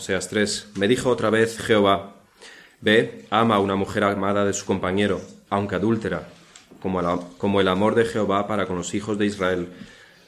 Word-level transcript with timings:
Oseas 0.00 0.30
3. 0.30 0.68
Me 0.76 0.88
dijo 0.88 1.10
otra 1.10 1.28
vez 1.28 1.58
Jehová, 1.58 2.14
ve, 2.80 3.26
ama 3.28 3.56
a 3.56 3.58
una 3.58 3.76
mujer 3.76 4.02
amada 4.02 4.46
de 4.46 4.54
su 4.54 4.64
compañero, 4.64 5.20
aunque 5.50 5.74
adúltera, 5.74 6.26
como 6.80 7.28
como 7.36 7.60
el 7.60 7.68
amor 7.68 7.94
de 7.94 8.06
Jehová 8.06 8.48
para 8.48 8.66
con 8.66 8.78
los 8.78 8.94
hijos 8.94 9.18
de 9.18 9.26
Israel, 9.26 9.68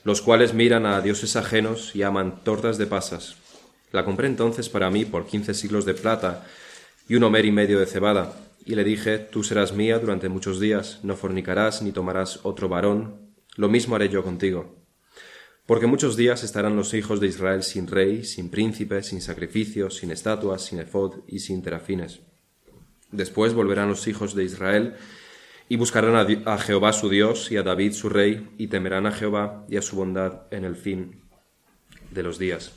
los 0.04 0.20
cuales 0.20 0.52
miran 0.52 0.84
a 0.84 1.00
dioses 1.00 1.36
ajenos 1.36 1.96
y 1.96 2.02
aman 2.02 2.44
tortas 2.44 2.76
de 2.76 2.84
pasas. 2.84 3.36
La 3.92 4.04
compré 4.04 4.26
entonces 4.26 4.68
para 4.68 4.90
mí 4.90 5.06
por 5.06 5.24
quince 5.24 5.54
siglos 5.54 5.86
de 5.86 5.94
plata 5.94 6.44
y 7.08 7.14
un 7.14 7.24
homer 7.24 7.46
y 7.46 7.50
medio 7.50 7.80
de 7.80 7.86
cebada. 7.86 8.34
Y 8.66 8.74
le 8.74 8.84
dije, 8.84 9.16
tú 9.16 9.42
serás 9.42 9.72
mía 9.72 9.98
durante 9.98 10.28
muchos 10.28 10.60
días, 10.60 10.98
no 11.02 11.16
fornicarás 11.16 11.80
ni 11.80 11.92
tomarás 11.92 12.40
otro 12.42 12.68
varón, 12.68 13.32
lo 13.56 13.70
mismo 13.70 13.96
haré 13.96 14.10
yo 14.10 14.22
contigo. 14.22 14.81
Porque 15.72 15.86
muchos 15.86 16.18
días 16.18 16.44
estarán 16.44 16.76
los 16.76 16.92
hijos 16.92 17.18
de 17.18 17.28
Israel 17.28 17.62
sin 17.62 17.86
rey, 17.86 18.24
sin 18.24 18.50
príncipe, 18.50 19.02
sin 19.02 19.22
sacrificios, 19.22 19.96
sin 19.96 20.10
estatuas, 20.10 20.60
sin 20.60 20.80
efod 20.80 21.20
y 21.26 21.38
sin 21.38 21.62
terafines. 21.62 22.20
Después 23.10 23.54
volverán 23.54 23.88
los 23.88 24.06
hijos 24.06 24.34
de 24.34 24.44
Israel 24.44 24.96
y 25.70 25.76
buscarán 25.76 26.14
a, 26.14 26.58
Jehová 26.58 26.92
su 26.92 27.08
Dios 27.08 27.50
y 27.50 27.56
a 27.56 27.62
David 27.62 27.94
su 27.94 28.10
rey, 28.10 28.50
y 28.58 28.66
temerán 28.66 29.06
a 29.06 29.12
Jehová 29.12 29.64
y 29.66 29.78
a 29.78 29.80
su 29.80 29.96
bondad 29.96 30.42
en 30.50 30.66
el 30.66 30.76
fin 30.76 31.22
de 32.10 32.22
los 32.22 32.38
días. 32.38 32.72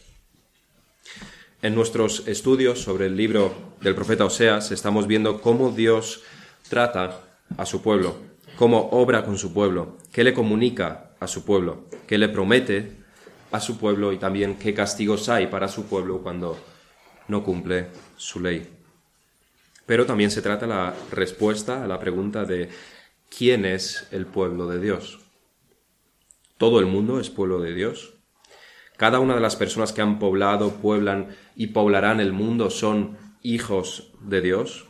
En 1.61 1.75
nuestros 1.75 2.25
estudios 2.29 2.79
sobre 2.79 3.07
el 3.07 3.17
libro 3.17 3.73
del 3.81 3.95
profeta 3.95 4.23
Oseas 4.23 4.71
estamos 4.71 5.05
viendo 5.05 5.41
cómo 5.41 5.71
Dios 5.71 6.23
trata 6.69 7.19
a 7.57 7.65
su 7.65 7.81
pueblo, 7.81 8.15
cómo 8.55 8.87
obra 8.91 9.25
con 9.25 9.37
su 9.37 9.51
pueblo, 9.51 9.97
qué 10.13 10.23
le 10.23 10.33
comunica 10.33 11.04
a 11.19 11.27
su 11.27 11.45
pueblo, 11.45 11.85
qué 12.07 12.17
le 12.17 12.29
promete 12.29 12.91
a 13.51 13.59
su 13.59 13.77
pueblo 13.77 14.11
y 14.11 14.17
también 14.17 14.57
qué 14.57 14.73
castigos 14.73 15.29
hay 15.29 15.47
para 15.47 15.67
su 15.67 15.85
pueblo 15.85 16.21
cuando 16.21 16.57
no 17.27 17.43
cumple 17.43 17.87
su 18.17 18.39
ley. 18.39 18.69
Pero 19.85 20.05
también 20.05 20.31
se 20.31 20.41
trata 20.41 20.67
la 20.67 20.93
respuesta 21.11 21.83
a 21.83 21.87
la 21.87 21.99
pregunta 21.99 22.43
de 22.43 22.69
¿quién 23.35 23.65
es 23.65 24.07
el 24.11 24.25
pueblo 24.25 24.67
de 24.67 24.79
Dios? 24.79 25.19
¿Todo 26.57 26.79
el 26.79 26.85
mundo 26.85 27.19
es 27.19 27.29
pueblo 27.29 27.59
de 27.59 27.73
Dios? 27.73 28.13
Cada 28.97 29.19
una 29.19 29.35
de 29.35 29.41
las 29.41 29.55
personas 29.55 29.91
que 29.91 30.01
han 30.01 30.19
poblado, 30.19 30.75
pueblan 30.75 31.35
y 31.55 31.67
poblarán 31.67 32.19
el 32.19 32.31
mundo 32.31 32.69
son 32.69 33.17
hijos 33.43 34.13
de 34.21 34.41
Dios. 34.41 34.87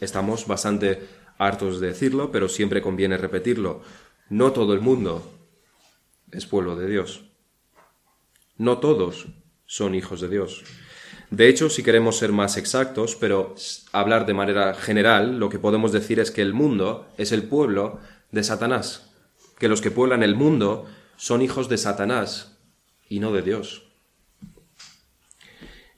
Estamos 0.00 0.46
bastante 0.46 1.08
hartos 1.38 1.80
de 1.80 1.88
decirlo, 1.88 2.32
pero 2.32 2.48
siempre 2.48 2.82
conviene 2.82 3.16
repetirlo. 3.16 3.82
No 4.28 4.52
todo 4.52 4.72
el 4.74 4.80
mundo 4.80 5.22
es 6.32 6.46
pueblo 6.46 6.76
de 6.76 6.88
Dios. 6.88 7.24
No 8.58 8.78
todos 8.78 9.26
son 9.66 9.94
hijos 9.94 10.20
de 10.20 10.28
Dios. 10.28 10.64
De 11.30 11.48
hecho, 11.48 11.70
si 11.70 11.82
queremos 11.82 12.18
ser 12.18 12.32
más 12.32 12.56
exactos, 12.56 13.16
pero 13.16 13.54
hablar 13.92 14.26
de 14.26 14.34
manera 14.34 14.74
general, 14.74 15.38
lo 15.38 15.48
que 15.48 15.58
podemos 15.58 15.92
decir 15.92 16.20
es 16.20 16.30
que 16.30 16.42
el 16.42 16.54
mundo 16.54 17.08
es 17.18 17.32
el 17.32 17.42
pueblo 17.42 18.00
de 18.30 18.44
Satanás, 18.44 19.10
que 19.58 19.68
los 19.68 19.80
que 19.80 19.90
pueblan 19.90 20.22
el 20.22 20.36
mundo 20.36 20.86
son 21.16 21.42
hijos 21.42 21.68
de 21.68 21.78
Satanás, 21.78 22.56
y 23.08 23.20
no 23.20 23.32
de 23.32 23.42
Dios. 23.42 23.84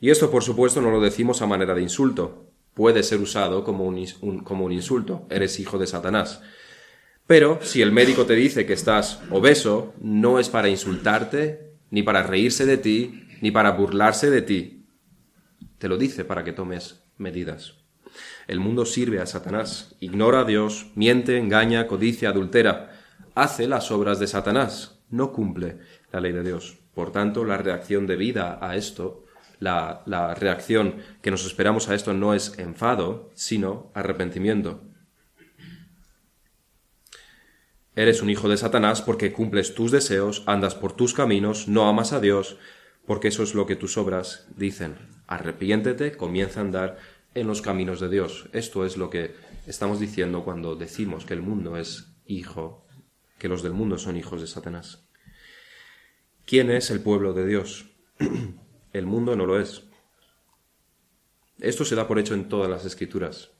Y 0.00 0.10
esto, 0.10 0.30
por 0.30 0.44
supuesto, 0.44 0.80
no 0.80 0.90
lo 0.90 1.00
decimos 1.00 1.42
a 1.42 1.46
manera 1.46 1.74
de 1.74 1.82
insulto. 1.82 2.50
Puede 2.74 3.02
ser 3.02 3.20
usado 3.20 3.64
como 3.64 3.84
un, 3.84 4.04
como 4.44 4.64
un 4.64 4.72
insulto. 4.72 5.26
Eres 5.28 5.58
hijo 5.58 5.78
de 5.78 5.88
Satanás. 5.88 6.40
Pero 7.28 7.58
si 7.60 7.82
el 7.82 7.92
médico 7.92 8.24
te 8.24 8.34
dice 8.34 8.64
que 8.64 8.72
estás 8.72 9.20
obeso, 9.28 9.92
no 10.00 10.38
es 10.38 10.48
para 10.48 10.70
insultarte, 10.70 11.74
ni 11.90 12.02
para 12.02 12.22
reírse 12.22 12.64
de 12.64 12.78
ti, 12.78 13.28
ni 13.42 13.50
para 13.50 13.72
burlarse 13.72 14.30
de 14.30 14.40
ti. 14.40 14.86
Te 15.76 15.88
lo 15.88 15.98
dice 15.98 16.24
para 16.24 16.42
que 16.42 16.54
tomes 16.54 17.02
medidas. 17.18 17.74
El 18.46 18.60
mundo 18.60 18.86
sirve 18.86 19.20
a 19.20 19.26
Satanás, 19.26 19.94
ignora 20.00 20.40
a 20.40 20.44
Dios, 20.44 20.86
miente, 20.94 21.36
engaña, 21.36 21.86
codicia, 21.86 22.30
adultera, 22.30 22.98
hace 23.34 23.68
las 23.68 23.90
obras 23.90 24.18
de 24.18 24.26
Satanás, 24.26 24.98
no 25.10 25.30
cumple 25.34 25.80
la 26.10 26.20
ley 26.20 26.32
de 26.32 26.42
Dios. 26.42 26.78
Por 26.94 27.12
tanto, 27.12 27.44
la 27.44 27.58
reacción 27.58 28.06
debida 28.06 28.58
a 28.58 28.74
esto, 28.74 29.26
la, 29.60 30.00
la 30.06 30.34
reacción 30.34 30.94
que 31.20 31.30
nos 31.30 31.44
esperamos 31.44 31.90
a 31.90 31.94
esto 31.94 32.14
no 32.14 32.32
es 32.32 32.58
enfado, 32.58 33.28
sino 33.34 33.90
arrepentimiento. 33.92 34.87
Eres 37.98 38.22
un 38.22 38.30
hijo 38.30 38.48
de 38.48 38.56
Satanás 38.56 39.02
porque 39.02 39.32
cumples 39.32 39.74
tus 39.74 39.90
deseos, 39.90 40.44
andas 40.46 40.76
por 40.76 40.92
tus 40.92 41.14
caminos, 41.14 41.66
no 41.66 41.88
amas 41.88 42.12
a 42.12 42.20
Dios, 42.20 42.56
porque 43.04 43.26
eso 43.26 43.42
es 43.42 43.56
lo 43.56 43.66
que 43.66 43.74
tus 43.74 43.98
obras 43.98 44.46
dicen. 44.56 44.96
Arrepiéntete, 45.26 46.16
comienza 46.16 46.60
a 46.60 46.62
andar 46.62 46.98
en 47.34 47.48
los 47.48 47.60
caminos 47.60 47.98
de 47.98 48.08
Dios. 48.08 48.50
Esto 48.52 48.86
es 48.86 48.96
lo 48.96 49.10
que 49.10 49.34
estamos 49.66 49.98
diciendo 49.98 50.44
cuando 50.44 50.76
decimos 50.76 51.24
que 51.24 51.34
el 51.34 51.42
mundo 51.42 51.76
es 51.76 52.14
hijo, 52.24 52.86
que 53.36 53.48
los 53.48 53.64
del 53.64 53.72
mundo 53.72 53.98
son 53.98 54.16
hijos 54.16 54.40
de 54.42 54.46
Satanás. 54.46 55.08
¿Quién 56.46 56.70
es 56.70 56.92
el 56.92 57.00
pueblo 57.00 57.32
de 57.32 57.48
Dios? 57.48 57.86
El 58.92 59.06
mundo 59.06 59.34
no 59.34 59.44
lo 59.44 59.60
es. 59.60 59.82
Esto 61.58 61.84
se 61.84 61.96
da 61.96 62.06
por 62.06 62.20
hecho 62.20 62.34
en 62.34 62.48
todas 62.48 62.70
las 62.70 62.84
escrituras. 62.84 63.57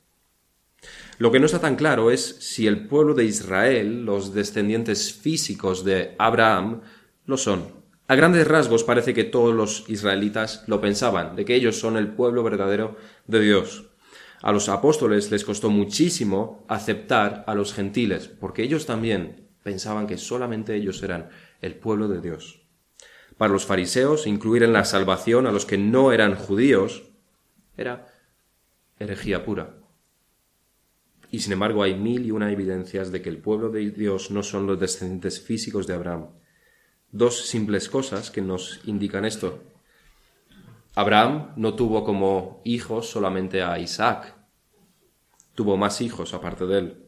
Lo 1.17 1.31
que 1.31 1.39
no 1.39 1.45
está 1.45 1.59
tan 1.59 1.75
claro 1.75 2.11
es 2.11 2.37
si 2.39 2.65
el 2.65 2.87
pueblo 2.87 3.13
de 3.13 3.25
Israel, 3.25 4.05
los 4.05 4.33
descendientes 4.33 5.13
físicos 5.13 5.83
de 5.83 6.15
Abraham, 6.17 6.81
lo 7.25 7.37
son. 7.37 7.79
A 8.07 8.15
grandes 8.15 8.47
rasgos 8.47 8.83
parece 8.83 9.13
que 9.13 9.23
todos 9.23 9.53
los 9.53 9.83
israelitas 9.89 10.63
lo 10.67 10.81
pensaban, 10.81 11.35
de 11.35 11.45
que 11.45 11.55
ellos 11.55 11.79
son 11.79 11.97
el 11.97 12.07
pueblo 12.07 12.41
verdadero 12.41 12.95
de 13.27 13.39
Dios. 13.41 13.85
A 14.41 14.53
los 14.53 14.69
apóstoles 14.69 15.29
les 15.29 15.43
costó 15.43 15.69
muchísimo 15.69 16.65
aceptar 16.69 17.43
a 17.45 17.53
los 17.53 17.73
gentiles, 17.73 18.29
porque 18.29 18.63
ellos 18.63 18.85
también 18.85 19.49
pensaban 19.63 20.07
que 20.07 20.17
solamente 20.17 20.75
ellos 20.75 21.03
eran 21.03 21.29
el 21.61 21.75
pueblo 21.75 22.07
de 22.07 22.21
Dios. 22.21 22.61
Para 23.37 23.53
los 23.53 23.65
fariseos, 23.65 24.25
incluir 24.25 24.63
en 24.63 24.73
la 24.73 24.85
salvación 24.85 25.45
a 25.45 25.51
los 25.51 25.65
que 25.65 25.77
no 25.77 26.11
eran 26.11 26.35
judíos 26.35 27.03
era 27.77 28.07
herejía 28.97 29.43
pura. 29.43 29.78
Y 31.31 31.39
sin 31.39 31.53
embargo 31.53 31.83
hay 31.83 31.95
mil 31.95 32.25
y 32.25 32.31
una 32.31 32.51
evidencias 32.51 33.11
de 33.11 33.21
que 33.21 33.29
el 33.29 33.37
pueblo 33.37 33.69
de 33.69 33.91
Dios 33.91 34.31
no 34.31 34.43
son 34.43 34.65
los 34.65 34.79
descendientes 34.79 35.41
físicos 35.41 35.85
de 35.85 35.93
Abraham. 35.93 36.27
Dos 37.11 37.45
simples 37.45 37.89
cosas 37.89 38.31
que 38.31 38.41
nos 38.41 38.81
indican 38.85 39.25
esto. 39.25 39.63
Abraham 40.95 41.53
no 41.55 41.75
tuvo 41.75 42.03
como 42.03 42.61
hijos 42.65 43.09
solamente 43.09 43.61
a 43.61 43.79
Isaac, 43.79 44.35
tuvo 45.55 45.77
más 45.77 46.01
hijos 46.01 46.33
aparte 46.33 46.65
de 46.65 46.79
él. 46.79 47.05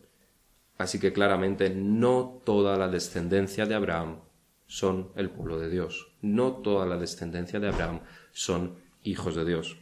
Así 0.78 1.00
que 1.00 1.14
claramente 1.14 1.70
no 1.70 2.42
toda 2.44 2.78
la 2.78 2.88
descendencia 2.88 3.66
de 3.66 3.76
Abraham 3.76 4.20
son 4.66 5.12
el 5.16 5.30
pueblo 5.30 5.60
de 5.60 5.70
Dios. 5.70 6.14
No 6.22 6.54
toda 6.54 6.86
la 6.86 6.98
descendencia 6.98 7.60
de 7.60 7.68
Abraham 7.68 8.02
son 8.32 8.78
hijos 9.04 9.36
de 9.36 9.46
Dios. 9.46 9.78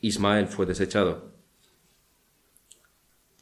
Ismael 0.00 0.48
fue 0.48 0.66
desechado. 0.66 1.33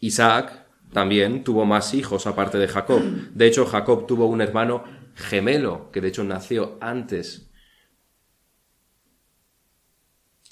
Isaac 0.03 0.67
también 0.93 1.45
tuvo 1.45 1.65
más 1.65 1.95
hijos 1.95 2.27
aparte 2.27 2.59
de 2.59 2.67
Jacob. 2.67 3.01
De 3.33 3.47
hecho, 3.47 3.65
Jacob 3.65 4.05
tuvo 4.07 4.27
un 4.27 4.41
hermano 4.41 4.83
gemelo, 5.15 5.91
que 5.93 6.01
de 6.01 6.09
hecho 6.09 6.25
nació 6.25 6.77
antes. 6.81 7.49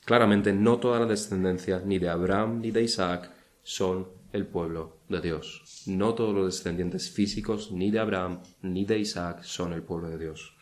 Claramente 0.05 0.53
no 0.53 0.78
toda 0.78 1.00
la 1.00 1.06
descendencia 1.06 1.83
ni 1.84 1.99
de 1.99 2.09
Abraham 2.09 2.61
ni 2.61 2.71
de 2.71 2.83
Isaac 2.83 3.33
son 3.62 4.09
el 4.33 4.47
pueblo 4.47 4.99
de 5.09 5.21
Dios. 5.21 5.84
No 5.87 6.15
todos 6.15 6.32
los 6.32 6.47
descendientes 6.47 7.11
físicos 7.11 7.72
ni 7.72 7.91
de 7.91 7.99
Abraham 7.99 8.43
ni 8.62 8.84
de 8.84 9.00
Isaac 9.00 9.43
son 9.43 9.72
el 9.72 9.82
pueblo 9.82 10.11
de 10.11 10.19
Dios. 10.19 10.56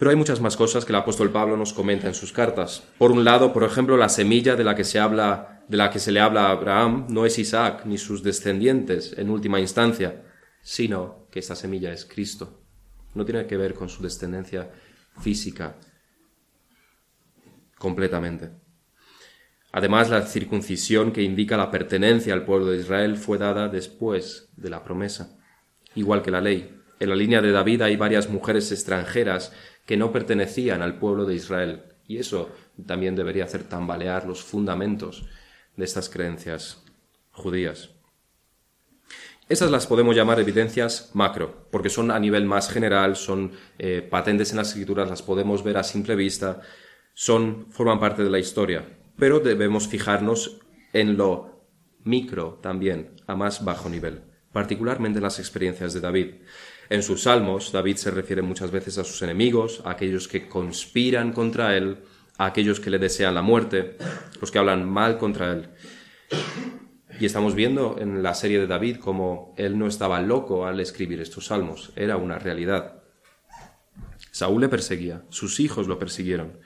Pero 0.00 0.12
hay 0.12 0.16
muchas 0.16 0.40
más 0.40 0.56
cosas 0.56 0.86
que 0.86 0.92
el 0.92 0.96
apóstol 0.96 1.30
Pablo 1.30 1.58
nos 1.58 1.74
comenta 1.74 2.06
en 2.06 2.14
sus 2.14 2.32
cartas. 2.32 2.84
Por 2.96 3.12
un 3.12 3.22
lado, 3.22 3.52
por 3.52 3.64
ejemplo, 3.64 3.98
la 3.98 4.08
semilla 4.08 4.56
de 4.56 4.64
la 4.64 4.74
que 4.74 4.82
se 4.82 4.98
habla, 4.98 5.62
de 5.68 5.76
la 5.76 5.90
que 5.90 5.98
se 5.98 6.10
le 6.10 6.20
habla 6.20 6.46
a 6.46 6.52
Abraham 6.52 7.04
no 7.10 7.26
es 7.26 7.38
Isaac 7.38 7.82
ni 7.84 7.98
sus 7.98 8.22
descendientes 8.22 9.14
en 9.18 9.28
última 9.28 9.60
instancia, 9.60 10.22
sino 10.62 11.26
que 11.30 11.40
esta 11.40 11.54
semilla 11.54 11.92
es 11.92 12.06
Cristo. 12.06 12.62
No 13.12 13.26
tiene 13.26 13.46
que 13.46 13.58
ver 13.58 13.74
con 13.74 13.90
su 13.90 14.02
descendencia 14.02 14.70
física 15.20 15.76
completamente. 17.76 18.52
Además, 19.70 20.08
la 20.08 20.22
circuncisión 20.22 21.12
que 21.12 21.22
indica 21.22 21.58
la 21.58 21.70
pertenencia 21.70 22.32
al 22.32 22.46
pueblo 22.46 22.70
de 22.70 22.78
Israel 22.78 23.18
fue 23.18 23.36
dada 23.36 23.68
después 23.68 24.48
de 24.56 24.70
la 24.70 24.82
promesa, 24.82 25.38
igual 25.94 26.22
que 26.22 26.30
la 26.30 26.40
ley. 26.40 26.74
En 27.00 27.08
la 27.08 27.16
línea 27.16 27.40
de 27.40 27.50
David 27.50 27.80
hay 27.80 27.96
varias 27.96 28.28
mujeres 28.28 28.70
extranjeras 28.72 29.52
que 29.90 29.96
no 29.96 30.12
pertenecían 30.12 30.82
al 30.82 31.00
pueblo 31.00 31.24
de 31.24 31.34
Israel, 31.34 31.82
y 32.06 32.18
eso 32.18 32.48
también 32.86 33.16
debería 33.16 33.42
hacer 33.42 33.64
tambalear 33.64 34.24
los 34.24 34.40
fundamentos 34.40 35.24
de 35.76 35.84
estas 35.84 36.08
creencias 36.08 36.84
judías. 37.32 37.90
Esas 39.48 39.68
las 39.68 39.88
podemos 39.88 40.14
llamar 40.14 40.38
evidencias 40.38 41.10
macro, 41.14 41.66
porque 41.72 41.90
son 41.90 42.12
a 42.12 42.20
nivel 42.20 42.44
más 42.44 42.70
general, 42.70 43.16
son 43.16 43.50
eh, 43.80 44.06
patentes 44.08 44.52
en 44.52 44.58
las 44.58 44.68
escrituras, 44.68 45.10
las 45.10 45.22
podemos 45.22 45.64
ver 45.64 45.76
a 45.76 45.82
simple 45.82 46.14
vista, 46.14 46.60
son, 47.12 47.66
forman 47.72 47.98
parte 47.98 48.22
de 48.22 48.30
la 48.30 48.38
historia. 48.38 48.96
Pero 49.16 49.40
debemos 49.40 49.88
fijarnos 49.88 50.60
en 50.92 51.16
lo 51.16 51.66
micro 52.04 52.60
también, 52.62 53.16
a 53.26 53.34
más 53.34 53.64
bajo 53.64 53.88
nivel, 53.88 54.20
particularmente 54.52 55.18
en 55.18 55.24
las 55.24 55.40
experiencias 55.40 55.94
de 55.94 56.00
David. 56.00 56.34
En 56.90 57.04
sus 57.04 57.22
salmos, 57.22 57.70
David 57.70 57.96
se 57.96 58.10
refiere 58.10 58.42
muchas 58.42 58.72
veces 58.72 58.98
a 58.98 59.04
sus 59.04 59.22
enemigos, 59.22 59.80
a 59.84 59.90
aquellos 59.90 60.26
que 60.26 60.48
conspiran 60.48 61.32
contra 61.32 61.76
él, 61.76 61.98
a 62.36 62.46
aquellos 62.46 62.80
que 62.80 62.90
le 62.90 62.98
desean 62.98 63.36
la 63.36 63.42
muerte, 63.42 63.96
los 64.40 64.50
que 64.50 64.58
hablan 64.58 64.90
mal 64.90 65.16
contra 65.16 65.52
él. 65.52 65.68
Y 67.20 67.26
estamos 67.26 67.54
viendo 67.54 67.96
en 68.00 68.24
la 68.24 68.34
serie 68.34 68.58
de 68.58 68.66
David 68.66 68.96
cómo 68.96 69.54
él 69.56 69.78
no 69.78 69.86
estaba 69.86 70.20
loco 70.20 70.66
al 70.66 70.80
escribir 70.80 71.20
estos 71.20 71.46
salmos, 71.46 71.92
era 71.94 72.16
una 72.16 72.40
realidad. 72.40 73.04
Saúl 74.32 74.62
le 74.62 74.68
perseguía, 74.68 75.22
sus 75.28 75.60
hijos 75.60 75.86
lo 75.86 75.96
persiguieron. 75.96 76.58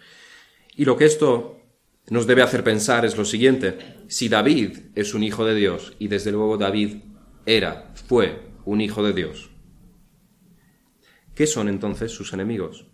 Y 0.74 0.86
lo 0.86 0.96
que 0.96 1.04
esto 1.04 1.60
nos 2.08 2.26
debe 2.26 2.40
hacer 2.40 2.64
pensar 2.64 3.04
es 3.04 3.18
lo 3.18 3.26
siguiente, 3.26 3.76
si 4.08 4.30
David 4.30 4.78
es 4.94 5.12
un 5.12 5.22
hijo 5.22 5.44
de 5.44 5.54
Dios, 5.54 5.94
y 5.98 6.08
desde 6.08 6.32
luego 6.32 6.56
David 6.56 7.02
era, 7.44 7.92
fue 8.08 8.48
un 8.64 8.80
hijo 8.80 9.02
de 9.02 9.12
Dios, 9.12 9.50
¿qué 11.34 11.46
son 11.46 11.68
entonces 11.68 12.12
sus 12.12 12.32
enemigos? 12.32 12.86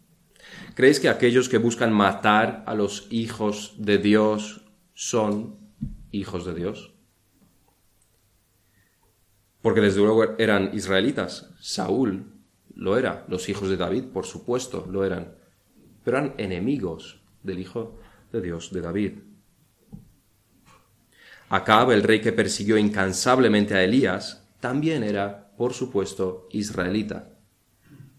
¿Creéis 0.74 1.00
que 1.00 1.08
aquellos 1.08 1.48
que 1.48 1.58
buscan 1.58 1.92
matar 1.92 2.64
a 2.66 2.74
los 2.74 3.06
hijos 3.10 3.74
de 3.78 3.98
Dios 3.98 4.62
son 4.94 5.58
hijos 6.10 6.44
de 6.46 6.54
Dios? 6.54 6.94
Porque 9.62 9.80
desde 9.80 10.00
luego 10.00 10.38
eran 10.38 10.70
israelitas. 10.74 11.50
Saúl 11.60 12.32
lo 12.74 12.96
era. 12.96 13.24
Los 13.28 13.48
hijos 13.48 13.68
de 13.68 13.76
David, 13.76 14.04
por 14.04 14.24
supuesto, 14.24 14.86
lo 14.90 15.04
eran. 15.04 15.34
Pero 16.02 16.18
eran 16.18 16.34
enemigos 16.38 17.20
del 17.42 17.58
Hijo 17.58 17.98
de 18.32 18.40
Dios, 18.40 18.72
de 18.72 18.80
David. 18.80 19.18
Acab, 21.50 21.90
el 21.90 22.02
rey 22.02 22.20
que 22.20 22.32
persiguió 22.32 22.78
incansablemente 22.78 23.74
a 23.74 23.82
Elías, 23.82 24.46
también 24.60 25.02
era, 25.02 25.52
por 25.56 25.74
supuesto, 25.74 26.48
israelita. 26.52 27.28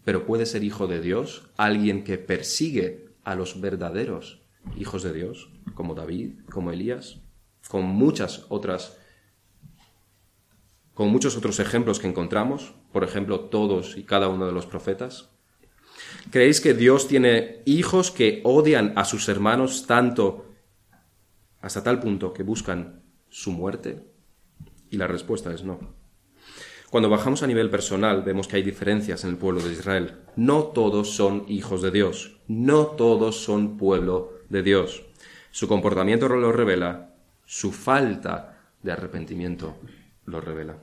Pero 0.04 0.26
puede 0.26 0.46
ser 0.46 0.64
hijo 0.64 0.86
de 0.86 1.00
Dios 1.00 1.48
alguien 1.56 2.04
que 2.04 2.18
persigue 2.18 3.08
a 3.24 3.34
los 3.34 3.60
verdaderos 3.60 4.40
hijos 4.76 5.02
de 5.02 5.12
Dios, 5.12 5.50
como 5.74 5.94
David, 5.94 6.34
como 6.50 6.72
Elías, 6.72 7.20
con 7.68 7.84
muchas 7.84 8.46
otras 8.48 8.98
con 10.94 11.08
muchos 11.08 11.36
otros 11.36 11.58
ejemplos 11.58 11.98
que 11.98 12.06
encontramos, 12.06 12.74
por 12.92 13.02
ejemplo, 13.02 13.40
todos 13.40 13.96
y 13.96 14.04
cada 14.04 14.28
uno 14.28 14.46
de 14.46 14.52
los 14.52 14.66
profetas? 14.66 15.30
¿Creéis 16.30 16.60
que 16.60 16.74
Dios 16.74 17.08
tiene 17.08 17.62
hijos 17.64 18.10
que 18.10 18.42
odian 18.44 18.92
a 18.96 19.04
sus 19.04 19.28
hermanos 19.28 19.86
tanto 19.86 20.46
hasta 21.62 21.82
tal 21.82 21.98
punto 21.98 22.32
que 22.32 22.42
buscan 22.42 23.02
su 23.30 23.52
muerte? 23.52 24.04
Y 24.90 24.98
la 24.98 25.06
respuesta 25.06 25.52
es 25.54 25.64
no. 25.64 26.01
Cuando 26.92 27.08
bajamos 27.08 27.42
a 27.42 27.46
nivel 27.46 27.70
personal 27.70 28.22
vemos 28.22 28.46
que 28.46 28.56
hay 28.56 28.62
diferencias 28.62 29.24
en 29.24 29.30
el 29.30 29.38
pueblo 29.38 29.62
de 29.62 29.72
Israel. 29.72 30.16
No 30.36 30.64
todos 30.64 31.16
son 31.16 31.46
hijos 31.48 31.80
de 31.80 31.90
Dios, 31.90 32.36
no 32.48 32.84
todos 32.84 33.42
son 33.42 33.78
pueblo 33.78 34.34
de 34.50 34.62
Dios. 34.62 35.02
Su 35.50 35.68
comportamiento 35.68 36.28
lo 36.28 36.52
revela, 36.52 37.14
su 37.46 37.72
falta 37.72 38.58
de 38.82 38.92
arrepentimiento 38.92 39.78
lo 40.26 40.42
revela. 40.42 40.76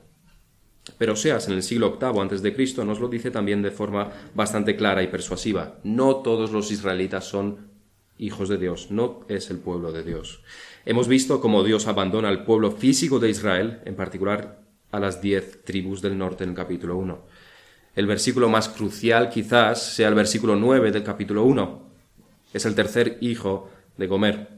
Pero 0.98 1.14
Seas 1.14 1.46
en 1.46 1.54
el 1.54 1.62
siglo 1.62 1.96
VIII 2.00 2.20
antes 2.20 2.42
de 2.42 2.56
Cristo 2.56 2.84
nos 2.84 2.98
lo 2.98 3.06
dice 3.06 3.30
también 3.30 3.62
de 3.62 3.70
forma 3.70 4.10
bastante 4.34 4.74
clara 4.74 5.04
y 5.04 5.06
persuasiva. 5.06 5.78
No 5.84 6.16
todos 6.16 6.50
los 6.50 6.72
israelitas 6.72 7.24
son 7.24 7.70
hijos 8.18 8.48
de 8.48 8.58
Dios, 8.58 8.90
no 8.90 9.20
es 9.28 9.48
el 9.50 9.58
pueblo 9.58 9.92
de 9.92 10.02
Dios. 10.02 10.42
Hemos 10.84 11.06
visto 11.06 11.40
cómo 11.40 11.62
Dios 11.62 11.86
abandona 11.86 12.30
al 12.30 12.42
pueblo 12.42 12.72
físico 12.72 13.20
de 13.20 13.30
Israel, 13.30 13.80
en 13.84 13.94
particular 13.94 14.59
a 14.90 15.00
las 15.00 15.20
diez 15.20 15.64
tribus 15.64 16.02
del 16.02 16.18
norte 16.18 16.44
en 16.44 16.50
el 16.50 16.56
capítulo 16.56 16.96
1. 16.96 17.26
El 17.94 18.06
versículo 18.06 18.48
más 18.48 18.68
crucial 18.68 19.30
quizás 19.30 19.94
sea 19.94 20.08
el 20.08 20.14
versículo 20.14 20.56
9 20.56 20.92
del 20.92 21.02
capítulo 21.02 21.44
1. 21.44 21.90
Es 22.52 22.64
el 22.64 22.74
tercer 22.74 23.18
hijo 23.20 23.70
de 23.96 24.06
Gomer. 24.06 24.48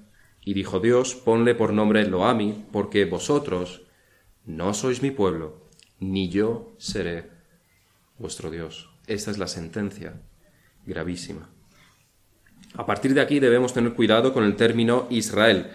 Y 0.44 0.54
dijo 0.54 0.80
Dios, 0.80 1.14
ponle 1.14 1.54
por 1.54 1.72
nombre 1.72 2.06
Loami, 2.06 2.64
porque 2.72 3.04
vosotros 3.04 3.82
no 4.44 4.74
sois 4.74 5.02
mi 5.02 5.10
pueblo, 5.10 5.68
ni 6.00 6.28
yo 6.28 6.74
seré 6.78 7.30
vuestro 8.18 8.50
Dios. 8.50 8.90
Esta 9.06 9.30
es 9.30 9.38
la 9.38 9.46
sentencia 9.46 10.20
gravísima. 10.84 11.48
A 12.74 12.86
partir 12.86 13.14
de 13.14 13.20
aquí 13.20 13.38
debemos 13.38 13.72
tener 13.72 13.92
cuidado 13.92 14.32
con 14.32 14.44
el 14.44 14.56
término 14.56 15.06
Israel, 15.10 15.70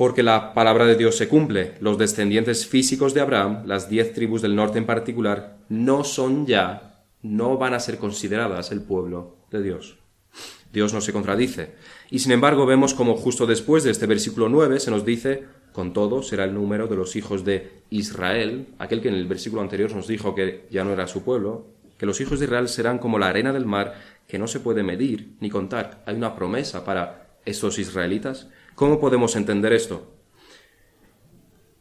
porque 0.00 0.22
la 0.22 0.54
palabra 0.54 0.86
de 0.86 0.96
Dios 0.96 1.18
se 1.18 1.28
cumple. 1.28 1.74
Los 1.80 1.98
descendientes 1.98 2.66
físicos 2.66 3.12
de 3.12 3.20
Abraham, 3.20 3.64
las 3.66 3.90
diez 3.90 4.14
tribus 4.14 4.40
del 4.40 4.56
norte 4.56 4.78
en 4.78 4.86
particular, 4.86 5.58
no 5.68 6.04
son 6.04 6.46
ya, 6.46 7.04
no 7.20 7.58
van 7.58 7.74
a 7.74 7.80
ser 7.80 7.98
consideradas 7.98 8.72
el 8.72 8.80
pueblo 8.80 9.36
de 9.50 9.62
Dios. 9.62 9.98
Dios 10.72 10.94
no 10.94 11.02
se 11.02 11.12
contradice. 11.12 11.74
Y 12.10 12.20
sin 12.20 12.32
embargo 12.32 12.64
vemos 12.64 12.94
como 12.94 13.14
justo 13.14 13.44
después 13.44 13.84
de 13.84 13.90
este 13.90 14.06
versículo 14.06 14.48
9 14.48 14.80
se 14.80 14.90
nos 14.90 15.04
dice 15.04 15.44
con 15.74 15.92
todo, 15.92 16.22
será 16.22 16.44
el 16.44 16.54
número 16.54 16.86
de 16.86 16.96
los 16.96 17.14
hijos 17.14 17.44
de 17.44 17.82
Israel, 17.90 18.68
aquel 18.78 19.02
que 19.02 19.08
en 19.08 19.16
el 19.16 19.28
versículo 19.28 19.60
anterior 19.60 19.94
nos 19.94 20.08
dijo 20.08 20.34
que 20.34 20.66
ya 20.70 20.82
no 20.82 20.94
era 20.94 21.08
su 21.08 21.24
pueblo, 21.24 21.66
que 21.98 22.06
los 22.06 22.22
hijos 22.22 22.38
de 22.38 22.46
Israel 22.46 22.70
serán 22.70 23.00
como 23.00 23.18
la 23.18 23.28
arena 23.28 23.52
del 23.52 23.66
mar, 23.66 24.00
que 24.26 24.38
no 24.38 24.46
se 24.46 24.60
puede 24.60 24.82
medir 24.82 25.34
ni 25.40 25.50
contar. 25.50 26.02
Hay 26.06 26.14
una 26.14 26.34
promesa 26.34 26.86
para 26.86 27.36
estos 27.44 27.78
israelitas. 27.78 28.48
¿Cómo 28.80 28.98
podemos 28.98 29.36
entender 29.36 29.74
esto? 29.74 30.10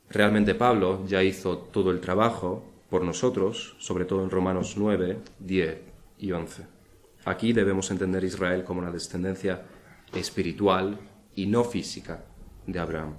Realmente 0.10 0.54
Pablo 0.54 1.06
ya 1.08 1.24
hizo 1.24 1.58
todo 1.58 1.92
el 1.92 2.02
trabajo 2.02 2.66
por 2.90 3.06
nosotros, 3.06 3.78
sobre 3.80 4.04
todo 4.04 4.22
en 4.22 4.30
Romanos 4.30 4.74
9, 4.76 5.18
10 5.40 5.78
y 6.18 6.34
11. 6.34 6.64
Aquí 7.24 7.54
debemos 7.54 7.90
entender 7.90 8.26
Israel 8.26 8.66
como 8.66 8.82
una 8.82 8.92
descendencia 8.92 9.62
espiritual 10.14 11.00
y 11.36 11.46
no 11.46 11.64
física 11.64 12.26
de 12.68 12.80
Abraham. 12.80 13.16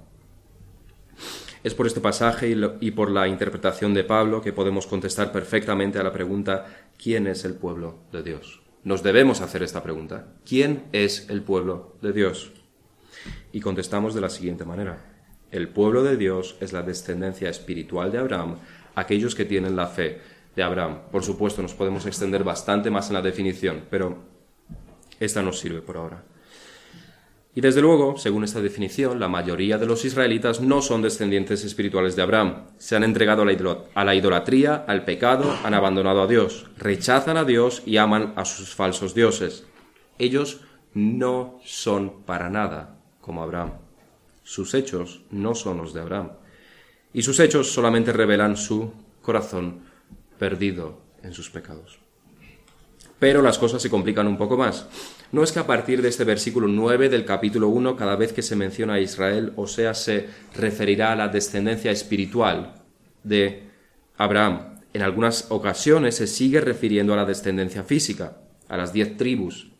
Es 1.63 1.73
por 1.73 1.87
este 1.87 2.01
pasaje 2.01 2.55
y, 2.81 2.91
por 2.91 3.09
la 3.09 3.27
interpretación 3.27 3.95
de 3.95 4.03
Pablo 4.03 4.43
que 4.43 4.53
podemos 4.53 4.85
contestar 4.85 5.31
perfectamente 5.31 5.97
a 5.97 6.03
la 6.03 6.13
pregunta 6.13 6.67
¿quién 7.01 7.25
es 7.25 7.45
el 7.45 7.55
pueblo 7.55 7.95
de 8.11 8.21
Dios? 8.21 8.61
Nos 8.83 9.01
debemos 9.01 9.41
hacer 9.41 9.63
esta 9.63 9.81
pregunta. 9.81 10.27
¿Quién 10.45 10.83
es 10.91 11.27
el 11.31 11.41
pueblo 11.41 11.95
de 12.03 12.13
Dios? 12.13 12.60
Y 13.51 13.59
contestamos 13.59 14.13
de 14.13 14.21
la 14.21 14.29
siguiente 14.29 14.65
manera. 14.65 15.11
El 15.51 15.67
pueblo 15.67 16.01
de 16.01 16.15
Dios 16.15 16.55
es 16.61 16.71
la 16.71 16.81
descendencia 16.81 17.49
espiritual 17.49 18.11
de 18.11 18.19
Abraham, 18.19 18.55
aquellos 18.95 19.35
que 19.35 19.43
tienen 19.43 19.75
la 19.75 19.87
fe 19.87 20.21
de 20.55 20.63
Abraham. 20.63 20.99
Por 21.11 21.23
supuesto, 21.23 21.61
nos 21.61 21.73
podemos 21.73 22.05
extender 22.05 22.45
bastante 22.45 22.89
más 22.89 23.09
en 23.09 23.15
la 23.15 23.21
definición, 23.21 23.81
pero 23.89 24.17
esta 25.19 25.41
nos 25.41 25.59
sirve 25.59 25.81
por 25.81 25.97
ahora. 25.97 26.23
Y 27.53 27.59
desde 27.59 27.81
luego, 27.81 28.17
según 28.17 28.45
esta 28.45 28.61
definición, 28.61 29.19
la 29.19 29.27
mayoría 29.27 29.77
de 29.77 29.85
los 29.85 30.05
israelitas 30.05 30.61
no 30.61 30.81
son 30.81 31.01
descendientes 31.01 31.65
espirituales 31.65 32.15
de 32.15 32.21
Abraham. 32.21 32.67
Se 32.77 32.95
han 32.95 33.03
entregado 33.03 33.43
a 33.93 34.05
la 34.05 34.15
idolatría, 34.15 34.85
al 34.87 35.03
pecado, 35.03 35.53
han 35.65 35.73
abandonado 35.73 36.21
a 36.21 36.27
Dios, 36.27 36.67
rechazan 36.77 37.35
a 37.35 37.43
Dios 37.43 37.83
y 37.85 37.97
aman 37.97 38.31
a 38.37 38.45
sus 38.45 38.73
falsos 38.73 39.13
dioses. 39.13 39.65
Ellos 40.17 40.61
no 40.93 41.59
son 41.65 42.23
para 42.23 42.49
nada 42.49 43.00
como 43.21 43.41
Abraham. 43.41 43.73
Sus 44.43 44.73
hechos 44.73 45.21
no 45.31 45.55
son 45.55 45.77
los 45.77 45.93
de 45.93 46.01
Abraham. 46.01 46.31
Y 47.13 47.21
sus 47.21 47.39
hechos 47.39 47.71
solamente 47.71 48.11
revelan 48.11 48.57
su 48.57 48.91
corazón 49.21 49.81
perdido 50.37 50.99
en 51.23 51.33
sus 51.33 51.49
pecados. 51.49 51.99
Pero 53.19 53.43
las 53.43 53.59
cosas 53.59 53.81
se 53.81 53.89
complican 53.89 54.25
un 54.25 54.37
poco 54.37 54.57
más. 54.57 54.87
No 55.31 55.43
es 55.43 55.51
que 55.51 55.59
a 55.59 55.67
partir 55.67 56.01
de 56.01 56.09
este 56.09 56.23
versículo 56.23 56.67
9 56.67 57.07
del 57.07 57.23
capítulo 57.23 57.69
1, 57.69 57.95
cada 57.95 58.15
vez 58.15 58.33
que 58.33 58.41
se 58.41 58.55
menciona 58.55 58.95
a 58.95 58.99
Israel, 58.99 59.53
o 59.55 59.67
sea, 59.67 59.93
se 59.93 60.27
referirá 60.55 61.11
a 61.11 61.15
la 61.15 61.27
descendencia 61.27 61.91
espiritual 61.91 62.81
de 63.23 63.69
Abraham. 64.17 64.79
En 64.93 65.03
algunas 65.03 65.51
ocasiones 65.51 66.15
se 66.15 66.27
sigue 66.27 66.59
refiriendo 66.59 67.13
a 67.13 67.17
la 67.17 67.25
descendencia 67.25 67.83
física, 67.83 68.39
a 68.67 68.75
las 68.75 68.91
diez 68.91 69.15
tribus. 69.15 69.70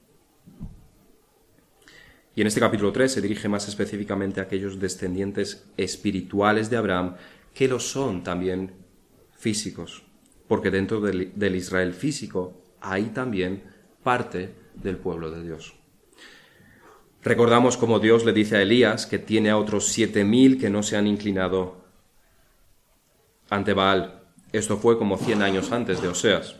Y 2.35 2.41
en 2.41 2.47
este 2.47 2.59
capítulo 2.59 2.91
3 2.91 3.11
se 3.11 3.21
dirige 3.21 3.49
más 3.49 3.67
específicamente 3.67 4.39
a 4.39 4.43
aquellos 4.43 4.79
descendientes 4.79 5.65
espirituales 5.77 6.69
de 6.69 6.77
Abraham 6.77 7.15
que 7.53 7.67
lo 7.67 7.79
son 7.79 8.23
también 8.23 8.73
físicos, 9.37 10.03
porque 10.47 10.71
dentro 10.71 11.01
del, 11.01 11.33
del 11.35 11.55
Israel 11.55 11.93
físico 11.93 12.61
hay 12.79 13.05
también 13.07 13.63
parte 14.03 14.55
del 14.75 14.97
pueblo 14.97 15.29
de 15.29 15.43
Dios. 15.43 15.75
Recordamos 17.23 17.77
como 17.77 17.99
Dios 17.99 18.25
le 18.25 18.33
dice 18.33 18.57
a 18.57 18.61
Elías 18.61 19.05
que 19.05 19.19
tiene 19.19 19.49
a 19.51 19.57
otros 19.57 19.89
siete 19.89 20.23
mil 20.23 20.59
que 20.59 20.69
no 20.69 20.81
se 20.81 20.97
han 20.97 21.07
inclinado 21.07 21.85
ante 23.49 23.73
Baal. 23.73 24.23
Esto 24.51 24.77
fue 24.77 24.97
como 24.97 25.17
100 25.17 25.41
años 25.43 25.71
antes 25.71 26.01
de 26.01 26.07
Oseas. 26.07 26.55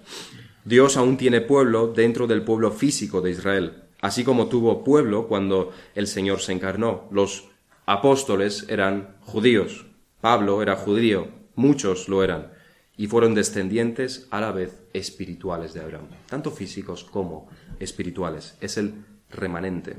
Dios 0.63 0.97
aún 0.97 1.17
tiene 1.17 1.41
pueblo 1.41 1.87
dentro 1.87 2.27
del 2.27 2.43
pueblo 2.43 2.71
físico 2.71 3.21
de 3.21 3.31
Israel, 3.31 3.83
así 4.01 4.23
como 4.23 4.47
tuvo 4.47 4.83
pueblo 4.83 5.27
cuando 5.27 5.71
el 5.95 6.07
Señor 6.07 6.41
se 6.41 6.51
encarnó. 6.51 7.07
Los 7.11 7.45
apóstoles 7.85 8.65
eran 8.67 9.15
judíos, 9.21 9.85
Pablo 10.19 10.61
era 10.61 10.75
judío, 10.75 11.29
muchos 11.55 12.09
lo 12.09 12.23
eran, 12.23 12.51
y 12.97 13.07
fueron 13.07 13.33
descendientes 13.33 14.27
a 14.31 14.41
la 14.41 14.51
vez 14.51 14.79
espirituales 14.93 15.73
de 15.73 15.81
Abraham, 15.81 16.09
tanto 16.27 16.51
físicos 16.51 17.03
como 17.03 17.49
espirituales. 17.79 18.57
Es 18.61 18.77
el 18.77 19.05
remanente 19.29 19.95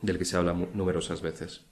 del 0.00 0.18
que 0.18 0.24
se 0.24 0.36
habla 0.36 0.52
numerosas 0.74 1.22
veces. 1.22 1.62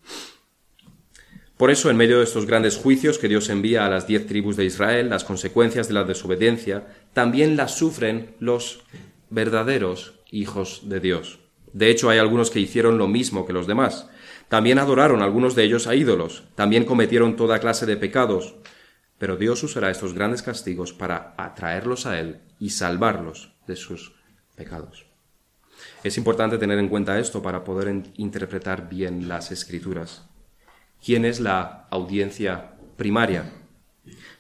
Por 1.57 1.71
eso, 1.71 1.91
en 1.91 1.99
medio 1.99 2.19
de 2.19 2.25
estos 2.25 2.47
grandes 2.47 2.79
juicios 2.79 3.19
que 3.19 3.29
Dios 3.29 3.51
envía 3.51 3.85
a 3.85 3.91
las 3.91 4.07
diez 4.07 4.27
tribus 4.27 4.57
de 4.57 4.65
Israel, 4.65 5.11
las 5.11 5.25
consecuencias 5.25 5.89
de 5.89 5.95
la 5.95 6.05
desobediencia, 6.05 6.87
también 7.13 7.55
las 7.55 7.77
sufren 7.77 8.35
los 8.41 8.83
verdaderos 9.29 10.20
hijos 10.31 10.83
de 10.85 11.01
Dios. 11.01 11.41
De 11.73 11.91
hecho, 11.91 12.11
hay 12.11 12.19
algunos 12.19 12.51
que 12.51 12.61
hicieron 12.61 12.99
lo 12.99 13.07
mismo 13.07 13.47
que 13.47 13.53
los 13.53 13.67
demás. 13.67 14.09
También 14.49 14.79
adoraron 14.79 15.23
algunos 15.23 15.55
de 15.55 15.65
ellos 15.65 15.87
a 15.87 15.95
ídolos, 15.95 16.45
también 16.55 16.85
cometieron 16.85 17.37
toda 17.37 17.61
clase 17.61 17.87
de 17.87 17.97
pecados, 17.97 18.57
pero 19.19 19.37
Dios 19.37 19.63
usará 19.63 19.91
estos 19.91 20.15
grandes 20.15 20.43
castigos 20.43 20.93
para 20.93 21.35
atraerlos 21.37 22.07
a 22.07 22.19
Él 22.19 22.41
y 22.59 22.71
salvarlos 22.71 23.53
de 23.67 23.77
sus 23.77 24.15
pecados. 24.57 25.07
Es 26.03 26.19
importante 26.19 26.59
tener 26.59 26.79
en 26.79 26.89
cuenta 26.89 27.19
esto 27.19 27.43
para 27.43 27.63
poder 27.63 28.03
interpretar 28.17 28.89
bien 28.89 29.29
las 29.29 29.53
escrituras 29.53 30.25
quién 31.05 31.25
es 31.25 31.41
la 31.41 31.87
audiencia 31.91 32.73
primaria. 32.97 33.53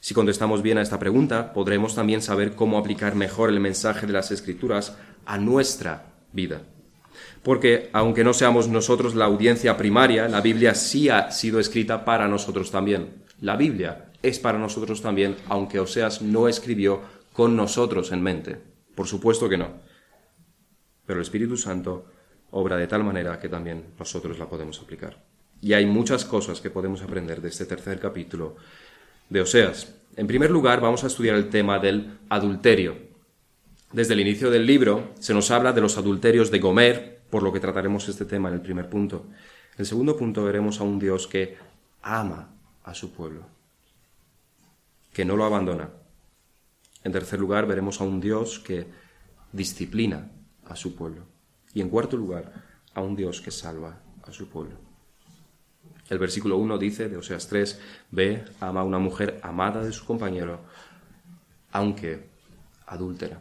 Si 0.01 0.15
contestamos 0.15 0.63
bien 0.63 0.79
a 0.79 0.83
esta 0.83 0.99
pregunta, 0.99 1.53
podremos 1.53 1.95
también 1.95 2.23
saber 2.23 2.55
cómo 2.55 2.79
aplicar 2.79 3.15
mejor 3.15 3.51
el 3.51 3.61
mensaje 3.61 4.07
de 4.07 4.13
las 4.13 4.31
Escrituras 4.31 4.97
a 5.27 5.39
nuestra 5.39 6.13
vida. 6.33 6.63
Porque 7.43 7.91
aunque 7.93 8.25
no 8.25 8.35
seamos 8.35 8.69
nosotros 8.69 9.15
la 9.15 9.25
audiencia 9.25 9.77
primaria, 9.77 10.29
la 10.29 10.41
Biblia 10.41 10.75
sí 10.75 11.09
ha 11.09 11.31
sido 11.31 11.59
escrita 11.59 12.05
para 12.05 12.29
nosotros 12.29 12.71
también. 12.71 13.25
La 13.41 13.57
Biblia 13.57 14.11
es 14.23 14.39
para 14.39 14.59
nosotros 14.59 15.01
también, 15.01 15.37
aunque 15.49 15.81
Oseas 15.81 16.21
no 16.21 16.49
escribió 16.49 17.01
con 17.33 17.57
nosotros 17.57 18.13
en 18.13 18.23
mente. 18.23 18.59
Por 18.95 19.07
supuesto 19.07 19.49
que 19.49 19.57
no. 19.57 19.69
Pero 21.07 21.19
el 21.19 21.23
Espíritu 21.23 21.57
Santo 21.57 22.07
obra 22.51 22.77
de 22.77 22.87
tal 22.87 23.05
manera 23.05 23.39
que 23.39 23.49
también 23.49 23.95
nosotros 23.99 24.39
la 24.39 24.49
podemos 24.49 24.81
aplicar. 24.81 25.23
Y 25.63 25.73
hay 25.73 25.87
muchas 25.87 26.25
cosas 26.25 26.61
que 26.61 26.71
podemos 26.71 27.03
aprender 27.03 27.41
de 27.41 27.49
este 27.49 27.67
tercer 27.67 27.99
capítulo 28.01 28.57
de 29.29 29.41
Oseas. 29.41 29.95
En 30.17 30.27
primer 30.27 30.51
lugar, 30.51 30.81
vamos 30.81 31.05
a 31.05 31.07
estudiar 31.07 31.37
el 31.37 31.49
tema 31.49 31.79
del 31.79 32.19
adulterio. 32.29 33.10
Desde 33.93 34.15
el 34.15 34.21
inicio 34.21 34.53
del 34.53 34.67
libro 34.67 35.11
se 35.19 35.35
nos 35.35 35.51
habla 35.51 35.73
de 35.73 35.81
los 35.81 35.99
adulterios 35.99 36.53
de 36.53 36.61
Gomer, 36.61 37.23
por 37.29 37.43
lo 37.43 37.53
que 37.53 37.59
trataremos 37.59 38.09
este 38.09 38.25
tema 38.25 38.49
en 38.49 38.55
el 38.55 38.61
primer 38.61 38.89
punto. 38.89 39.27
En 39.75 39.81
el 39.81 39.87
segundo 39.87 40.17
punto 40.17 40.45
veremos 40.45 40.81
a 40.81 40.85
un 40.85 41.01
Dios 41.01 41.27
que 41.27 41.57
ama 42.01 42.55
a 42.85 42.95
su 42.95 43.13
pueblo, 43.13 43.47
que 45.13 45.25
no 45.25 45.37
lo 45.37 45.45
abandona. 45.45 45.91
En 47.03 47.11
tercer 47.11 47.41
lugar, 47.41 47.67
veremos 47.67 48.01
a 48.01 48.05
un 48.05 48.21
Dios 48.21 48.61
que 48.61 48.87
disciplina 49.51 50.31
a 50.67 50.77
su 50.77 50.95
pueblo. 50.95 51.25
Y 51.75 51.81
en 51.81 51.89
cuarto 51.89 52.17
lugar, 52.17 52.53
a 52.95 53.01
un 53.01 53.17
Dios 53.17 53.41
que 53.41 53.51
salva 53.51 53.99
a 54.23 54.33
su 54.33 54.49
pueblo. 54.49 54.77
El 56.09 56.19
versículo 56.19 56.59
1 56.59 56.79
dice 56.79 57.09
de 57.09 57.17
Oseas 57.17 57.49
3, 57.49 57.81
ve, 58.13 58.45
ama 58.61 58.83
a 58.83 58.85
una 58.85 59.01
mujer 59.01 59.41
amada 59.43 59.83
de 59.83 59.93
su 59.93 60.05
compañero, 60.05 60.61
aunque 61.73 62.29
adúltera. 62.87 63.41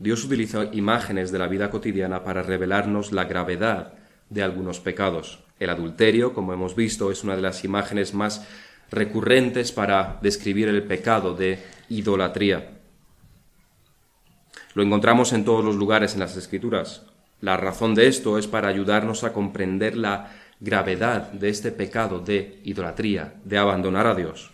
Dios 0.00 0.24
utiliza 0.24 0.64
imágenes 0.72 1.30
de 1.30 1.38
la 1.38 1.46
vida 1.46 1.70
cotidiana 1.70 2.24
para 2.24 2.42
revelarnos 2.42 3.12
la 3.12 3.24
gravedad 3.24 3.92
de 4.30 4.42
algunos 4.42 4.80
pecados. 4.80 5.44
El 5.58 5.68
adulterio, 5.68 6.32
como 6.32 6.54
hemos 6.54 6.74
visto, 6.74 7.12
es 7.12 7.22
una 7.22 7.36
de 7.36 7.42
las 7.42 7.64
imágenes 7.64 8.14
más 8.14 8.48
recurrentes 8.90 9.72
para 9.72 10.18
describir 10.22 10.68
el 10.68 10.84
pecado 10.84 11.34
de 11.34 11.58
idolatría. 11.90 12.78
Lo 14.72 14.82
encontramos 14.82 15.34
en 15.34 15.44
todos 15.44 15.62
los 15.62 15.76
lugares 15.76 16.14
en 16.14 16.20
las 16.20 16.34
Escrituras. 16.34 17.02
La 17.42 17.58
razón 17.58 17.94
de 17.94 18.06
esto 18.06 18.38
es 18.38 18.46
para 18.46 18.68
ayudarnos 18.68 19.22
a 19.22 19.34
comprender 19.34 19.98
la 19.98 20.32
gravedad 20.60 21.30
de 21.32 21.50
este 21.50 21.72
pecado 21.72 22.20
de 22.20 22.58
idolatría, 22.64 23.34
de 23.44 23.58
abandonar 23.58 24.06
a 24.06 24.14
Dios. 24.14 24.50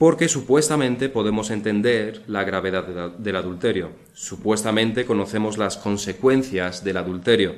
Porque 0.00 0.28
supuestamente 0.28 1.10
podemos 1.10 1.50
entender 1.50 2.24
la 2.26 2.42
gravedad 2.42 3.18
del 3.18 3.36
adulterio. 3.36 3.92
Supuestamente 4.14 5.04
conocemos 5.04 5.58
las 5.58 5.76
consecuencias 5.76 6.82
del 6.82 6.96
adulterio. 6.96 7.54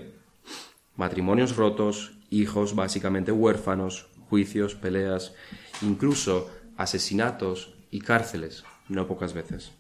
Matrimonios 0.97 1.55
rotos, 1.55 2.15
hijos 2.31 2.75
básicamente 2.75 3.31
huérfanos, 3.31 4.09
juicios, 4.29 4.75
peleas, 4.75 5.35
incluso 5.83 6.51
asesinatos 6.77 7.75
y 7.93 8.01
cárceles, 8.01 8.65
no 8.89 9.07
pocas 9.07 9.35
veces. 9.35 9.71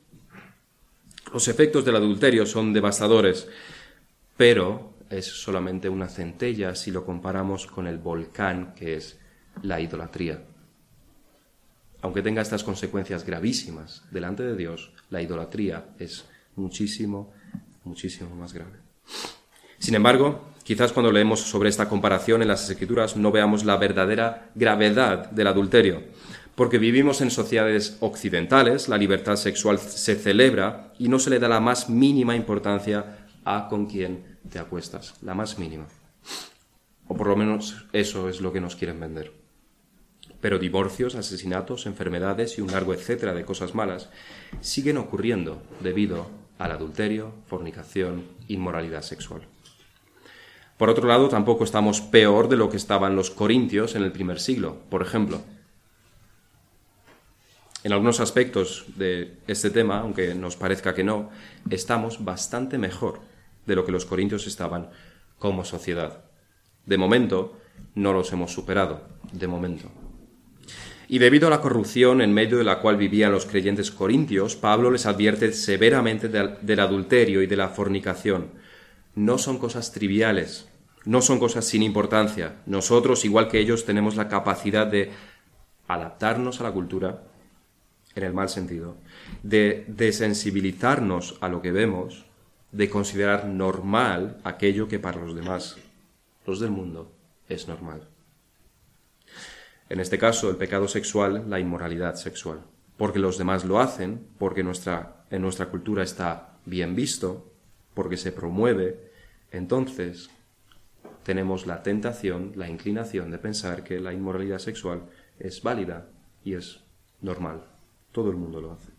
Los 1.32 1.48
efectos 1.48 1.84
del 1.84 1.96
adulterio 1.96 2.46
son 2.46 2.72
devastadores, 2.72 3.48
pero 4.36 4.94
es 5.10 5.26
solamente 5.26 5.88
una 5.88 6.08
centella 6.08 6.76
si 6.76 6.92
lo 6.92 7.04
comparamos 7.04 7.66
con 7.66 7.88
el 7.88 7.98
volcán 7.98 8.72
que 8.76 8.94
es 8.94 9.18
la 9.62 9.80
idolatría. 9.80 10.44
Aunque 12.02 12.22
tenga 12.22 12.42
estas 12.42 12.64
consecuencias 12.64 13.24
gravísimas 13.24 14.02
delante 14.10 14.42
de 14.42 14.56
Dios, 14.56 14.90
la 15.08 15.22
idolatría 15.22 15.86
es 15.98 16.24
muchísimo, 16.56 17.32
muchísimo 17.84 18.34
más 18.34 18.52
grave. 18.52 18.78
Sin 19.78 19.94
embargo, 19.94 20.48
quizás 20.64 20.92
cuando 20.92 21.12
leemos 21.12 21.40
sobre 21.40 21.68
esta 21.68 21.88
comparación 21.88 22.42
en 22.42 22.48
las 22.48 22.68
escrituras 22.68 23.16
no 23.16 23.30
veamos 23.30 23.64
la 23.64 23.76
verdadera 23.76 24.50
gravedad 24.54 25.30
del 25.30 25.46
adulterio, 25.46 26.02
porque 26.56 26.78
vivimos 26.78 27.20
en 27.20 27.30
sociedades 27.30 27.96
occidentales, 28.00 28.88
la 28.88 28.98
libertad 28.98 29.36
sexual 29.36 29.78
se 29.78 30.16
celebra 30.16 30.92
y 30.98 31.08
no 31.08 31.18
se 31.18 31.30
le 31.30 31.38
da 31.38 31.48
la 31.48 31.60
más 31.60 31.88
mínima 31.88 32.36
importancia 32.36 33.26
a 33.44 33.68
con 33.68 33.86
quién 33.86 34.38
te 34.50 34.58
acuestas, 34.58 35.14
la 35.22 35.34
más 35.34 35.58
mínima. 35.58 35.86
O 37.06 37.16
por 37.16 37.28
lo 37.28 37.36
menos 37.36 37.86
eso 37.92 38.28
es 38.28 38.40
lo 38.40 38.52
que 38.52 38.60
nos 38.60 38.76
quieren 38.76 39.00
vender. 39.00 39.41
Pero 40.42 40.58
divorcios, 40.58 41.14
asesinatos, 41.14 41.86
enfermedades 41.86 42.58
y 42.58 42.60
un 42.60 42.72
largo 42.72 42.92
etcétera 42.92 43.32
de 43.32 43.46
cosas 43.46 43.74
malas 43.74 44.10
siguen 44.60 44.98
ocurriendo 44.98 45.62
debido 45.80 46.26
al 46.58 46.72
adulterio, 46.72 47.32
fornicación, 47.46 48.24
inmoralidad 48.48 49.00
sexual. 49.02 49.42
Por 50.76 50.90
otro 50.90 51.06
lado, 51.06 51.28
tampoco 51.28 51.62
estamos 51.62 52.00
peor 52.00 52.48
de 52.48 52.56
lo 52.56 52.68
que 52.68 52.76
estaban 52.76 53.14
los 53.14 53.30
corintios 53.30 53.94
en 53.94 54.02
el 54.02 54.10
primer 54.10 54.40
siglo, 54.40 54.78
por 54.90 55.00
ejemplo. 55.00 55.40
En 57.84 57.92
algunos 57.92 58.18
aspectos 58.18 58.86
de 58.96 59.38
este 59.46 59.70
tema, 59.70 60.00
aunque 60.00 60.34
nos 60.34 60.56
parezca 60.56 60.92
que 60.92 61.04
no, 61.04 61.30
estamos 61.70 62.24
bastante 62.24 62.78
mejor 62.78 63.20
de 63.64 63.76
lo 63.76 63.84
que 63.84 63.92
los 63.92 64.06
corintios 64.06 64.48
estaban 64.48 64.90
como 65.38 65.64
sociedad. 65.64 66.24
De 66.84 66.98
momento, 66.98 67.56
no 67.94 68.12
los 68.12 68.32
hemos 68.32 68.52
superado, 68.52 69.02
de 69.32 69.46
momento. 69.46 70.01
Y 71.12 71.18
debido 71.18 71.46
a 71.46 71.50
la 71.50 71.60
corrupción 71.60 72.22
en 72.22 72.32
medio 72.32 72.56
de 72.56 72.64
la 72.64 72.78
cual 72.78 72.96
vivían 72.96 73.32
los 73.32 73.44
creyentes 73.44 73.90
corintios, 73.90 74.56
Pablo 74.56 74.90
les 74.90 75.04
advierte 75.04 75.52
severamente 75.52 76.30
del 76.30 76.80
adulterio 76.80 77.42
y 77.42 77.46
de 77.46 77.54
la 77.54 77.68
fornicación. 77.68 78.46
No 79.14 79.36
son 79.36 79.58
cosas 79.58 79.92
triviales, 79.92 80.70
no 81.04 81.20
son 81.20 81.38
cosas 81.38 81.66
sin 81.66 81.82
importancia. 81.82 82.62
Nosotros, 82.64 83.26
igual 83.26 83.48
que 83.48 83.58
ellos, 83.58 83.84
tenemos 83.84 84.16
la 84.16 84.28
capacidad 84.28 84.86
de 84.86 85.10
adaptarnos 85.86 86.62
a 86.62 86.64
la 86.64 86.72
cultura, 86.72 87.24
en 88.14 88.22
el 88.22 88.32
mal 88.32 88.48
sentido, 88.48 88.96
de 89.42 89.84
desensibilizarnos 89.88 91.36
a 91.42 91.50
lo 91.50 91.60
que 91.60 91.72
vemos 91.72 92.24
de 92.70 92.88
considerar 92.88 93.44
normal 93.44 94.38
aquello 94.44 94.88
que 94.88 94.98
para 94.98 95.20
los 95.20 95.34
demás, 95.34 95.76
los 96.46 96.58
del 96.58 96.70
mundo, 96.70 97.12
es 97.50 97.68
normal. 97.68 98.08
En 99.88 100.00
este 100.00 100.18
caso, 100.18 100.50
el 100.50 100.56
pecado 100.56 100.88
sexual, 100.88 101.44
la 101.48 101.60
inmoralidad 101.60 102.14
sexual. 102.14 102.62
Porque 102.96 103.18
los 103.18 103.38
demás 103.38 103.64
lo 103.64 103.80
hacen, 103.80 104.26
porque 104.38 104.62
nuestra, 104.62 105.24
en 105.30 105.42
nuestra 105.42 105.66
cultura 105.66 106.02
está 106.02 106.56
bien 106.64 106.94
visto, 106.94 107.52
porque 107.94 108.16
se 108.16 108.32
promueve, 108.32 109.10
entonces 109.50 110.30
tenemos 111.24 111.66
la 111.66 111.82
tentación, 111.82 112.52
la 112.56 112.68
inclinación 112.68 113.30
de 113.30 113.38
pensar 113.38 113.84
que 113.84 114.00
la 114.00 114.12
inmoralidad 114.12 114.58
sexual 114.58 115.02
es 115.38 115.62
válida 115.62 116.08
y 116.44 116.54
es 116.54 116.80
normal. 117.20 117.64
Todo 118.12 118.30
el 118.30 118.36
mundo 118.36 118.60
lo 118.60 118.72
hace 118.72 118.92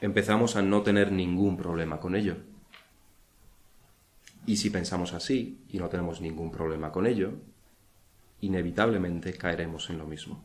empezamos 0.00 0.56
a 0.56 0.62
no 0.62 0.82
tener 0.82 1.12
ningún 1.12 1.56
problema 1.56 2.00
con 2.00 2.16
ello. 2.16 2.36
Y 4.46 4.56
si 4.56 4.70
pensamos 4.70 5.12
así 5.12 5.64
y 5.68 5.78
no 5.78 5.88
tenemos 5.88 6.20
ningún 6.20 6.50
problema 6.50 6.90
con 6.90 7.06
ello, 7.06 7.34
inevitablemente 8.40 9.32
caeremos 9.34 9.90
en 9.90 9.98
lo 9.98 10.06
mismo. 10.06 10.44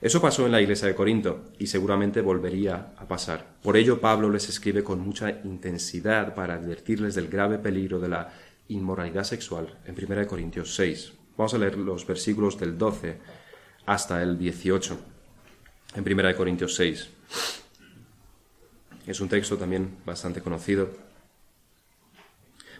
Eso 0.00 0.22
pasó 0.22 0.46
en 0.46 0.52
la 0.52 0.60
iglesia 0.60 0.86
de 0.86 0.94
Corinto 0.94 1.46
y 1.58 1.66
seguramente 1.66 2.20
volvería 2.20 2.92
a 2.96 3.08
pasar. 3.08 3.56
Por 3.62 3.76
ello 3.76 4.00
Pablo 4.00 4.30
les 4.30 4.48
escribe 4.48 4.84
con 4.84 5.00
mucha 5.00 5.40
intensidad 5.42 6.34
para 6.36 6.54
advertirles 6.54 7.16
del 7.16 7.28
grave 7.28 7.58
peligro 7.58 7.98
de 7.98 8.08
la 8.08 8.32
inmoralidad 8.68 9.24
sexual 9.24 9.78
en 9.86 9.96
1 9.98 10.26
Corintios 10.28 10.74
6. 10.76 11.12
Vamos 11.36 11.54
a 11.54 11.58
leer 11.58 11.76
los 11.78 12.06
versículos 12.06 12.58
del 12.60 12.78
12 12.78 13.18
hasta 13.86 14.22
el 14.22 14.38
18 14.38 14.98
en 15.96 16.12
1 16.12 16.36
Corintios 16.36 16.76
6. 16.76 17.08
Es 19.08 19.20
un 19.20 19.28
texto 19.28 19.56
también 19.56 19.96
bastante 20.04 20.40
conocido. 20.42 20.90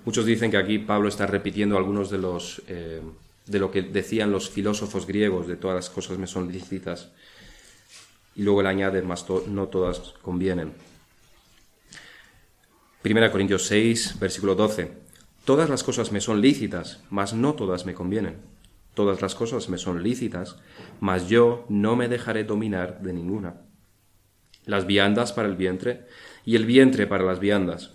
Muchos 0.05 0.25
dicen 0.25 0.51
que 0.51 0.57
aquí 0.57 0.79
Pablo 0.79 1.09
está 1.09 1.27
repitiendo 1.27 1.77
algunos 1.77 2.11
de 2.11 2.19
los 2.19 2.63
eh, 2.69 3.03
de 3.51 3.59
lo 3.59 3.71
que 3.71 3.83
decían 3.83 4.31
los 4.31 4.51
filósofos 4.51 5.07
griegos 5.07 5.47
de 5.47 5.57
todas 5.57 5.75
las 5.75 5.91
cosas 5.91 6.19
me 6.19 6.27
son 6.27 6.53
lícitas 6.53 7.11
y 8.37 8.43
luego 8.43 8.63
le 8.63 8.69
añade 8.69 9.03
más 9.03 9.27
no 9.49 9.67
todas 9.67 10.15
convienen. 10.23 10.73
1 13.05 13.31
Corintios 13.33 13.67
6, 13.67 14.19
versículo 14.21 14.55
12. 14.55 14.93
Todas 15.45 15.71
las 15.71 15.83
cosas 15.83 16.13
me 16.13 16.21
son 16.21 16.41
lícitas, 16.41 17.03
mas 17.11 17.33
no 17.33 17.55
todas 17.55 17.87
me 17.87 17.95
convienen. 17.95 18.37
Todas 18.95 19.23
las 19.23 19.35
cosas 19.35 19.69
me 19.69 19.79
son 19.79 20.03
lícitas, 20.03 20.57
mas 21.01 21.29
yo 21.29 21.65
no 21.69 21.97
me 21.97 22.09
dejaré 22.09 22.45
dominar 22.45 23.01
de 23.01 23.13
ninguna. 23.13 23.63
Las 24.67 24.87
viandas 24.87 25.33
para 25.33 25.49
el 25.49 25.57
vientre 25.57 26.07
y 26.45 26.57
el 26.57 26.67
vientre 26.67 27.07
para 27.07 27.25
las 27.25 27.41
viandas. 27.41 27.93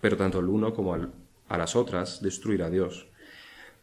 Pero 0.00 0.16
tanto 0.16 0.40
el 0.40 0.48
uno 0.48 0.74
como 0.74 0.94
a 0.94 1.58
las 1.58 1.76
otras 1.76 2.20
destruirá 2.20 2.68
Dios. 2.68 3.06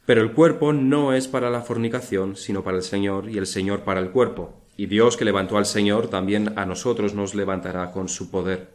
Pero 0.05 0.21
el 0.21 0.33
cuerpo 0.33 0.73
no 0.73 1.13
es 1.13 1.29
para 1.29 1.49
la 1.49 1.61
fornicación, 1.61 2.35
sino 2.35 2.63
para 2.63 2.77
el 2.77 2.83
Señor, 2.83 3.29
y 3.29 3.37
el 3.37 3.47
Señor 3.47 3.83
para 3.85 4.01
el 4.01 4.11
cuerpo. 4.11 4.61
Y 4.75 4.87
Dios 4.87 5.15
que 5.15 5.23
levantó 5.23 5.57
al 5.57 5.65
Señor, 5.65 6.09
también 6.09 6.57
a 6.57 6.65
nosotros 6.65 7.13
nos 7.13 7.35
levantará 7.35 7.91
con 7.91 8.09
su 8.09 8.29
poder. 8.29 8.71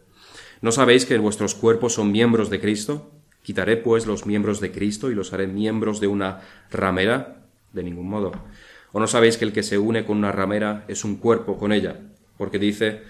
¿No 0.63 0.73
sabéis 0.73 1.05
que 1.05 1.19
vuestros 1.19 1.55
cuerpos 1.55 1.95
son 1.95 2.11
miembros 2.13 2.49
de 2.49 2.61
Cristo? 2.61 3.11
¿Quitaré 3.43 3.77
pues 3.77 4.07
los 4.07 4.27
miembros 4.27 4.61
de 4.61 4.73
Cristo 4.73 5.11
y 5.11 5.15
los 5.15 5.33
haré 5.33 5.47
miembros 5.47 6.01
de 6.01 6.07
una 6.07 6.41
ramera? 6.71 7.47
De 7.73 7.83
ningún 7.83 8.09
modo. 8.09 8.33
¿O 8.93 9.01
no 9.01 9.07
sabéis 9.07 9.37
que 9.37 9.45
el 9.45 9.53
que 9.53 9.63
se 9.63 9.79
une 9.79 10.07
con 10.07 10.19
una 10.19 10.33
ramera 10.33 10.85
es 10.89 11.05
un 11.05 11.17
cuerpo 11.17 11.59
con 11.59 11.73
ella? 11.73 12.01
Porque 12.39 12.59
dice, 12.59 13.03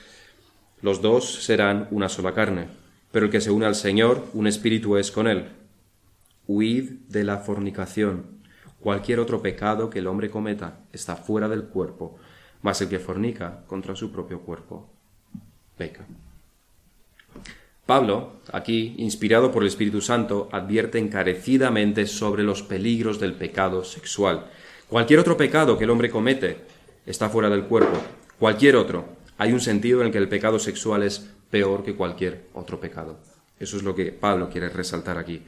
los 0.83 1.01
dos 1.03 1.45
serán 1.45 1.87
una 1.91 2.09
sola 2.09 2.35
carne. 2.35 2.67
Pero 3.13 3.27
el 3.27 3.33
que 3.33 3.41
se 3.41 3.51
une 3.51 3.67
al 3.67 3.75
Señor, 3.75 4.27
un 4.33 4.47
espíritu 4.47 4.97
es 4.97 5.11
con 5.11 5.29
él. 5.29 5.49
Huid 6.49 6.91
de 7.09 7.25
la 7.25 7.39
fornicación. 7.39 8.39
Cualquier 8.81 9.21
otro 9.21 9.43
pecado 9.43 9.91
que 9.91 10.01
el 10.01 10.07
hombre 10.07 10.31
cometa 10.31 10.81
está 10.93 11.15
fuera 11.15 11.49
del 11.49 11.65
cuerpo, 11.65 12.17
mas 12.63 12.81
el 12.81 12.89
que 12.89 12.99
fornica 12.99 13.65
contra 13.67 13.95
su 13.95 14.11
propio 14.11 14.41
cuerpo 14.41 14.89
peca. 15.77 16.07
Pablo, 17.85 18.41
aquí, 18.53 18.95
inspirado 18.99 19.53
por 19.53 19.63
el 19.63 19.69
Espíritu 19.69 20.01
Santo, 20.01 20.49
advierte 20.53 20.99
encarecidamente 20.99 22.07
sobre 22.07 22.43
los 22.43 22.63
peligros 22.63 23.21
del 23.21 23.35
pecado 23.35 23.85
sexual. 23.85 24.51
Cualquier 24.89 25.21
otro 25.21 25.37
pecado 25.37 25.79
que 25.79 25.85
el 25.85 25.91
hombre 25.91 26.11
comete 26.11 26.59
está 27.07 27.29
fuera 27.29 27.49
del 27.49 27.65
cuerpo. 27.65 27.99
Cualquier 28.39 28.77
otro. 28.77 29.05
Hay 29.37 29.53
un 29.53 29.61
sentido 29.61 30.01
en 30.01 30.07
el 30.07 30.13
que 30.13 30.19
el 30.19 30.29
pecado 30.29 30.59
sexual 30.59 31.03
es 31.03 31.31
peor 31.51 31.83
que 31.83 31.95
cualquier 31.95 32.49
otro 32.55 32.81
pecado. 32.81 33.19
Eso 33.59 33.77
es 33.77 33.83
lo 33.83 33.95
que 33.95 34.13
Pablo 34.13 34.49
quiere 34.51 34.69
resaltar 34.69 35.19
aquí. 35.19 35.43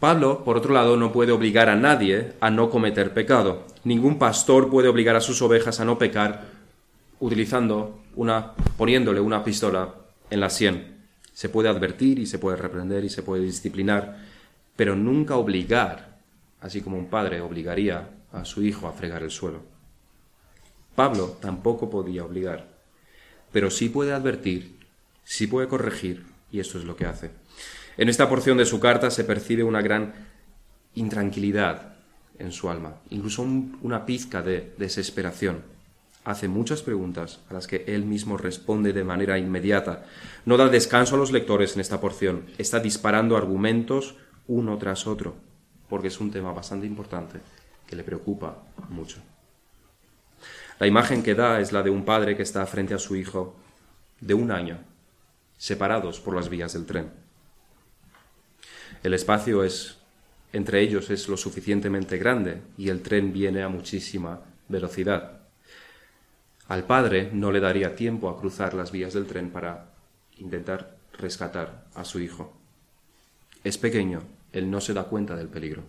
Pablo, 0.00 0.44
por 0.44 0.56
otro 0.56 0.72
lado, 0.72 0.96
no 0.96 1.12
puede 1.12 1.30
obligar 1.30 1.68
a 1.68 1.76
nadie 1.76 2.32
a 2.40 2.50
no 2.50 2.70
cometer 2.70 3.12
pecado. 3.12 3.66
Ningún 3.84 4.18
pastor 4.18 4.70
puede 4.70 4.88
obligar 4.88 5.14
a 5.14 5.20
sus 5.20 5.42
ovejas 5.42 5.78
a 5.78 5.84
no 5.84 5.98
pecar 5.98 6.46
utilizando 7.20 8.00
una, 8.16 8.54
poniéndole 8.78 9.20
una 9.20 9.44
pistola 9.44 9.94
en 10.30 10.40
la 10.40 10.48
sien. 10.48 11.04
Se 11.34 11.50
puede 11.50 11.68
advertir 11.68 12.18
y 12.18 12.24
se 12.24 12.38
puede 12.38 12.56
reprender 12.56 13.04
y 13.04 13.10
se 13.10 13.22
puede 13.22 13.44
disciplinar, 13.44 14.18
pero 14.74 14.96
nunca 14.96 15.36
obligar, 15.36 16.18
así 16.62 16.80
como 16.80 16.96
un 16.96 17.10
padre 17.10 17.42
obligaría 17.42 18.08
a 18.32 18.46
su 18.46 18.62
hijo 18.62 18.88
a 18.88 18.92
fregar 18.92 19.22
el 19.22 19.30
suelo. 19.30 19.60
Pablo 20.94 21.36
tampoco 21.42 21.90
podía 21.90 22.24
obligar, 22.24 22.68
pero 23.52 23.70
sí 23.70 23.90
puede 23.90 24.12
advertir, 24.12 24.78
sí 25.24 25.46
puede 25.46 25.68
corregir, 25.68 26.24
y 26.50 26.60
esto 26.60 26.78
es 26.78 26.84
lo 26.84 26.96
que 26.96 27.04
hace. 27.04 27.30
En 27.96 28.08
esta 28.08 28.28
porción 28.28 28.58
de 28.58 28.66
su 28.66 28.80
carta 28.80 29.10
se 29.10 29.24
percibe 29.24 29.62
una 29.62 29.82
gran 29.82 30.14
intranquilidad 30.94 31.94
en 32.38 32.52
su 32.52 32.70
alma, 32.70 32.96
incluso 33.10 33.42
una 33.42 34.06
pizca 34.06 34.42
de 34.42 34.72
desesperación. 34.78 35.62
Hace 36.24 36.48
muchas 36.48 36.82
preguntas 36.82 37.40
a 37.48 37.54
las 37.54 37.66
que 37.66 37.84
él 37.86 38.04
mismo 38.04 38.36
responde 38.36 38.92
de 38.92 39.04
manera 39.04 39.38
inmediata. 39.38 40.04
No 40.44 40.56
da 40.56 40.68
descanso 40.68 41.14
a 41.14 41.18
los 41.18 41.32
lectores 41.32 41.74
en 41.74 41.80
esta 41.80 42.00
porción. 42.00 42.44
Está 42.58 42.78
disparando 42.78 43.36
argumentos 43.36 44.16
uno 44.46 44.76
tras 44.78 45.06
otro, 45.06 45.34
porque 45.88 46.08
es 46.08 46.20
un 46.20 46.30
tema 46.30 46.52
bastante 46.52 46.86
importante 46.86 47.40
que 47.86 47.96
le 47.96 48.04
preocupa 48.04 48.62
mucho. 48.88 49.18
La 50.78 50.86
imagen 50.86 51.22
que 51.22 51.34
da 51.34 51.60
es 51.60 51.72
la 51.72 51.82
de 51.82 51.90
un 51.90 52.04
padre 52.04 52.36
que 52.36 52.42
está 52.42 52.64
frente 52.66 52.94
a 52.94 52.98
su 52.98 53.16
hijo 53.16 53.56
de 54.20 54.34
un 54.34 54.50
año, 54.50 54.78
separados 55.58 56.20
por 56.20 56.34
las 56.34 56.48
vías 56.48 56.72
del 56.72 56.86
tren. 56.86 57.19
El 59.02 59.14
espacio 59.14 59.64
es 59.64 60.00
entre 60.52 60.80
ellos 60.80 61.10
es 61.10 61.28
lo 61.28 61.36
suficientemente 61.36 62.18
grande 62.18 62.60
y 62.76 62.88
el 62.88 63.02
tren 63.02 63.32
viene 63.32 63.62
a 63.62 63.68
muchísima 63.68 64.40
velocidad. 64.68 65.42
Al 66.66 66.84
padre 66.84 67.30
no 67.32 67.52
le 67.52 67.60
daría 67.60 67.94
tiempo 67.94 68.28
a 68.28 68.38
cruzar 68.38 68.74
las 68.74 68.90
vías 68.90 69.14
del 69.14 69.26
tren 69.26 69.50
para 69.50 69.90
intentar 70.38 70.96
rescatar 71.18 71.86
a 71.94 72.04
su 72.04 72.20
hijo. 72.20 72.52
Es 73.62 73.78
pequeño, 73.78 74.22
él 74.52 74.70
no 74.70 74.80
se 74.80 74.94
da 74.94 75.04
cuenta 75.04 75.36
del 75.36 75.48
peligro. 75.48 75.82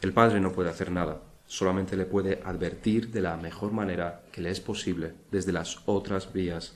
El 0.00 0.12
padre 0.12 0.40
no 0.40 0.52
puede 0.52 0.70
hacer 0.70 0.90
nada, 0.90 1.20
solamente 1.46 1.96
le 1.96 2.06
puede 2.06 2.40
advertir 2.44 3.10
de 3.10 3.20
la 3.20 3.36
mejor 3.36 3.72
manera 3.72 4.22
que 4.32 4.40
le 4.40 4.50
es 4.50 4.60
posible 4.60 5.12
desde 5.30 5.52
las 5.52 5.80
otras 5.84 6.32
vías, 6.32 6.74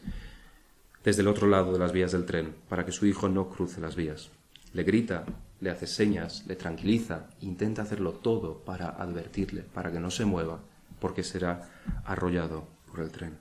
desde 1.02 1.22
el 1.22 1.28
otro 1.28 1.48
lado 1.48 1.72
de 1.72 1.78
las 1.78 1.92
vías 1.92 2.12
del 2.12 2.26
tren, 2.26 2.54
para 2.68 2.84
que 2.84 2.92
su 2.92 3.06
hijo 3.06 3.30
no 3.30 3.48
cruce 3.48 3.80
las 3.80 3.96
vías 3.96 4.30
le 4.74 4.82
grita, 4.82 5.24
le 5.60 5.70
hace 5.70 5.86
señas, 5.86 6.44
le 6.46 6.56
tranquiliza, 6.56 7.28
intenta 7.40 7.82
hacerlo 7.82 8.12
todo 8.12 8.58
para 8.58 8.90
advertirle, 8.90 9.62
para 9.62 9.90
que 9.90 10.00
no 10.00 10.10
se 10.10 10.24
mueva, 10.24 10.58
porque 11.00 11.22
será 11.22 11.70
arrollado 12.04 12.66
por 12.90 13.00
el 13.00 13.10
tren. 13.10 13.38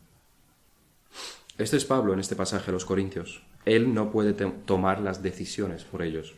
Este 1.58 1.78
es 1.78 1.86
Pablo 1.86 2.14
en 2.14 2.20
este 2.20 2.36
pasaje 2.36 2.68
de 2.68 2.72
los 2.74 2.86
Corintios. 2.86 3.44
Él 3.66 3.94
no 3.94 4.12
puede 4.12 4.34
tomar 4.34 5.02
las 5.02 5.22
decisiones 5.22 5.84
por 5.84 6.04
ellos, 6.04 6.36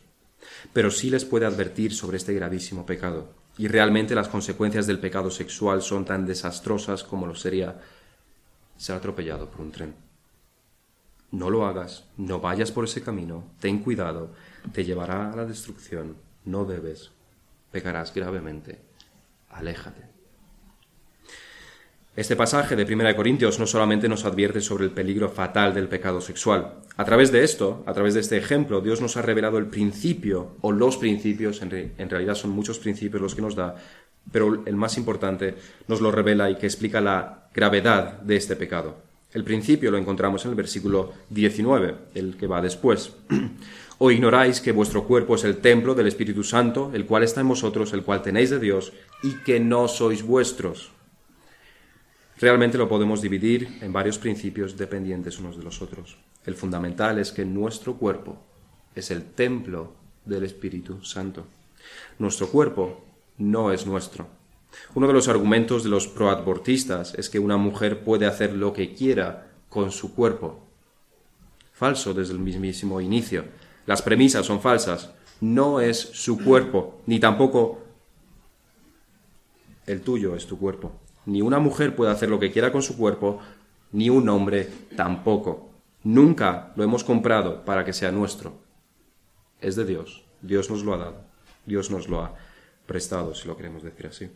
pero 0.72 0.90
sí 0.90 1.10
les 1.10 1.24
puede 1.24 1.46
advertir 1.46 1.94
sobre 1.94 2.16
este 2.16 2.34
gravísimo 2.34 2.86
pecado. 2.86 3.32
Y 3.58 3.68
realmente 3.68 4.14
las 4.14 4.28
consecuencias 4.28 4.86
del 4.86 4.98
pecado 4.98 5.30
sexual 5.30 5.82
son 5.82 6.04
tan 6.04 6.26
desastrosas 6.26 7.04
como 7.04 7.26
lo 7.26 7.34
sería 7.34 7.80
ser 8.76 8.96
atropellado 8.96 9.50
por 9.50 9.60
un 9.60 9.72
tren. 9.72 9.94
No 11.32 11.50
lo 11.50 11.66
hagas, 11.66 12.04
no 12.16 12.40
vayas 12.40 12.70
por 12.70 12.84
ese 12.84 13.02
camino, 13.02 13.44
ten 13.58 13.80
cuidado, 13.80 14.32
te 14.72 14.84
llevará 14.84 15.32
a 15.32 15.36
la 15.36 15.44
destrucción, 15.44 16.16
no 16.44 16.64
debes, 16.64 17.10
pecarás 17.70 18.14
gravemente, 18.14 18.78
aléjate. 19.50 20.02
Este 22.16 22.34
pasaje 22.34 22.76
de 22.76 22.90
1 22.90 23.14
Corintios 23.14 23.58
no 23.58 23.66
solamente 23.66 24.08
nos 24.08 24.24
advierte 24.24 24.62
sobre 24.62 24.84
el 24.84 24.90
peligro 24.90 25.28
fatal 25.28 25.74
del 25.74 25.88
pecado 25.88 26.22
sexual. 26.22 26.76
A 26.96 27.04
través 27.04 27.30
de 27.30 27.44
esto, 27.44 27.84
a 27.86 27.92
través 27.92 28.14
de 28.14 28.20
este 28.20 28.38
ejemplo, 28.38 28.80
Dios 28.80 29.02
nos 29.02 29.18
ha 29.18 29.22
revelado 29.22 29.58
el 29.58 29.66
principio 29.66 30.56
o 30.62 30.72
los 30.72 30.96
principios, 30.96 31.60
en, 31.60 31.92
en 31.98 32.08
realidad 32.08 32.34
son 32.34 32.52
muchos 32.52 32.78
principios 32.78 33.20
los 33.20 33.34
que 33.34 33.42
nos 33.42 33.54
da, 33.54 33.74
pero 34.32 34.64
el 34.64 34.76
más 34.76 34.96
importante 34.96 35.56
nos 35.88 36.00
lo 36.00 36.10
revela 36.10 36.50
y 36.50 36.56
que 36.56 36.64
explica 36.64 37.02
la 37.02 37.48
gravedad 37.52 38.20
de 38.22 38.36
este 38.36 38.56
pecado. 38.56 38.96
El 39.34 39.44
principio 39.44 39.90
lo 39.90 39.98
encontramos 39.98 40.42
en 40.46 40.52
el 40.52 40.56
versículo 40.56 41.12
19, 41.28 41.94
el 42.14 42.38
que 42.38 42.46
va 42.46 42.62
después. 42.62 43.12
¿O 43.98 44.10
ignoráis 44.10 44.60
que 44.60 44.72
vuestro 44.72 45.04
cuerpo 45.04 45.36
es 45.36 45.44
el 45.44 45.58
templo 45.58 45.94
del 45.94 46.06
Espíritu 46.06 46.44
Santo, 46.44 46.90
el 46.92 47.06
cual 47.06 47.22
está 47.22 47.40
en 47.40 47.48
vosotros, 47.48 47.92
el 47.94 48.02
cual 48.02 48.20
tenéis 48.20 48.50
de 48.50 48.60
Dios, 48.60 48.92
y 49.22 49.36
que 49.42 49.58
no 49.58 49.88
sois 49.88 50.22
vuestros? 50.22 50.90
Realmente 52.38 52.76
lo 52.76 52.88
podemos 52.88 53.22
dividir 53.22 53.78
en 53.80 53.94
varios 53.94 54.18
principios 54.18 54.76
dependientes 54.76 55.38
unos 55.38 55.56
de 55.56 55.62
los 55.62 55.80
otros. 55.80 56.18
El 56.44 56.54
fundamental 56.54 57.18
es 57.18 57.32
que 57.32 57.46
nuestro 57.46 57.94
cuerpo 57.94 58.36
es 58.94 59.10
el 59.10 59.24
templo 59.24 59.94
del 60.26 60.44
Espíritu 60.44 61.02
Santo. 61.02 61.46
Nuestro 62.18 62.48
cuerpo 62.48 63.02
no 63.38 63.72
es 63.72 63.86
nuestro. 63.86 64.28
Uno 64.94 65.06
de 65.06 65.14
los 65.14 65.28
argumentos 65.28 65.84
de 65.84 65.88
los 65.88 66.06
proabortistas 66.06 67.14
es 67.14 67.30
que 67.30 67.38
una 67.38 67.56
mujer 67.56 68.04
puede 68.04 68.26
hacer 68.26 68.52
lo 68.52 68.74
que 68.74 68.92
quiera 68.92 69.52
con 69.70 69.90
su 69.90 70.14
cuerpo. 70.14 70.62
Falso 71.72 72.12
desde 72.12 72.34
el 72.34 72.40
mismísimo 72.40 73.00
inicio. 73.00 73.44
Las 73.86 74.02
premisas 74.02 74.44
son 74.44 74.60
falsas. 74.60 75.10
No 75.40 75.80
es 75.80 75.98
su 75.98 76.42
cuerpo, 76.42 77.00
ni 77.06 77.20
tampoco 77.20 77.82
el 79.86 80.00
tuyo 80.00 80.34
es 80.34 80.46
tu 80.46 80.58
cuerpo. 80.58 80.92
ni 81.26 81.42
una 81.42 81.58
mujer 81.58 81.96
puede 81.96 82.12
hacer 82.12 82.28
lo 82.28 82.38
que 82.38 82.52
quiera 82.52 82.70
con 82.70 82.82
su 82.82 82.96
cuerpo, 82.96 83.40
ni 83.90 84.10
un 84.10 84.28
hombre 84.28 84.68
tampoco. 84.94 85.70
Nunca 86.04 86.72
lo 86.76 86.84
hemos 86.84 87.02
comprado 87.02 87.64
para 87.64 87.84
que 87.84 87.92
sea 87.92 88.12
nuestro. 88.12 88.52
Es 89.60 89.74
de 89.74 89.84
Dios. 89.84 90.24
Dios 90.40 90.70
nos 90.70 90.84
lo 90.84 90.94
ha 90.94 90.98
dado. 90.98 91.24
Dios 91.64 91.90
nos 91.90 92.08
lo 92.08 92.20
ha 92.20 92.34
prestado, 92.86 93.34
si 93.34 93.48
lo 93.48 93.56
queremos 93.56 93.82
decir 93.82 94.06
así. 94.06 94.30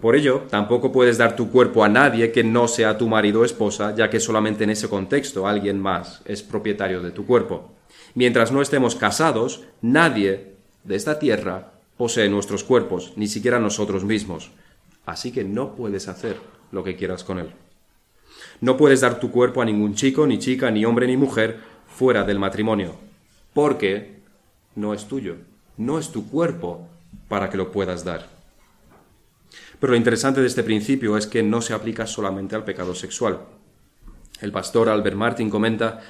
Por 0.00 0.16
ello, 0.16 0.46
tampoco 0.48 0.90
puedes 0.90 1.18
dar 1.18 1.36
tu 1.36 1.50
cuerpo 1.50 1.84
a 1.84 1.88
nadie 1.90 2.32
que 2.32 2.42
no 2.42 2.66
sea 2.66 2.96
tu 2.96 3.08
marido 3.08 3.40
o 3.40 3.44
esposa, 3.44 3.94
ya 3.94 4.08
que 4.08 4.20
solamente 4.20 4.64
en 4.64 4.70
ese 4.70 4.88
contexto 4.88 5.46
alguien 5.46 5.78
más 5.78 6.22
es 6.24 6.42
propietario 6.42 7.02
de 7.02 7.10
tu 7.10 7.26
cuerpo. 7.26 7.72
Mientras 8.14 8.52
no 8.52 8.60
estemos 8.60 8.94
casados, 8.94 9.62
nadie 9.80 10.54
de 10.84 10.96
esta 10.96 11.18
tierra 11.18 11.72
posee 11.96 12.28
nuestros 12.28 12.64
cuerpos, 12.64 13.12
ni 13.16 13.28
siquiera 13.28 13.58
nosotros 13.58 14.04
mismos. 14.04 14.50
Así 15.06 15.32
que 15.32 15.44
no 15.44 15.74
puedes 15.74 16.08
hacer 16.08 16.36
lo 16.70 16.84
que 16.84 16.96
quieras 16.96 17.24
con 17.24 17.38
él. 17.38 17.50
No 18.60 18.76
puedes 18.76 19.00
dar 19.00 19.18
tu 19.18 19.30
cuerpo 19.30 19.62
a 19.62 19.64
ningún 19.64 19.94
chico, 19.94 20.26
ni 20.26 20.38
chica, 20.38 20.70
ni 20.70 20.84
hombre, 20.84 21.06
ni 21.06 21.16
mujer 21.16 21.60
fuera 21.86 22.24
del 22.24 22.38
matrimonio, 22.38 22.94
porque 23.52 24.16
no 24.74 24.94
es 24.94 25.06
tuyo, 25.06 25.36
no 25.76 25.98
es 25.98 26.10
tu 26.10 26.28
cuerpo 26.28 26.88
para 27.28 27.50
que 27.50 27.56
lo 27.56 27.72
puedas 27.72 28.04
dar. 28.04 28.28
Pero 29.80 29.92
lo 29.92 29.96
interesante 29.96 30.40
de 30.40 30.46
este 30.46 30.62
principio 30.62 31.16
es 31.16 31.26
que 31.26 31.42
no 31.42 31.60
se 31.60 31.74
aplica 31.74 32.06
solamente 32.06 32.54
al 32.54 32.64
pecado 32.64 32.94
sexual. 32.94 33.40
El 34.40 34.52
pastor 34.52 34.88
Albert 34.88 35.16
Martin 35.16 35.50
comenta, 35.50 36.00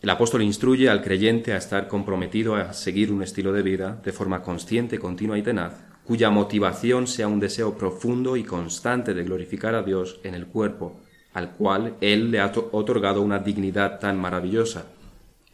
el 0.00 0.10
apóstol 0.10 0.42
instruye 0.42 0.88
al 0.88 1.02
creyente 1.02 1.52
a 1.52 1.56
estar 1.56 1.88
comprometido 1.88 2.54
a 2.54 2.72
seguir 2.72 3.10
un 3.10 3.22
estilo 3.22 3.52
de 3.52 3.62
vida 3.62 4.00
de 4.04 4.12
forma 4.12 4.42
consciente, 4.42 4.98
continua 4.98 5.36
y 5.36 5.42
tenaz, 5.42 5.74
cuya 6.04 6.30
motivación 6.30 7.08
sea 7.08 7.26
un 7.26 7.40
deseo 7.40 7.76
profundo 7.76 8.36
y 8.36 8.44
constante 8.44 9.12
de 9.12 9.24
glorificar 9.24 9.74
a 9.74 9.82
Dios 9.82 10.20
en 10.22 10.34
el 10.34 10.46
cuerpo, 10.46 11.00
al 11.34 11.50
cual 11.50 11.96
Él 12.00 12.30
le 12.30 12.40
ha 12.40 12.52
otorgado 12.72 13.22
una 13.22 13.40
dignidad 13.40 13.98
tan 13.98 14.18
maravillosa. 14.20 14.86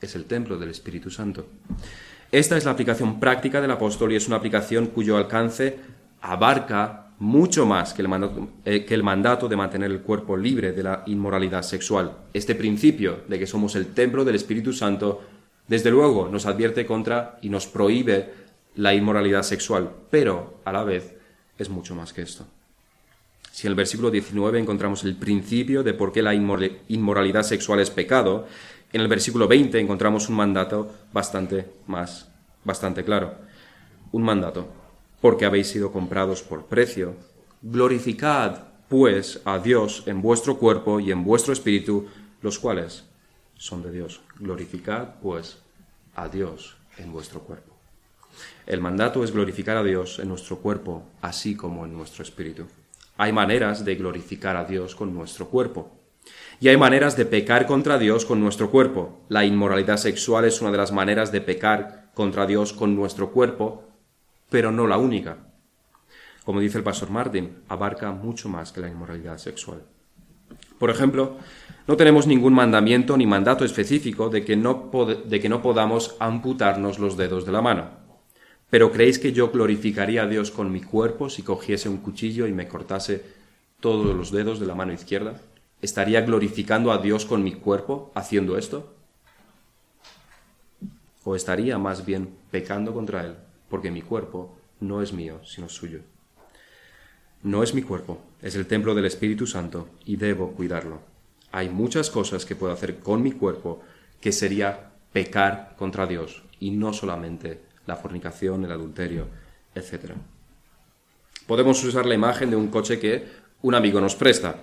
Es 0.01 0.15
el 0.15 0.27
templo 0.27 0.59
del 0.59 0.71
Espíritu 0.71 1.11
Santo. 1.11 1.47
Esta 2.31 2.57
es 2.59 2.67
la 2.67 2.73
aplicación 2.73 3.19
práctica 3.19 3.63
del 3.63 3.71
apóstol 3.71 4.13
y 4.13 4.17
es 4.17 4.27
una 4.27 4.37
aplicación 4.37 4.89
cuyo 4.89 5.17
alcance 5.17 5.79
abarca 6.21 7.04
mucho 7.25 7.65
más 7.65 7.95
que 7.95 8.03
el, 8.03 8.09
mandato, 8.09 8.49
eh, 8.67 8.85
que 8.85 8.95
el, 8.95 9.03
mandato, 9.03 9.49
de 9.49 9.57
mantener 9.57 9.91
el 9.91 10.03
cuerpo 10.03 10.37
libre 10.37 10.73
de 10.73 10.83
la 10.83 11.03
inmoralidad 11.07 11.63
sexual. 11.63 12.19
Este 12.35 12.55
principio 12.55 13.23
de 13.27 13.39
que 13.39 13.47
somos 13.47 13.75
el 13.77 13.95
templo 13.95 14.27
del 14.27 14.35
Espíritu 14.35 14.75
Santo, 14.75 15.23
desde 15.67 15.91
luego 15.91 16.29
nos 16.29 16.45
advierte 16.45 16.85
contra 16.85 17.39
y 17.41 17.49
nos 17.49 17.67
prohíbe 17.67 18.31
la 18.77 18.93
inmoralidad 18.93 19.43
sexual, 19.43 19.91
pero 20.11 20.61
a 20.67 20.73
la 20.73 20.85
vez 20.85 21.15
es 21.57 21.71
mucho 21.71 21.95
más 21.95 22.13
que 22.13 22.21
esto. 22.21 22.47
Si 23.51 23.67
en 23.67 23.71
el 23.71 23.77
versículo 23.77 24.11
19 24.11 24.59
encontramos 24.59 25.03
el 25.05 25.17
principio 25.17 25.83
de 25.83 25.95
por 25.95 26.13
qué 26.13 26.21
la 26.21 26.35
inmoralidad 26.35 27.43
sexual 27.43 27.81
es 27.81 27.89
pecado, 27.89 28.47
en 28.93 29.01
el 29.01 29.09
versículo 29.09 29.49
20 29.49 29.81
encontramos 29.81 30.29
un 30.29 30.37
mandato 30.37 30.93
bastante 31.11 31.67
más, 31.87 32.29
bastante 32.65 33.03
claro. 33.03 33.35
Un 34.13 34.23
mandato, 34.25 34.69
porque 35.25 35.47
habéis 35.47 35.69
sido 35.69 35.91
comprados 35.91 36.43
por 36.43 36.67
precio. 36.67 37.15
Glorificad, 37.63 38.59
pues, 38.91 39.41
a 39.47 39.59
Dios 39.59 40.03
en 40.05 40.21
vuestro 40.21 40.59
cuerpo 40.59 41.01
y 41.01 41.11
en 41.11 41.25
vuestro 41.25 41.55
espíritu, 41.55 42.09
los 42.43 42.59
cuales 42.59 43.05
son 43.57 43.83
de 43.83 43.91
Dios. 43.91 44.21
Glorificad, 44.39 45.15
pues, 45.23 45.57
a 46.15 46.29
Dios 46.29 46.77
en 46.99 47.11
vuestro 47.11 47.41
cuerpo. 47.41 47.73
El 48.67 48.83
mandato 48.83 49.25
es 49.25 49.33
glorificar 49.33 49.79
a 49.79 49.83
Dios 49.83 50.19
en 50.19 50.29
nuestro 50.29 50.59
cuerpo, 50.59 51.05
así 51.23 51.57
como 51.57 51.87
en 51.87 51.95
nuestro 51.95 52.23
espíritu. 52.23 52.67
Hay 53.17 53.33
maneras 53.33 53.83
de 53.83 53.95
glorificar 53.95 54.59
a 54.59 54.67
Dios 54.67 54.95
con 54.95 55.15
nuestro 55.15 55.49
cuerpo. 55.49 55.91
Y 56.61 56.69
hay 56.69 56.77
maneras 56.77 57.17
de 57.17 57.25
pecar 57.25 57.65
contra 57.65 57.97
Dios 57.97 58.27
con 58.27 58.43
nuestro 58.43 58.71
cuerpo. 58.71 59.25
La 59.31 59.47
inmoralidad 59.47 59.97
sexual 59.97 60.45
es 60.45 60.61
una 60.61 60.71
de 60.71 60.77
las 60.77 60.93
maneras 60.93 61.33
de 61.33 61.41
pecar 61.41 62.11
contra 62.13 62.45
Dios 62.45 62.75
con 62.75 62.95
nuestro 62.95 63.31
cuerpo, 63.31 63.94
pero 64.55 64.71
no 64.71 64.87
la 64.87 64.99
única. 64.99 65.37
Como 66.45 66.61
dice 66.61 66.79
el 66.79 66.85
pastor 66.85 67.11
Martin, 67.11 67.65
abarca 67.69 68.13
mucho 68.13 68.49
más 68.49 68.71
que 68.71 68.81
la 68.81 68.89
inmoralidad 68.89 69.37
sexual. 69.37 69.83
Por 70.79 70.91
ejemplo, 70.91 71.39
no 71.89 71.97
tenemos 71.97 72.29
ningún 72.29 72.55
mandamiento 72.55 73.17
ni 73.17 73.27
mandato 73.27 73.65
específico 73.65 74.29
de 74.29 74.45
que 74.45 74.55
no, 74.55 74.93
de 75.27 75.41
que 75.41 75.49
no 75.49 75.61
podamos 75.61 76.15
amputarnos 76.21 77.01
los 77.01 77.17
dedos 77.17 77.45
de 77.45 77.51
la 77.51 77.63
mano. 77.63 77.91
Pero 78.71 78.93
¿creéis 78.93 79.19
que 79.19 79.33
yo 79.33 79.51
glorificaría 79.51 80.23
a 80.23 80.29
Dios 80.29 80.53
con 80.53 80.71
mi 80.71 80.83
cuerpo 80.83 81.29
si 81.29 81.43
cogiese 81.43 81.89
un 81.89 81.97
cuchillo 81.97 82.47
y 82.47 82.53
me 82.53 82.69
cortase 82.69 83.25
todos 83.81 84.15
los 84.15 84.31
dedos 84.31 84.61
de 84.61 84.67
la 84.67 84.77
mano 84.77 84.93
izquierda? 84.93 85.41
¿Estaría 85.83 86.21
glorificando 86.21 86.93
a 86.93 86.99
Dios 86.99 87.25
con 87.25 87.43
mi 87.43 87.55
cuerpo 87.55 88.13
haciendo 88.15 88.57
esto? 88.57 88.95
¿O 91.25 91.35
estaría 91.35 91.77
más 91.77 92.07
bien 92.07 92.29
pecando 92.53 92.95
contra 92.95 93.27
Él 93.27 93.35
porque 93.75 93.91
mi 93.91 94.03
cuerpo 94.03 94.57
no 94.79 95.03
es 95.03 95.13
mío, 95.13 95.41
sino 95.45 95.69
suyo? 95.69 95.99
No 97.43 97.65
es 97.65 97.75
mi 97.75 97.83
cuerpo, 97.83 98.23
es 98.41 98.55
el 98.55 98.69
templo 98.69 98.95
del 98.95 99.07
Espíritu 99.07 99.49
Santo 99.49 99.89
y 100.05 100.15
debo 100.15 100.53
cuidarlo. 100.53 101.01
Hay 101.51 101.71
muchas 101.71 102.09
cosas 102.09 102.47
que 102.47 102.55
puedo 102.55 102.73
hacer 102.73 103.01
con 103.01 103.21
mi 103.21 103.33
cuerpo 103.33 103.83
que 104.21 104.31
sería 104.31 104.93
pecar 105.13 105.75
contra 105.77 106.07
Dios 106.07 106.45
y 106.61 106.71
no 106.71 106.93
solamente 106.93 107.63
la 107.85 107.97
fornicación, 107.97 108.65
el 108.65 108.71
adulterio, 108.71 109.27
etc. 109.75 110.13
Podemos 111.49 111.83
usar 111.83 112.07
la 112.07 112.15
imagen 112.15 112.51
de 112.51 112.57
un 112.57 112.69
coche 112.69 113.01
que 113.01 113.27
un 113.63 113.75
amigo 113.75 114.01
nos 114.01 114.15
presta 114.15 114.55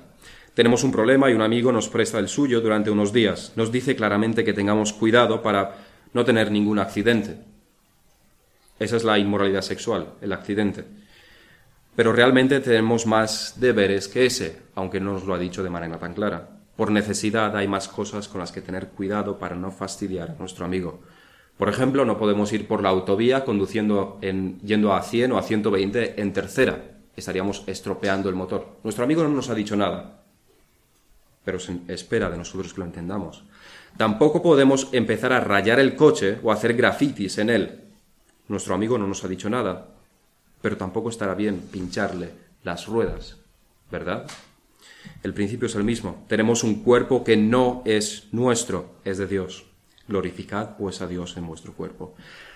tenemos 0.54 0.86
un 0.86 0.94
problema 0.94 1.30
y 1.30 1.34
un 1.34 1.42
amigo 1.42 1.74
nos 1.74 1.90
presta 1.90 2.18
el 2.20 2.30
suyo 2.30 2.60
durante 2.60 2.92
unos 2.92 3.12
días. 3.12 3.54
Nos 3.58 3.72
dice 3.72 3.96
claramente 3.96 4.44
que 4.44 4.52
tengamos 4.52 4.92
cuidado 4.92 5.42
para 5.42 5.78
no 6.14 6.26
tener 6.26 6.52
ningún 6.52 6.78
accidente. 6.78 7.51
Esa 8.82 8.98
es 8.98 9.04
la 9.04 9.20
inmoralidad 9.20 9.62
sexual, 9.62 10.16
el 10.22 10.34
accidente. 10.34 10.84
Pero 11.96 12.14
realmente 12.14 12.60
tenemos 12.62 13.06
más 13.06 13.60
deberes 13.60 14.08
que 14.08 14.26
ese, 14.26 14.58
aunque 14.74 15.00
no 15.00 15.14
nos 15.14 15.26
lo 15.26 15.36
ha 15.36 15.38
dicho 15.38 15.62
de 15.62 15.70
manera 15.70 16.00
tan 16.00 16.16
clara. 16.16 16.50
Por 16.76 16.90
necesidad 16.90 17.56
hay 17.56 17.68
más 17.68 17.88
cosas 17.88 18.28
con 18.28 18.42
las 18.42 18.52
que 18.52 18.62
tener 18.62 18.88
cuidado 18.88 19.38
para 19.38 19.56
no 19.56 19.70
fastidiar 19.70 20.32
a 20.32 20.40
nuestro 20.40 20.66
amigo. 20.66 21.00
Por 21.60 21.70
ejemplo, 21.70 22.06
no 22.06 22.18
podemos 22.18 22.52
ir 22.54 22.68
por 22.68 22.82
la 22.82 22.90
autovía 22.90 23.46
conduciendo 23.46 24.18
en, 24.24 24.60
yendo 24.62 24.96
a 24.96 25.04
100 25.04 25.34
o 25.34 25.38
a 25.38 25.44
120 25.44 26.20
en 26.20 26.34
tercera. 26.34 26.82
Estaríamos 27.16 27.62
estropeando 27.68 28.30
el 28.30 28.36
motor. 28.36 28.80
Nuestro 28.84 29.04
amigo 29.04 29.22
no 29.22 29.30
nos 29.30 29.52
ha 29.52 29.54
dicho 29.54 29.76
nada, 29.76 30.24
pero 31.46 31.60
se 31.60 31.82
espera 31.88 32.32
de 32.32 32.38
nosotros 32.40 32.74
que 32.74 32.80
lo 32.80 32.88
entendamos. 32.88 33.44
Tampoco 33.96 34.42
podemos 34.42 34.88
empezar 34.92 35.34
a 35.34 35.40
rayar 35.40 35.80
el 35.80 35.96
coche 35.96 36.40
o 36.42 36.52
hacer 36.52 36.74
grafitis 36.74 37.38
en 37.38 37.52
él. 37.52 37.91
Nuestro 38.52 38.76
amigo 38.76 38.98
no 38.98 39.08
nos 39.08 39.24
ha 39.24 39.30
dicho 39.30 39.50
nada, 39.50 39.88
pero 40.62 40.76
tampoco 40.76 41.08
estará 41.08 41.36
bien 41.36 41.70
pincharle 41.72 42.32
las 42.66 42.86
ruedas, 42.86 43.38
¿verdad? 43.90 44.30
El 45.24 45.34
principio 45.34 45.68
es 45.68 45.76
el 45.76 45.86
mismo. 45.86 46.26
Tenemos 46.28 46.66
un 46.66 46.84
cuerpo 46.84 47.24
que 47.24 47.38
no 47.38 47.82
es 47.86 48.28
nuestro, 48.34 48.96
es 49.06 49.18
de 49.20 49.28
Dios. 49.28 49.68
Glorificad 50.06 50.76
pues 50.76 51.02
a 51.02 51.08
Dios 51.08 51.38
en 51.38 51.48
vuestro 51.48 51.72
cuerpo. 51.72 52.14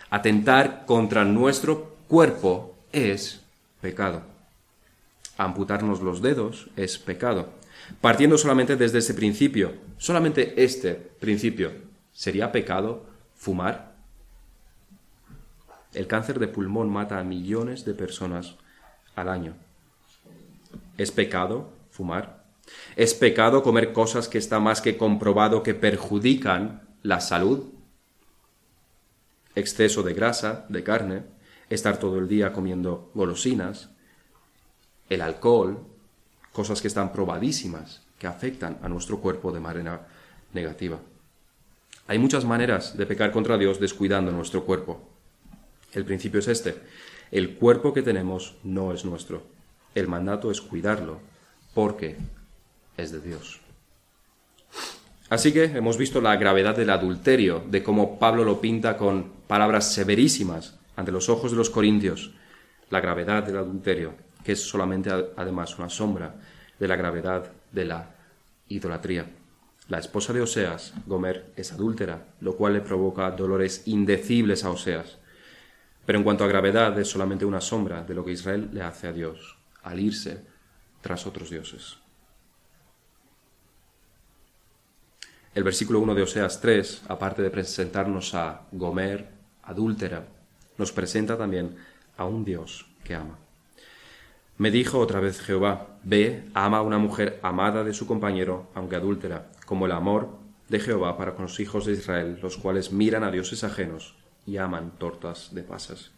Atentar 0.09 0.85
contra 0.85 1.23
nuestro 1.23 1.95
cuerpo 2.09 2.75
es 2.91 3.39
pecado. 3.79 4.23
Amputarnos 5.37 6.01
los 6.01 6.21
dedos 6.21 6.67
es 6.75 6.97
pecado. 6.97 7.53
Partiendo 8.01 8.37
solamente 8.37 8.75
desde 8.75 8.97
ese 8.97 9.13
principio, 9.13 9.71
solamente 9.97 10.61
este 10.61 10.93
principio, 10.93 11.71
¿sería 12.11 12.51
pecado 12.51 13.05
fumar? 13.33 13.94
El 15.95 16.07
cáncer 16.07 16.39
de 16.39 16.49
pulmón 16.49 16.89
mata 16.89 17.19
a 17.19 17.23
millones 17.23 17.85
de 17.85 17.93
personas 17.93 18.55
al 19.15 19.29
año. 19.29 19.53
¿Es 20.97 21.11
pecado 21.11 21.71
fumar? 21.89 22.43
¿Es 22.97 23.13
pecado 23.13 23.63
comer 23.63 23.93
cosas 23.93 24.27
que 24.27 24.37
está 24.37 24.59
más 24.59 24.81
que 24.81 24.97
comprobado 24.97 25.63
que 25.63 25.73
perjudican 25.73 26.81
la 27.01 27.21
salud? 27.21 27.63
Exceso 29.55 30.03
de 30.03 30.13
grasa, 30.13 30.65
de 30.67 30.83
carne, 30.83 31.23
estar 31.69 31.97
todo 31.97 32.19
el 32.19 32.27
día 32.27 32.51
comiendo 32.51 33.09
golosinas, 33.13 33.89
el 35.09 35.21
alcohol, 35.21 35.79
cosas 36.51 36.81
que 36.81 36.89
están 36.89 37.13
probadísimas, 37.13 38.01
que 38.19 38.27
afectan 38.27 38.79
a 38.81 38.89
nuestro 38.89 39.21
cuerpo 39.21 39.53
de 39.53 39.61
manera 39.61 40.07
negativa. 40.53 40.99
Hay 42.07 42.19
muchas 42.19 42.43
maneras 42.43 42.97
de 42.97 43.05
pecar 43.05 43.31
contra 43.31 43.57
Dios 43.57 43.79
descuidando 43.79 44.31
nuestro 44.33 44.65
cuerpo. 44.65 45.14
El 45.95 46.05
principio 46.05 46.39
es 46.39 46.47
este. 46.47 46.75
El 47.31 47.55
cuerpo 47.55 47.93
que 47.93 48.03
tenemos 48.03 48.55
no 48.63 48.93
es 48.93 49.03
nuestro. 49.03 49.41
El 49.95 50.07
mandato 50.07 50.51
es 50.51 50.61
cuidarlo 50.61 51.19
porque 51.73 52.17
es 52.97 53.11
de 53.11 53.21
Dios. 53.21 53.61
Así 55.29 55.51
que 55.51 55.63
hemos 55.63 55.97
visto 55.97 56.21
la 56.21 56.35
gravedad 56.35 56.75
del 56.75 56.91
adulterio, 56.91 57.63
de 57.67 57.81
cómo 57.81 58.19
Pablo 58.19 58.43
lo 58.43 58.61
pinta 58.61 58.95
con 58.95 59.31
palabras 59.47 59.91
severísimas 59.91 60.77
ante 60.95 61.11
los 61.11 61.29
ojos 61.29 61.49
de 61.49 61.57
los 61.57 61.71
corintios, 61.71 62.31
la 62.91 63.01
gravedad 63.01 63.43
del 63.43 63.57
adulterio 63.57 64.13
que 64.45 64.51
es 64.51 64.61
solamente 64.61 65.09
además 65.35 65.77
una 65.79 65.89
sombra 65.89 66.35
de 66.79 66.87
la 66.87 66.95
gravedad 66.95 67.51
de 67.71 67.85
la 67.85 68.11
idolatría. 68.69 69.25
La 69.89 69.97
esposa 69.97 70.33
de 70.33 70.41
Oseas, 70.41 70.93
Gomer, 71.07 71.51
es 71.55 71.73
adúltera, 71.73 72.27
lo 72.41 72.55
cual 72.55 72.73
le 72.73 72.81
provoca 72.81 73.29
dolores 73.31 73.87
indecibles 73.87 74.63
a 74.63 74.69
Oseas. 74.69 75.17
Pero 76.05 76.19
en 76.19 76.23
cuanto 76.23 76.43
a 76.43 76.47
gravedad, 76.47 76.97
es 76.99 77.09
solamente 77.09 77.45
una 77.45 77.61
sombra 77.61 78.03
de 78.03 78.13
lo 78.13 78.23
que 78.23 78.31
Israel 78.31 78.69
le 78.71 78.81
hace 78.81 79.07
a 79.07 79.13
Dios 79.13 79.57
al 79.83 79.99
irse 79.99 80.43
tras 81.01 81.25
otros 81.25 81.49
dioses. 81.49 81.97
El 85.53 85.63
versículo 85.63 85.99
1 85.99 86.15
de 86.15 86.21
Oseas 86.21 86.59
3, 86.59 87.03
aparte 87.07 87.41
de 87.41 87.49
presentarnos 87.49 88.35
a 88.35 88.63
Gomer, 88.71 89.29
adúltera, 89.63 90.27
nos 90.77 90.91
presenta 90.91 91.37
también 91.37 91.77
a 92.17 92.25
un 92.25 92.43
Dios 92.43 92.85
que 93.03 93.15
ama. 93.15 93.37
Me 94.57 94.71
dijo 94.71 94.99
otra 94.99 95.19
vez 95.19 95.39
Jehová, 95.41 95.97
ve, 96.03 96.49
ama 96.53 96.79
a 96.79 96.81
una 96.81 96.97
mujer 96.97 97.39
amada 97.41 97.83
de 97.83 97.93
su 97.93 98.05
compañero, 98.05 98.69
aunque 98.73 98.95
adúltera, 98.95 99.51
como 99.65 99.85
el 99.85 99.91
amor 99.91 100.29
de 100.69 100.79
Jehová 100.79 101.17
para 101.17 101.35
con 101.35 101.43
los 101.43 101.59
hijos 101.59 101.85
de 101.85 101.93
Israel, 101.93 102.39
los 102.41 102.57
cuales 102.57 102.91
miran 102.91 103.23
a 103.23 103.31
dioses 103.31 103.63
ajenos 103.63 104.15
y 104.45 104.57
aman 104.57 104.91
tortas 104.97 105.53
de 105.53 105.63
pasas. 105.63 106.11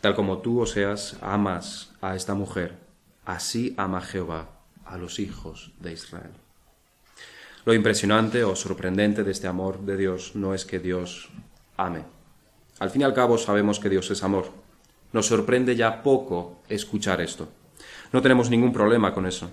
Tal 0.00 0.14
como 0.14 0.38
tú, 0.38 0.60
Oseas, 0.60 1.16
amas 1.20 1.90
a 2.00 2.14
esta 2.14 2.34
mujer, 2.34 2.78
así 3.24 3.74
ama 3.76 4.00
Jehová 4.00 4.50
a 4.84 4.96
los 4.96 5.18
hijos 5.18 5.72
de 5.80 5.92
Israel. 5.92 6.30
Lo 7.64 7.74
impresionante 7.74 8.44
o 8.44 8.54
sorprendente 8.54 9.24
de 9.24 9.32
este 9.32 9.48
amor 9.48 9.80
de 9.80 9.96
Dios 9.96 10.36
no 10.36 10.54
es 10.54 10.64
que 10.64 10.78
Dios 10.78 11.28
ame. 11.76 12.04
Al 12.78 12.90
fin 12.90 13.00
y 13.00 13.04
al 13.04 13.14
cabo 13.14 13.38
sabemos 13.38 13.80
que 13.80 13.88
Dios 13.88 14.10
es 14.10 14.22
amor. 14.22 14.52
Nos 15.12 15.26
sorprende 15.26 15.74
ya 15.74 16.02
poco 16.02 16.62
escuchar 16.68 17.20
esto. 17.20 17.48
No 18.12 18.22
tenemos 18.22 18.50
ningún 18.50 18.72
problema 18.72 19.12
con 19.12 19.26
eso. 19.26 19.50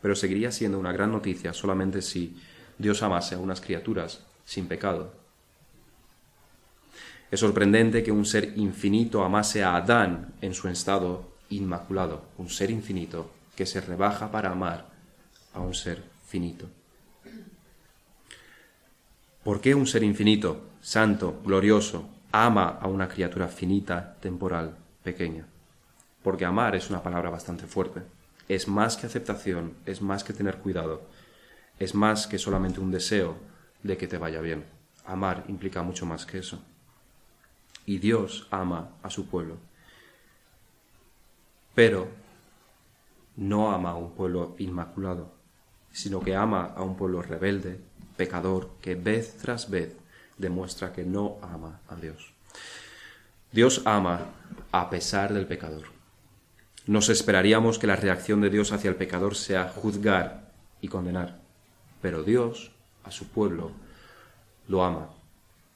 Pero 0.00 0.14
seguiría 0.14 0.50
siendo 0.50 0.78
una 0.78 0.92
gran 0.92 1.12
noticia 1.12 1.52
solamente 1.52 2.00
si 2.00 2.40
Dios 2.78 3.02
amase 3.02 3.34
a 3.34 3.38
unas 3.38 3.60
criaturas 3.60 4.24
sin 4.46 4.66
pecado 4.66 5.21
es 7.32 7.40
sorprendente 7.40 8.02
que 8.02 8.12
un 8.12 8.26
ser 8.26 8.52
infinito 8.58 9.24
amase 9.24 9.64
a 9.64 9.74
Adán 9.74 10.34
en 10.42 10.52
su 10.52 10.68
estado 10.68 11.32
inmaculado, 11.48 12.26
un 12.36 12.50
ser 12.50 12.70
infinito 12.70 13.30
que 13.56 13.64
se 13.64 13.80
rebaja 13.80 14.30
para 14.30 14.50
amar 14.50 14.90
a 15.54 15.60
un 15.60 15.72
ser 15.72 16.04
finito. 16.26 16.68
¿Por 19.42 19.62
qué 19.62 19.74
un 19.74 19.86
ser 19.86 20.02
infinito, 20.02 20.60
santo, 20.82 21.40
glorioso, 21.42 22.06
ama 22.32 22.78
a 22.78 22.86
una 22.86 23.08
criatura 23.08 23.48
finita, 23.48 24.14
temporal, 24.20 24.76
pequeña? 25.02 25.46
Porque 26.22 26.44
amar 26.44 26.76
es 26.76 26.90
una 26.90 27.02
palabra 27.02 27.30
bastante 27.30 27.66
fuerte. 27.66 28.02
Es 28.46 28.68
más 28.68 28.98
que 28.98 29.06
aceptación, 29.06 29.72
es 29.86 30.02
más 30.02 30.22
que 30.22 30.34
tener 30.34 30.58
cuidado, 30.58 31.08
es 31.78 31.94
más 31.94 32.26
que 32.26 32.38
solamente 32.38 32.80
un 32.80 32.90
deseo 32.90 33.38
de 33.82 33.96
que 33.96 34.06
te 34.06 34.18
vaya 34.18 34.42
bien. 34.42 34.66
Amar 35.06 35.44
implica 35.48 35.82
mucho 35.82 36.04
más 36.04 36.26
que 36.26 36.38
eso 36.38 36.62
y 37.86 37.98
Dios 37.98 38.46
ama 38.50 38.90
a 39.02 39.10
su 39.10 39.26
pueblo. 39.26 39.56
Pero 41.74 42.08
no 43.36 43.72
ama 43.72 43.90
a 43.90 43.96
un 43.96 44.12
pueblo 44.12 44.54
inmaculado, 44.58 45.32
sino 45.90 46.20
que 46.20 46.36
ama 46.36 46.72
a 46.76 46.82
un 46.82 46.96
pueblo 46.96 47.22
rebelde, 47.22 47.80
pecador, 48.16 48.70
que 48.80 48.94
vez 48.94 49.36
tras 49.38 49.70
vez 49.70 49.96
demuestra 50.38 50.92
que 50.92 51.04
no 51.04 51.38
ama 51.42 51.80
a 51.88 51.96
Dios. 51.96 52.32
Dios 53.52 53.82
ama 53.84 54.26
a 54.70 54.90
pesar 54.90 55.32
del 55.32 55.46
pecador. 55.46 55.84
Nos 56.86 57.08
esperaríamos 57.08 57.78
que 57.78 57.86
la 57.86 57.96
reacción 57.96 58.40
de 58.40 58.50
Dios 58.50 58.72
hacia 58.72 58.90
el 58.90 58.96
pecador 58.96 59.34
sea 59.34 59.68
juzgar 59.68 60.50
y 60.80 60.88
condenar, 60.88 61.40
pero 62.00 62.22
Dios 62.22 62.72
a 63.04 63.10
su 63.10 63.28
pueblo 63.28 63.70
lo 64.68 64.84
ama 64.84 65.10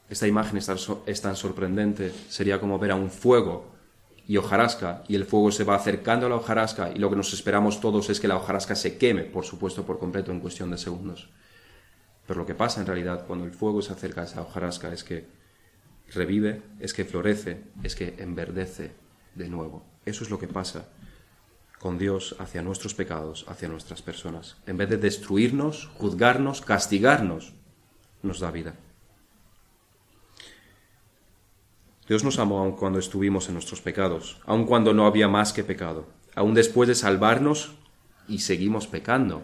esta 0.09 0.27
imagen 0.27 0.59
es 0.59 1.21
tan 1.23 1.37
sorprendente, 1.37 2.12
sería 2.29 2.61
como 2.61 2.79
ver 2.79 2.92
a 2.92 2.97
un 2.97 3.11
fuego 3.11 3.75
y 4.29 4.37
hojarasca, 4.37 5.05
y 5.09 5.14
el 5.14 5.25
fuego 5.25 5.53
se 5.53 5.64
va 5.64 5.77
acercando 5.77 6.27
a 6.27 6.29
la 6.29 6.37
hojarasca, 6.37 6.90
y 6.90 6.99
lo 6.99 7.11
que 7.11 7.16
nos 7.16 7.33
esperamos 7.33 7.81
todos 7.81 8.11
es 8.11 8.19
que 8.21 8.29
la 8.29 8.37
hojarasca 8.37 8.75
se 8.75 8.99
queme, 8.99 9.23
por 9.23 9.45
supuesto, 9.45 9.85
por 9.85 9.99
completo 9.99 10.33
en 10.33 10.40
cuestión 10.40 10.71
de 10.71 10.79
segundos. 10.79 11.29
Pero 12.27 12.40
lo 12.40 12.47
que 12.47 12.55
pasa 12.55 12.81
en 12.81 12.87
realidad 12.87 13.25
cuando 13.27 13.45
el 13.45 13.53
fuego 13.53 13.83
se 13.83 13.92
acerca 13.92 14.23
a 14.23 14.25
esa 14.25 14.42
hojarasca 14.42 14.92
es 14.92 15.05
que 15.05 15.27
revive, 16.12 16.62
es 16.81 16.92
que 16.92 17.05
florece, 17.05 17.64
es 17.83 17.95
que 17.95 18.16
enverdece 18.19 18.92
de 19.35 19.49
nuevo. 19.49 19.85
Eso 20.05 20.25
es 20.25 20.31
lo 20.31 20.38
que 20.38 20.49
pasa 20.49 20.88
con 21.79 21.99
Dios 21.99 22.35
hacia 22.40 22.62
nuestros 22.62 22.95
pecados, 22.95 23.45
hacia 23.49 23.69
nuestras 23.69 24.03
personas. 24.03 24.57
En 24.66 24.77
vez 24.77 24.88
de 24.88 24.97
destruirnos, 24.97 25.87
juzgarnos, 25.99 26.62
castigarnos, 26.62 27.55
nos 28.23 28.40
da 28.40 28.51
vida. 28.51 28.75
Dios 32.09 32.23
nos 32.23 32.38
amó 32.38 32.61
aun 32.61 32.73
cuando 32.73 33.01
estuvimos 33.01 33.49
en 33.49 33.55
nuestros 33.55 33.81
pecados, 33.81 34.38
aun 34.47 34.64
cuando 34.64 34.95
no 34.95 35.07
había 35.07 35.27
más 35.27 35.53
que 35.53 35.64
pecado, 35.64 36.07
aun 36.37 36.55
después 36.55 36.88
de 36.88 36.95
salvarnos 36.95 37.73
y 38.29 38.38
seguimos 38.38 38.87
pecando 38.87 39.42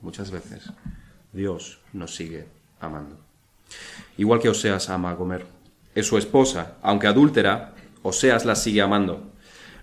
muchas 0.00 0.30
veces. 0.30 0.70
Dios 1.32 1.80
nos 1.92 2.14
sigue 2.14 2.46
amando. 2.78 3.18
Igual 4.16 4.38
que 4.38 4.48
Oseas 4.48 4.90
ama 4.90 5.10
a 5.10 5.14
Gomer. 5.14 5.44
Es 5.96 6.06
su 6.06 6.16
esposa, 6.16 6.76
aunque 6.82 7.08
adúltera, 7.08 7.74
Oseas 8.02 8.44
la 8.44 8.54
sigue 8.54 8.80
amando. 8.80 9.32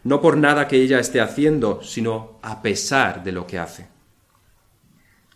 No 0.06 0.22
por 0.22 0.38
nada 0.38 0.70
que 0.70 0.82
ella 0.82 1.00
esté 1.00 1.20
haciendo, 1.20 1.84
sino 1.84 2.40
a 2.42 2.62
pesar 2.62 3.24
de 3.24 3.34
lo 3.34 3.46
que 3.46 3.60
hace. 3.60 3.88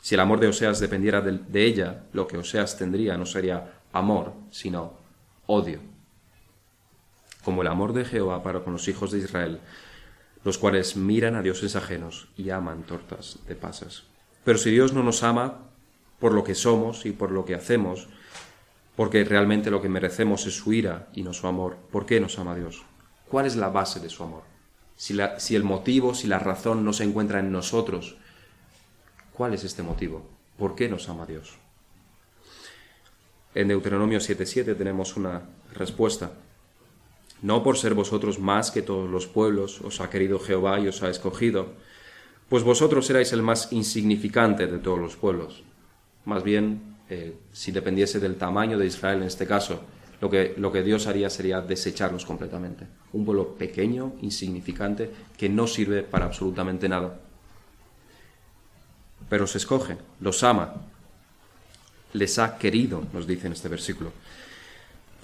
Si 0.01 0.15
el 0.15 0.21
amor 0.21 0.39
de 0.39 0.47
Oseas 0.47 0.79
dependiera 0.79 1.19
de, 1.19 1.39
de 1.39 1.65
ella, 1.65 2.03
lo 2.13 2.25
que 2.25 2.37
Oseas 2.37 2.77
tendría 2.77 3.17
no 3.17 3.25
sería 3.25 3.81
amor, 3.91 4.33
sino 4.49 4.93
odio 5.47 5.94
como 7.45 7.61
el 7.61 7.67
amor 7.67 7.93
de 7.93 8.03
Jehová 8.03 8.41
para 8.41 8.63
con 8.63 8.73
los 8.73 8.87
hijos 8.87 9.11
de 9.11 9.19
Israel, 9.19 9.59
los 10.43 10.57
cuales 10.57 10.95
miran 10.95 11.35
a 11.35 11.43
dioses 11.43 11.75
ajenos 11.75 12.27
y 12.35 12.49
aman 12.49 12.83
tortas 12.83 13.37
de 13.47 13.55
pasas. 13.55 14.03
Pero 14.43 14.57
si 14.57 14.71
Dios 14.71 14.93
no 14.93 15.03
nos 15.03 15.21
ama 15.21 15.59
por 16.19 16.33
lo 16.33 16.43
que 16.43 16.55
somos 16.55 17.05
y 17.05 17.11
por 17.11 17.31
lo 17.31 17.45
que 17.45 17.53
hacemos, 17.53 18.07
porque 18.95 19.23
realmente 19.23 19.69
lo 19.69 19.81
que 19.81 19.89
merecemos 19.89 20.47
es 20.47 20.55
su 20.55 20.73
ira 20.73 21.07
y 21.13 21.21
no 21.21 21.33
su 21.33 21.45
amor, 21.45 21.77
¿por 21.91 22.07
qué 22.07 22.19
nos 22.19 22.39
ama 22.39 22.55
Dios? 22.55 22.83
¿Cuál 23.29 23.45
es 23.45 23.55
la 23.55 23.69
base 23.69 23.99
de 23.99 24.09
su 24.09 24.23
amor? 24.23 24.43
Si, 24.95 25.15
si 25.37 25.55
el 25.55 25.63
motivo, 25.63 26.15
si 26.15 26.27
la 26.27 26.39
razón 26.39 26.83
no 26.83 26.93
se 26.93 27.03
encuentra 27.03 27.39
en 27.39 27.51
nosotros, 27.51 28.17
¿cuál 29.33 29.53
es 29.53 29.63
este 29.63 29.83
motivo? 29.83 30.27
¿Por 30.57 30.75
qué 30.75 30.89
nos 30.89 31.09
ama 31.09 31.25
Dios? 31.27 31.53
En 33.53 33.67
Deuteronomio 33.67 34.19
7.7 34.19 34.75
tenemos 34.75 35.15
una 35.15 35.43
respuesta 35.73 36.31
no 37.45 37.61
por 37.61 37.77
ser 37.77 37.93
vosotros 37.93 38.39
más 38.39 38.71
que 38.71 38.81
todos 38.81 39.07
los 39.07 39.27
pueblos, 39.27 39.79
os 39.81 40.01
ha 40.01 40.09
querido 40.09 40.39
Jehová 40.39 40.79
y 40.79 40.87
os 40.87 41.03
ha 41.03 41.11
escogido, 41.11 41.67
pues 42.49 42.63
vosotros 42.63 43.07
erais 43.11 43.33
el 43.33 43.43
más 43.43 43.71
insignificante 43.71 44.65
de 44.65 44.79
todos 44.79 44.97
los 44.97 45.15
pueblos. 45.15 45.61
Más 46.25 46.43
bien, 46.43 46.97
eh, 47.07 47.37
si 47.53 47.71
dependiese 47.71 48.19
del 48.19 48.37
tamaño 48.37 48.79
de 48.79 48.87
Israel 48.87 49.21
en 49.21 49.27
este 49.27 49.45
caso, 49.45 49.81
lo 50.21 50.29
que, 50.31 50.55
lo 50.57 50.71
que 50.71 50.81
Dios 50.81 51.05
haría 51.05 51.29
sería 51.29 51.61
desecharlos 51.61 52.25
completamente. 52.25 52.87
Un 53.13 53.25
pueblo 53.25 53.53
pequeño, 53.53 54.13
insignificante, 54.23 55.11
que 55.37 55.47
no 55.47 55.67
sirve 55.67 56.01
para 56.01 56.25
absolutamente 56.25 56.89
nada. 56.89 57.19
Pero 59.29 59.43
os 59.43 59.55
escoge, 59.55 59.97
los 60.19 60.43
ama, 60.43 60.73
les 62.13 62.39
ha 62.39 62.57
querido, 62.57 63.03
nos 63.13 63.27
dice 63.27 63.45
en 63.45 63.53
este 63.53 63.69
versículo. 63.69 64.11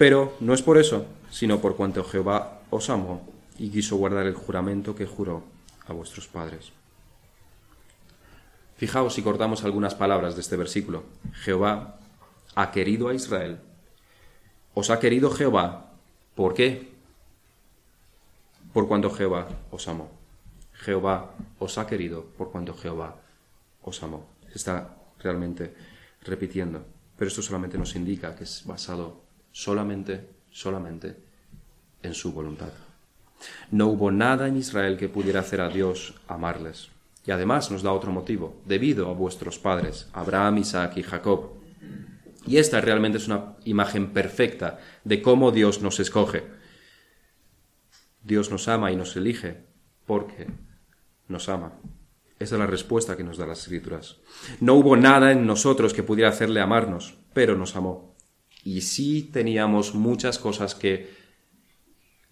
Pero 0.02 0.34
no 0.40 0.52
es 0.52 0.62
por 0.62 0.78
eso, 0.78 1.06
sino 1.30 1.60
por 1.60 1.76
cuanto 1.76 2.02
Jehová 2.02 2.58
os 2.70 2.90
amó 2.90 3.24
y 3.56 3.70
quiso 3.70 3.94
guardar 3.94 4.26
el 4.26 4.34
juramento 4.34 4.96
que 4.96 5.06
juró 5.06 5.44
a 5.86 5.92
vuestros 5.92 6.26
padres. 6.26 6.72
Fijaos 8.76 9.14
si 9.14 9.22
cortamos 9.22 9.62
algunas 9.62 9.94
palabras 9.94 10.34
de 10.34 10.40
este 10.40 10.56
versículo. 10.56 11.04
Jehová 11.34 12.00
ha 12.56 12.72
querido 12.72 13.06
a 13.06 13.14
Israel. 13.14 13.60
Os 14.74 14.90
ha 14.90 14.98
querido 14.98 15.30
Jehová. 15.30 15.92
¿Por 16.34 16.54
qué? 16.54 16.90
Por 18.72 18.88
cuanto 18.88 19.08
Jehová 19.08 19.46
os 19.70 19.86
amó. 19.86 20.10
Jehová 20.72 21.30
os 21.60 21.78
ha 21.78 21.86
querido 21.86 22.24
por 22.36 22.50
cuanto 22.50 22.74
Jehová 22.74 23.20
os 23.82 24.02
amó. 24.02 24.26
Se 24.50 24.58
está 24.58 24.96
realmente 25.20 25.72
repitiendo. 26.22 26.84
Pero 27.16 27.28
esto 27.28 27.40
solamente 27.40 27.78
nos 27.78 27.94
indica 27.94 28.34
que 28.34 28.42
es 28.42 28.66
basado 28.66 29.21
solamente, 29.52 30.28
solamente 30.50 31.16
en 32.02 32.14
su 32.14 32.32
voluntad. 32.32 32.72
No 33.70 33.86
hubo 33.88 34.10
nada 34.10 34.48
en 34.48 34.56
Israel 34.56 34.96
que 34.96 35.08
pudiera 35.08 35.40
hacer 35.40 35.60
a 35.60 35.68
Dios 35.68 36.14
amarles. 36.28 36.90
Y 37.24 37.30
además 37.30 37.70
nos 37.70 37.82
da 37.82 37.92
otro 37.92 38.10
motivo, 38.10 38.60
debido 38.66 39.08
a 39.08 39.12
vuestros 39.12 39.58
padres, 39.58 40.08
Abraham, 40.12 40.58
Isaac 40.58 40.96
y 40.96 41.02
Jacob. 41.02 41.52
Y 42.46 42.56
esta 42.56 42.80
realmente 42.80 43.18
es 43.18 43.28
una 43.28 43.54
imagen 43.64 44.12
perfecta 44.12 44.80
de 45.04 45.22
cómo 45.22 45.52
Dios 45.52 45.82
nos 45.82 46.00
escoge. 46.00 46.44
Dios 48.24 48.50
nos 48.50 48.66
ama 48.68 48.90
y 48.90 48.96
nos 48.96 49.14
elige 49.16 49.64
porque 50.06 50.48
nos 51.28 51.48
ama. 51.48 51.74
Esa 52.38 52.56
es 52.56 52.58
la 52.58 52.66
respuesta 52.66 53.16
que 53.16 53.22
nos 53.22 53.38
da 53.38 53.46
las 53.46 53.60
escrituras. 53.60 54.16
No 54.58 54.74
hubo 54.74 54.96
nada 54.96 55.30
en 55.30 55.46
nosotros 55.46 55.94
que 55.94 56.02
pudiera 56.02 56.30
hacerle 56.30 56.60
amarnos, 56.60 57.14
pero 57.32 57.56
nos 57.56 57.76
amó. 57.76 58.11
Y 58.64 58.82
sí 58.82 59.22
teníamos 59.32 59.94
muchas 59.94 60.38
cosas 60.38 60.74
que 60.74 61.10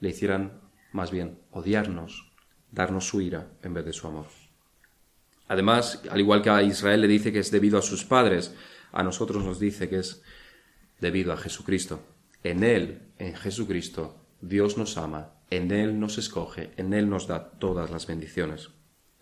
le 0.01 0.11
hicieran 0.11 0.61
más 0.93 1.11
bien 1.11 1.39
odiarnos, 1.51 2.33
darnos 2.71 3.07
su 3.07 3.21
ira 3.21 3.49
en 3.63 3.75
vez 3.75 3.85
de 3.85 3.93
su 3.93 4.07
amor. 4.07 4.27
Además, 5.49 6.03
al 6.11 6.21
igual 6.21 6.43
que 6.43 6.51
a 6.51 6.63
Israel 6.63 7.01
le 7.01 7.09
dice 7.09 7.33
que 7.33 7.41
es 7.41 7.51
debido 7.51 7.79
a 7.79 7.83
sus 7.83 8.05
padres, 8.05 8.55
a 8.93 9.03
nosotros 9.03 9.45
nos 9.45 9.59
dice 9.59 9.89
que 9.89 9.99
es 9.99 10.23
debido 11.01 11.33
a 11.33 11.37
Jesucristo. 11.37 12.03
En 12.45 12.63
Él, 12.63 13.03
en 13.19 13.35
Jesucristo, 13.35 14.17
Dios 14.41 14.79
nos 14.79 14.97
ama, 14.97 15.33
en 15.51 15.73
Él 15.73 15.99
nos 15.99 16.19
escoge, 16.19 16.71
en 16.77 16.95
Él 16.95 17.11
nos 17.11 17.27
da 17.27 17.51
todas 17.51 17.91
las 17.91 18.07
bendiciones. 18.07 18.71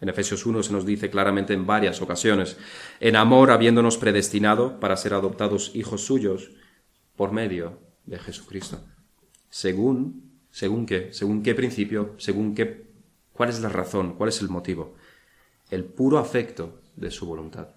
En 0.01 0.09
Efesios 0.09 0.47
1 0.47 0.63
se 0.63 0.73
nos 0.73 0.87
dice 0.87 1.11
claramente 1.11 1.55
en 1.55 1.67
varias 1.67 2.01
ocasiones, 2.01 2.57
en 3.01 3.17
amor 3.17 3.51
habiéndonos 3.51 3.97
predestinado 3.97 4.79
para 4.79 4.97
ser 4.97 5.15
adoptados 5.15 5.73
hijos 5.75 6.05
suyos 6.05 6.51
por 7.19 7.33
medio 7.33 7.81
de 8.07 8.17
Jesucristo. 8.17 8.81
Según, 9.51 10.39
según 10.53 10.87
qué, 10.87 11.13
según 11.13 11.43
qué 11.43 11.53
principio, 11.53 12.15
según 12.17 12.55
qué, 12.55 12.87
cuál 13.33 13.49
es 13.49 13.61
la 13.61 13.69
razón, 13.69 14.15
cuál 14.15 14.29
es 14.29 14.41
el 14.41 14.49
motivo. 14.49 14.95
El 15.69 15.85
puro 15.85 16.19
afecto 16.19 16.81
de 16.95 17.11
su 17.11 17.27
voluntad. 17.27 17.71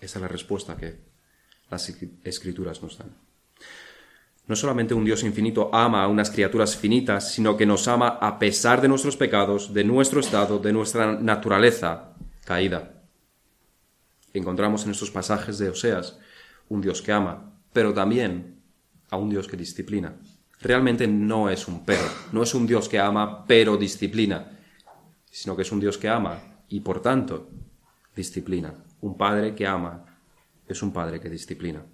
Esa 0.00 0.18
es 0.18 0.22
la 0.22 0.28
respuesta 0.28 0.76
que 0.76 1.00
las 1.68 1.92
escrituras 2.22 2.80
nos 2.80 2.98
dan. 2.98 3.16
No 4.46 4.54
solamente 4.54 4.94
un 4.94 5.04
Dios 5.04 5.24
infinito 5.24 5.74
ama 5.74 6.04
a 6.04 6.08
unas 6.08 6.30
criaturas 6.30 6.76
finitas, 6.76 7.32
sino 7.32 7.56
que 7.56 7.66
nos 7.66 7.88
ama 7.88 8.16
a 8.20 8.38
pesar 8.38 8.80
de 8.80 8.86
nuestros 8.86 9.16
pecados, 9.16 9.74
de 9.74 9.82
nuestro 9.82 10.20
estado, 10.20 10.60
de 10.60 10.72
nuestra 10.72 11.20
naturaleza 11.20 12.14
caída. 12.44 13.02
Encontramos 14.32 14.84
en 14.84 14.92
estos 14.92 15.10
pasajes 15.10 15.58
de 15.58 15.68
Oseas 15.68 16.20
un 16.68 16.80
Dios 16.80 17.02
que 17.02 17.10
ama, 17.10 17.60
pero 17.72 17.92
también 17.92 18.57
a 19.10 19.16
un 19.16 19.30
Dios 19.30 19.48
que 19.48 19.56
disciplina. 19.56 20.14
Realmente 20.60 21.06
no 21.06 21.50
es 21.50 21.68
un 21.68 21.84
pero, 21.84 22.02
no 22.32 22.42
es 22.42 22.54
un 22.54 22.66
Dios 22.66 22.88
que 22.88 22.98
ama 22.98 23.46
pero 23.46 23.76
disciplina, 23.76 24.58
sino 25.30 25.54
que 25.54 25.62
es 25.62 25.72
un 25.72 25.80
Dios 25.80 25.98
que 25.98 26.08
ama 26.08 26.40
y 26.68 26.80
por 26.80 27.00
tanto 27.00 27.48
disciplina. 28.14 28.74
Un 29.00 29.16
padre 29.16 29.54
que 29.54 29.66
ama 29.66 30.04
es 30.66 30.82
un 30.82 30.92
padre 30.92 31.20
que 31.20 31.30
disciplina. 31.30 31.84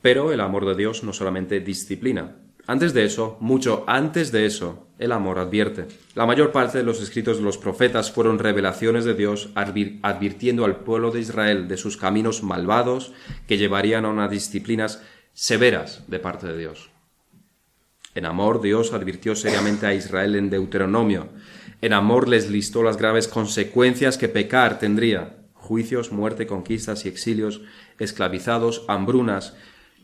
Pero 0.00 0.32
el 0.32 0.40
amor 0.40 0.66
de 0.66 0.74
Dios 0.74 1.04
no 1.04 1.12
solamente 1.12 1.60
disciplina. 1.60 2.36
Antes 2.66 2.92
de 2.94 3.04
eso, 3.04 3.38
mucho 3.40 3.84
antes 3.88 4.30
de 4.30 4.46
eso, 4.46 4.88
el 4.98 5.10
amor 5.10 5.40
advierte. 5.40 5.88
La 6.14 6.26
mayor 6.26 6.52
parte 6.52 6.78
de 6.78 6.84
los 6.84 7.02
escritos 7.02 7.38
de 7.38 7.42
los 7.42 7.58
profetas 7.58 8.12
fueron 8.12 8.38
revelaciones 8.38 9.04
de 9.04 9.14
Dios 9.14 9.50
advirtiendo 9.54 10.64
al 10.64 10.76
pueblo 10.76 11.10
de 11.10 11.20
Israel 11.20 11.66
de 11.66 11.76
sus 11.76 11.96
caminos 11.96 12.44
malvados 12.44 13.12
que 13.48 13.58
llevarían 13.58 14.04
a 14.04 14.10
unas 14.10 14.30
disciplinas 14.30 15.02
severas 15.34 16.04
de 16.08 16.18
parte 16.18 16.46
de 16.46 16.58
Dios. 16.58 16.90
En 18.14 18.26
amor, 18.26 18.60
Dios 18.60 18.92
advirtió 18.92 19.34
seriamente 19.34 19.86
a 19.86 19.94
Israel 19.94 20.36
en 20.36 20.50
Deuteronomio. 20.50 21.28
En 21.80 21.92
amor 21.92 22.28
les 22.28 22.50
listó 22.50 22.82
las 22.82 22.98
graves 22.98 23.26
consecuencias 23.26 24.18
que 24.18 24.28
pecar 24.28 24.78
tendría. 24.78 25.38
Juicios, 25.54 26.12
muerte, 26.12 26.46
conquistas 26.46 27.06
y 27.06 27.08
exilios, 27.08 27.62
esclavizados, 27.98 28.84
hambrunas, 28.88 29.54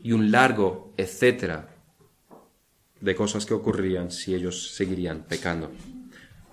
y 0.02 0.12
un 0.12 0.30
largo 0.30 0.92
etcétera 0.96 1.74
de 3.00 3.14
cosas 3.14 3.46
que 3.46 3.54
ocurrirían 3.54 4.10
si 4.10 4.34
ellos 4.34 4.74
seguirían 4.74 5.24
pecando. 5.28 5.70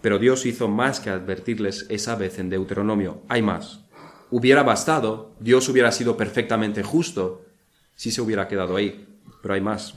Pero 0.02 0.20
Dios 0.20 0.46
hizo 0.46 0.68
más 0.68 1.00
que 1.00 1.10
advertirles 1.10 1.88
esa 1.90 2.16
vez 2.16 2.38
en 2.38 2.50
Deuteronomio. 2.50 3.24
Hay 3.28 3.42
más. 3.42 3.82
Hubiera 4.30 4.62
bastado, 4.62 5.34
Dios 5.40 5.68
hubiera 5.70 5.92
sido 5.92 6.18
perfectamente 6.18 6.84
justo 6.84 7.45
si 7.96 8.12
se 8.12 8.22
hubiera 8.22 8.48
quedado 8.48 8.76
ahí. 8.76 9.08
Pero 9.42 9.54
hay 9.54 9.62
más. 9.62 9.96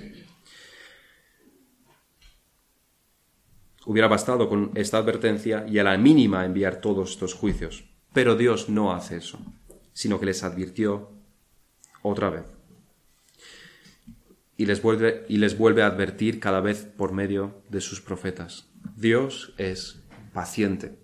Hubiera 3.87 4.09
bastado 4.09 4.49
con 4.49 4.73
esta 4.75 4.99
advertencia 4.99 5.65
y 5.69 5.79
a 5.79 5.85
la 5.85 5.97
mínima 5.97 6.45
enviar 6.45 6.81
todos 6.81 7.11
estos 7.11 7.35
juicios. 7.35 7.85
Pero 8.13 8.37
Dios 8.37 8.69
no 8.69 8.93
hace 8.93 9.17
eso, 9.17 9.39
sino 9.93 10.21
que 10.21 10.27
les 10.27 10.43
advirtió 10.43 11.11
otra 12.03 12.31
vez 12.31 12.59
y 14.59 14.67
les 14.67 14.83
vuelve, 14.83 15.25
y 15.29 15.39
les 15.39 15.57
vuelve 15.57 15.83
a 15.83 15.87
advertir 15.87 16.41
cada 16.41 16.61
vez 16.61 16.85
por 16.85 17.13
medio 17.13 17.63
de 17.71 17.81
sus 17.81 18.03
profetas. 18.03 18.69
Dios 18.97 19.55
es 19.57 20.03
paciente. 20.35 20.99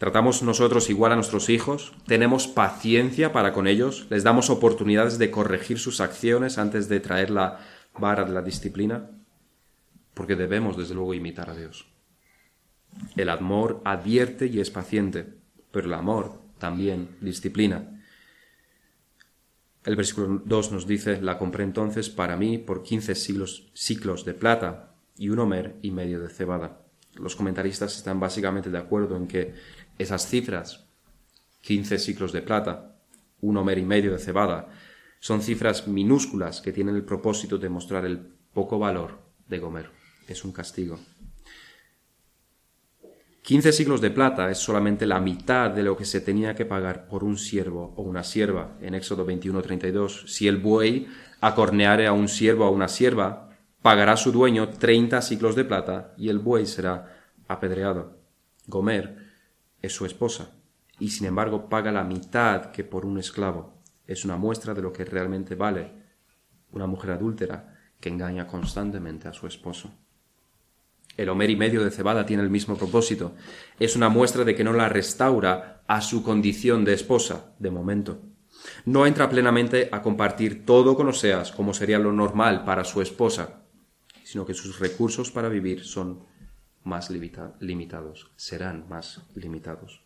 Tratamos 0.00 0.42
nosotros 0.42 0.88
igual 0.88 1.12
a 1.12 1.16
nuestros 1.16 1.50
hijos, 1.50 1.92
tenemos 2.06 2.48
paciencia 2.48 3.34
para 3.34 3.52
con 3.52 3.66
ellos, 3.66 4.06
les 4.08 4.24
damos 4.24 4.48
oportunidades 4.48 5.18
de 5.18 5.30
corregir 5.30 5.78
sus 5.78 6.00
acciones 6.00 6.56
antes 6.56 6.88
de 6.88 7.00
traer 7.00 7.28
la 7.28 7.58
vara 7.98 8.24
de 8.24 8.32
la 8.32 8.40
disciplina, 8.40 9.10
porque 10.14 10.36
debemos 10.36 10.78
desde 10.78 10.94
luego 10.94 11.12
imitar 11.12 11.50
a 11.50 11.54
Dios. 11.54 11.84
El 13.14 13.28
amor 13.28 13.82
advierte 13.84 14.46
y 14.46 14.60
es 14.60 14.70
paciente, 14.70 15.34
pero 15.70 15.86
el 15.86 15.92
amor 15.92 16.40
también 16.56 17.18
disciplina. 17.20 18.02
El 19.84 19.96
versículo 19.96 20.40
2 20.46 20.72
nos 20.72 20.86
dice, 20.86 21.20
la 21.20 21.36
compré 21.36 21.64
entonces 21.64 22.08
para 22.08 22.38
mí 22.38 22.56
por 22.56 22.82
quince 22.82 23.14
siglos, 23.14 23.70
ciclos 23.74 24.24
de 24.24 24.32
plata 24.32 24.94
y 25.18 25.28
un 25.28 25.40
homer 25.40 25.76
y 25.82 25.90
medio 25.90 26.20
de 26.20 26.30
cebada. 26.30 26.86
Los 27.14 27.34
comentaristas 27.34 27.96
están 27.96 28.20
básicamente 28.20 28.70
de 28.70 28.78
acuerdo 28.78 29.16
en 29.16 29.26
que 29.26 29.54
esas 30.02 30.26
cifras, 30.26 30.86
quince 31.60 31.98
ciclos 31.98 32.32
de 32.32 32.40
plata, 32.40 32.96
un 33.42 33.56
homer 33.58 33.78
y 33.78 33.84
medio 33.84 34.12
de 34.12 34.18
cebada, 34.18 34.68
son 35.20 35.42
cifras 35.42 35.86
minúsculas 35.86 36.62
que 36.62 36.72
tienen 36.72 36.96
el 36.96 37.04
propósito 37.04 37.58
de 37.58 37.68
mostrar 37.68 38.06
el 38.06 38.18
poco 38.54 38.78
valor 38.78 39.18
de 39.46 39.58
Gomer. 39.58 39.90
Es 40.26 40.42
un 40.44 40.52
castigo. 40.52 40.98
15 43.42 43.72
siglos 43.72 44.00
de 44.00 44.10
plata 44.10 44.50
es 44.50 44.58
solamente 44.58 45.04
la 45.04 45.20
mitad 45.20 45.70
de 45.70 45.82
lo 45.82 45.96
que 45.96 46.04
se 46.06 46.20
tenía 46.20 46.54
que 46.54 46.64
pagar 46.64 47.06
por 47.06 47.22
un 47.22 47.36
siervo 47.36 47.92
o 47.96 48.02
una 48.02 48.22
sierva. 48.22 48.78
En 48.80 48.94
Éxodo 48.94 49.26
21:32, 49.26 50.26
si 50.28 50.48
el 50.48 50.56
buey 50.56 51.08
acorneare 51.40 52.06
a 52.06 52.12
un 52.12 52.28
siervo 52.28 52.64
o 52.64 52.68
a 52.68 52.70
una 52.70 52.88
sierva, 52.88 53.50
pagará 53.82 54.16
su 54.16 54.32
dueño 54.32 54.70
30 54.70 55.20
siglos 55.20 55.56
de 55.56 55.64
plata 55.64 56.14
y 56.16 56.28
el 56.30 56.38
buey 56.38 56.64
será 56.64 57.26
apedreado. 57.48 58.18
Gomer 58.66 59.19
es 59.82 59.92
su 59.94 60.06
esposa 60.06 60.50
y 60.98 61.10
sin 61.10 61.26
embargo 61.26 61.68
paga 61.68 61.90
la 61.90 62.04
mitad 62.04 62.70
que 62.70 62.84
por 62.84 63.04
un 63.04 63.18
esclavo. 63.18 63.74
Es 64.06 64.24
una 64.24 64.36
muestra 64.36 64.74
de 64.74 64.82
lo 64.82 64.92
que 64.92 65.04
realmente 65.04 65.54
vale 65.54 65.92
una 66.72 66.86
mujer 66.86 67.12
adúltera 67.12 67.76
que 67.98 68.08
engaña 68.08 68.46
constantemente 68.46 69.28
a 69.28 69.32
su 69.32 69.46
esposo. 69.46 69.92
El 71.16 71.28
homer 71.28 71.50
y 71.50 71.56
medio 71.56 71.84
de 71.84 71.90
cebada 71.90 72.24
tiene 72.24 72.42
el 72.42 72.50
mismo 72.50 72.76
propósito. 72.76 73.34
Es 73.78 73.96
una 73.96 74.08
muestra 74.08 74.44
de 74.44 74.54
que 74.54 74.64
no 74.64 74.72
la 74.72 74.88
restaura 74.88 75.82
a 75.86 76.00
su 76.00 76.22
condición 76.22 76.84
de 76.84 76.94
esposa, 76.94 77.52
de 77.58 77.70
momento. 77.70 78.22
No 78.84 79.06
entra 79.06 79.28
plenamente 79.28 79.88
a 79.90 80.02
compartir 80.02 80.64
todo 80.64 80.96
con 80.96 81.08
Oseas, 81.08 81.50
como 81.50 81.74
sería 81.74 81.98
lo 81.98 82.12
normal 82.12 82.64
para 82.64 82.84
su 82.84 83.02
esposa, 83.02 83.62
sino 84.22 84.46
que 84.46 84.54
sus 84.54 84.78
recursos 84.78 85.30
para 85.30 85.48
vivir 85.48 85.84
son 85.84 86.24
más 86.84 87.10
limitados, 87.10 88.30
serán 88.36 88.88
más 88.88 89.22
limitados. 89.34 90.02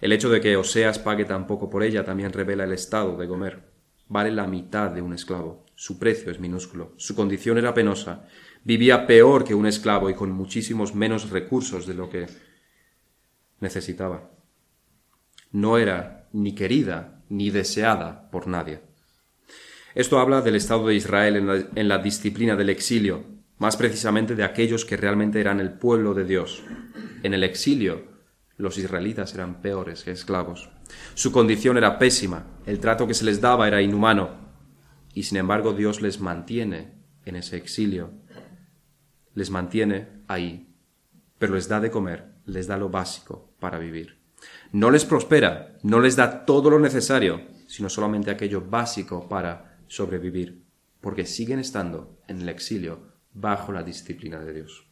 El 0.00 0.12
hecho 0.12 0.28
de 0.30 0.40
que 0.40 0.56
Oseas 0.56 0.98
pague 0.98 1.24
tan 1.24 1.46
poco 1.46 1.70
por 1.70 1.82
ella 1.82 2.04
también 2.04 2.32
revela 2.32 2.64
el 2.64 2.72
estado 2.72 3.16
de 3.16 3.26
Gomer. 3.26 3.62
Vale 4.08 4.30
la 4.30 4.46
mitad 4.46 4.90
de 4.90 5.00
un 5.00 5.14
esclavo. 5.14 5.64
Su 5.74 5.98
precio 5.98 6.30
es 6.30 6.40
minúsculo. 6.40 6.92
Su 6.96 7.14
condición 7.14 7.58
era 7.58 7.72
penosa 7.72 8.26
vivía 8.64 9.06
peor 9.06 9.44
que 9.44 9.54
un 9.54 9.66
esclavo 9.66 10.10
y 10.10 10.14
con 10.14 10.32
muchísimos 10.32 10.94
menos 10.94 11.30
recursos 11.30 11.86
de 11.86 11.94
lo 11.94 12.10
que 12.10 12.26
necesitaba. 13.60 14.30
No 15.52 15.78
era 15.78 16.28
ni 16.32 16.54
querida 16.54 17.22
ni 17.28 17.50
deseada 17.50 18.30
por 18.30 18.48
nadie. 18.48 18.80
Esto 19.94 20.18
habla 20.18 20.40
del 20.40 20.56
estado 20.56 20.88
de 20.88 20.96
Israel 20.96 21.68
en 21.76 21.88
la, 21.88 21.98
disciplina 21.98 22.56
del 22.56 22.70
exilio, 22.70 23.24
más 23.58 23.76
precisamente 23.76 24.34
de 24.34 24.44
aquellos 24.44 24.84
que 24.84 24.96
realmente 24.96 25.40
eran 25.40 25.60
el 25.60 25.72
pueblo 25.72 26.14
de 26.14 26.24
Dios. 26.24 26.62
En 27.22 27.34
el 27.34 27.44
exilio, 27.44 28.04
los 28.56 28.78
israelitas 28.78 29.34
eran 29.34 29.60
peores 29.60 30.04
que 30.04 30.10
esclavos. 30.10 30.70
Su 31.14 31.32
condición 31.32 31.76
era 31.76 31.98
pésima, 31.98 32.46
el 32.66 32.78
trato 32.78 33.06
que 33.06 33.14
se 33.14 33.24
les 33.24 33.40
daba 33.40 33.66
era 33.66 33.82
inhumano, 33.82 34.30
y 35.12 35.22
sin 35.22 35.38
embargo 35.38 35.72
Dios 35.72 36.02
les 36.02 36.20
mantiene 36.20 36.92
en 37.24 37.36
ese 37.36 37.56
exilio 37.56 38.24
les 39.34 39.50
mantiene 39.50 40.08
ahí, 40.28 40.74
pero 41.38 41.54
les 41.54 41.68
da 41.68 41.80
de 41.80 41.90
comer, 41.90 42.32
les 42.46 42.66
da 42.66 42.76
lo 42.76 42.88
básico 42.88 43.54
para 43.58 43.78
vivir. 43.78 44.18
No 44.72 44.90
les 44.90 45.04
prospera, 45.04 45.76
no 45.82 46.00
les 46.00 46.16
da 46.16 46.44
todo 46.44 46.70
lo 46.70 46.78
necesario, 46.78 47.42
sino 47.66 47.88
solamente 47.88 48.30
aquello 48.30 48.60
básico 48.60 49.28
para 49.28 49.78
sobrevivir, 49.88 50.64
porque 51.00 51.26
siguen 51.26 51.58
estando 51.58 52.20
en 52.28 52.42
el 52.42 52.48
exilio 52.48 53.13
bajo 53.34 53.72
la 53.72 53.82
disciplina 53.82 54.40
de 54.40 54.54
Dios. 54.54 54.86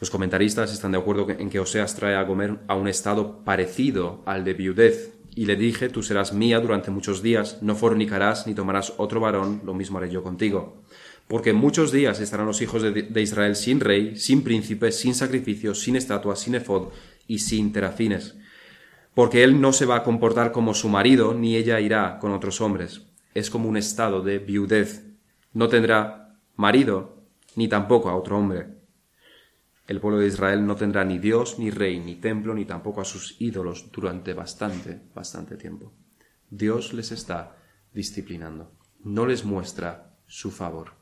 Los 0.00 0.10
comentaristas 0.10 0.72
están 0.72 0.92
de 0.92 0.98
acuerdo 0.98 1.28
en 1.30 1.50
que 1.50 1.60
Oseas 1.60 1.94
trae 1.94 2.14
a 2.14 2.22
Gomer 2.22 2.58
a 2.68 2.74
un 2.74 2.88
estado 2.88 3.44
parecido 3.44 4.22
al 4.26 4.44
de 4.44 4.54
viudez, 4.54 5.20
y 5.34 5.46
le 5.46 5.56
dije, 5.56 5.88
tú 5.88 6.02
serás 6.02 6.32
mía 6.32 6.58
durante 6.58 6.90
muchos 6.90 7.22
días, 7.22 7.58
no 7.62 7.76
fornicarás 7.76 8.46
ni 8.46 8.54
tomarás 8.54 8.94
otro 8.96 9.20
varón, 9.20 9.62
lo 9.64 9.74
mismo 9.74 9.98
haré 9.98 10.10
yo 10.10 10.22
contigo. 10.22 10.82
Porque 11.28 11.52
muchos 11.52 11.92
días 11.92 12.18
estarán 12.18 12.46
los 12.46 12.60
hijos 12.60 12.82
de, 12.82 13.22
Israel 13.22 13.54
sin 13.54 13.78
rey, 13.78 14.16
sin 14.16 14.42
príncipe, 14.42 14.90
sin 14.90 15.14
sacrificio, 15.14 15.74
sin 15.74 15.94
estatua, 15.94 16.34
sin 16.34 16.56
efod 16.56 16.88
y 17.28 17.38
sin 17.38 17.72
terafines. 17.72 18.36
Porque 19.14 19.44
él 19.44 19.60
no 19.60 19.72
se 19.72 19.86
va 19.86 19.96
a 19.96 20.02
comportar 20.02 20.50
como 20.50 20.74
su 20.74 20.88
marido, 20.88 21.32
ni 21.32 21.54
ella 21.54 21.78
irá 21.78 22.18
con 22.18 22.32
otros 22.32 22.60
hombres. 22.60 23.02
Es 23.32 23.48
como 23.48 23.68
un 23.68 23.76
estado 23.76 24.22
de 24.22 24.40
viudez. 24.40 25.04
No 25.52 25.68
tendrá 25.68 26.36
marido, 26.56 27.19
ni 27.56 27.68
tampoco 27.68 28.08
a 28.08 28.16
otro 28.16 28.38
hombre 28.38 28.80
el 29.90 30.00
pueblo 30.00 30.20
de 30.20 30.28
Israel 30.28 30.64
no 30.64 30.76
tendrá 30.76 31.04
ni 31.04 31.18
Dios, 31.18 31.58
ni 31.58 31.68
rey, 31.72 31.98
ni 31.98 32.14
templo, 32.14 32.54
ni 32.54 32.64
tampoco 32.64 33.00
a 33.00 33.04
sus 33.04 33.40
ídolos 33.40 33.90
durante 33.90 34.34
bastante, 34.34 35.02
bastante 35.12 35.56
tiempo. 35.56 35.92
Dios 36.48 36.92
les 36.92 37.10
está 37.10 37.56
disciplinando, 37.92 38.70
no 39.02 39.26
les 39.26 39.44
muestra 39.44 40.14
su 40.28 40.52
favor. 40.52 40.92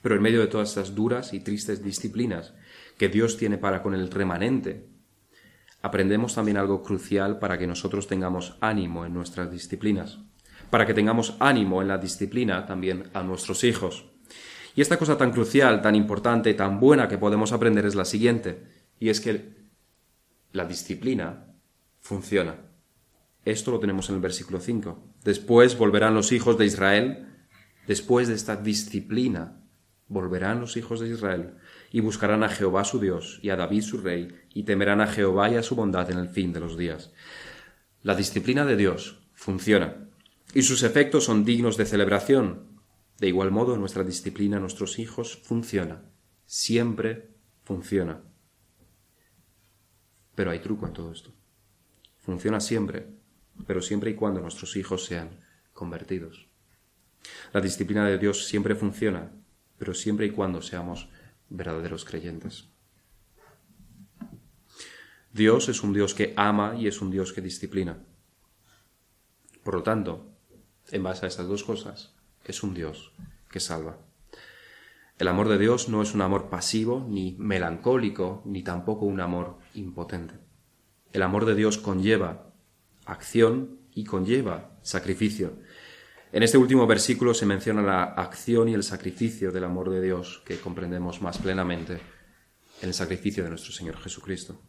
Pero 0.00 0.14
en 0.14 0.22
medio 0.22 0.38
de 0.38 0.46
todas 0.46 0.68
estas 0.68 0.94
duras 0.94 1.34
y 1.34 1.40
tristes 1.40 1.82
disciplinas 1.82 2.54
que 2.96 3.08
Dios 3.08 3.36
tiene 3.36 3.58
para 3.58 3.82
con 3.82 3.92
el 3.92 4.08
remanente, 4.08 4.88
aprendemos 5.82 6.36
también 6.36 6.56
algo 6.56 6.84
crucial 6.84 7.40
para 7.40 7.58
que 7.58 7.66
nosotros 7.66 8.06
tengamos 8.06 8.56
ánimo 8.60 9.04
en 9.04 9.12
nuestras 9.12 9.50
disciplinas, 9.50 10.20
para 10.70 10.86
que 10.86 10.94
tengamos 10.94 11.34
ánimo 11.40 11.82
en 11.82 11.88
la 11.88 11.98
disciplina 11.98 12.64
también 12.64 13.10
a 13.12 13.24
nuestros 13.24 13.64
hijos. 13.64 14.09
Y 14.74 14.80
esta 14.80 14.98
cosa 14.98 15.16
tan 15.16 15.32
crucial, 15.32 15.82
tan 15.82 15.94
importante, 15.94 16.54
tan 16.54 16.80
buena 16.80 17.08
que 17.08 17.18
podemos 17.18 17.52
aprender 17.52 17.86
es 17.86 17.94
la 17.94 18.04
siguiente, 18.04 18.62
y 18.98 19.08
es 19.08 19.20
que 19.20 19.54
la 20.52 20.64
disciplina 20.64 21.46
funciona. 22.00 22.56
Esto 23.44 23.70
lo 23.70 23.80
tenemos 23.80 24.08
en 24.08 24.16
el 24.16 24.20
versículo 24.20 24.60
5. 24.60 25.02
Después 25.24 25.76
volverán 25.76 26.14
los 26.14 26.32
hijos 26.32 26.58
de 26.58 26.66
Israel, 26.66 27.26
después 27.86 28.28
de 28.28 28.34
esta 28.34 28.56
disciplina, 28.56 29.60
volverán 30.08 30.60
los 30.60 30.76
hijos 30.76 31.00
de 31.00 31.08
Israel 31.08 31.54
y 31.92 32.00
buscarán 32.00 32.42
a 32.42 32.48
Jehová 32.48 32.84
su 32.84 33.00
Dios 33.00 33.38
y 33.42 33.50
a 33.50 33.56
David 33.56 33.82
su 33.82 33.98
rey, 33.98 34.28
y 34.52 34.64
temerán 34.64 35.00
a 35.00 35.06
Jehová 35.06 35.48
y 35.50 35.56
a 35.56 35.62
su 35.62 35.74
bondad 35.76 36.10
en 36.10 36.18
el 36.18 36.28
fin 36.28 36.52
de 36.52 36.60
los 36.60 36.76
días. 36.76 37.12
La 38.02 38.14
disciplina 38.14 38.64
de 38.64 38.76
Dios 38.76 39.20
funciona, 39.34 40.08
y 40.52 40.62
sus 40.62 40.82
efectos 40.82 41.24
son 41.24 41.44
dignos 41.44 41.76
de 41.76 41.86
celebración, 41.86 42.69
de 43.20 43.28
igual 43.28 43.50
modo, 43.50 43.76
nuestra 43.76 44.02
disciplina 44.02 44.56
a 44.56 44.60
nuestros 44.60 44.98
hijos 44.98 45.36
funciona, 45.36 46.02
siempre 46.46 47.28
funciona. 47.64 48.22
Pero 50.34 50.50
hay 50.50 50.60
truco 50.60 50.86
en 50.86 50.94
todo 50.94 51.12
esto. 51.12 51.30
Funciona 52.16 52.60
siempre, 52.60 53.08
pero 53.66 53.82
siempre 53.82 54.10
y 54.10 54.14
cuando 54.14 54.40
nuestros 54.40 54.74
hijos 54.76 55.04
sean 55.04 55.38
convertidos. 55.74 56.48
La 57.52 57.60
disciplina 57.60 58.08
de 58.08 58.16
Dios 58.16 58.46
siempre 58.46 58.74
funciona, 58.74 59.30
pero 59.76 59.92
siempre 59.92 60.24
y 60.24 60.30
cuando 60.30 60.62
seamos 60.62 61.10
verdaderos 61.50 62.06
creyentes. 62.06 62.70
Dios 65.30 65.68
es 65.68 65.82
un 65.82 65.92
Dios 65.92 66.14
que 66.14 66.32
ama 66.38 66.74
y 66.74 66.86
es 66.86 67.02
un 67.02 67.10
Dios 67.10 67.34
que 67.34 67.42
disciplina. 67.42 68.02
Por 69.62 69.74
lo 69.74 69.82
tanto, 69.82 70.32
en 70.90 71.02
base 71.02 71.26
a 71.26 71.28
estas 71.28 71.48
dos 71.48 71.62
cosas, 71.64 72.14
es 72.44 72.62
un 72.62 72.74
Dios 72.74 73.12
que 73.50 73.60
salva. 73.60 73.98
El 75.18 75.28
amor 75.28 75.48
de 75.48 75.58
Dios 75.58 75.88
no 75.88 76.02
es 76.02 76.14
un 76.14 76.22
amor 76.22 76.48
pasivo, 76.48 77.06
ni 77.08 77.36
melancólico, 77.38 78.42
ni 78.46 78.62
tampoco 78.62 79.04
un 79.04 79.20
amor 79.20 79.58
impotente. 79.74 80.34
El 81.12 81.22
amor 81.22 81.44
de 81.44 81.54
Dios 81.54 81.76
conlleva 81.76 82.54
acción 83.04 83.80
y 83.94 84.04
conlleva 84.04 84.78
sacrificio. 84.82 85.58
En 86.32 86.42
este 86.42 86.58
último 86.58 86.86
versículo 86.86 87.34
se 87.34 87.44
menciona 87.44 87.82
la 87.82 88.04
acción 88.04 88.68
y 88.68 88.74
el 88.74 88.84
sacrificio 88.84 89.52
del 89.52 89.64
amor 89.64 89.90
de 89.90 90.00
Dios 90.00 90.42
que 90.46 90.58
comprendemos 90.58 91.20
más 91.20 91.38
plenamente 91.38 92.00
en 92.80 92.88
el 92.88 92.94
sacrificio 92.94 93.42
de 93.42 93.50
nuestro 93.50 93.72
Señor 93.72 93.98
Jesucristo. 93.98 94.62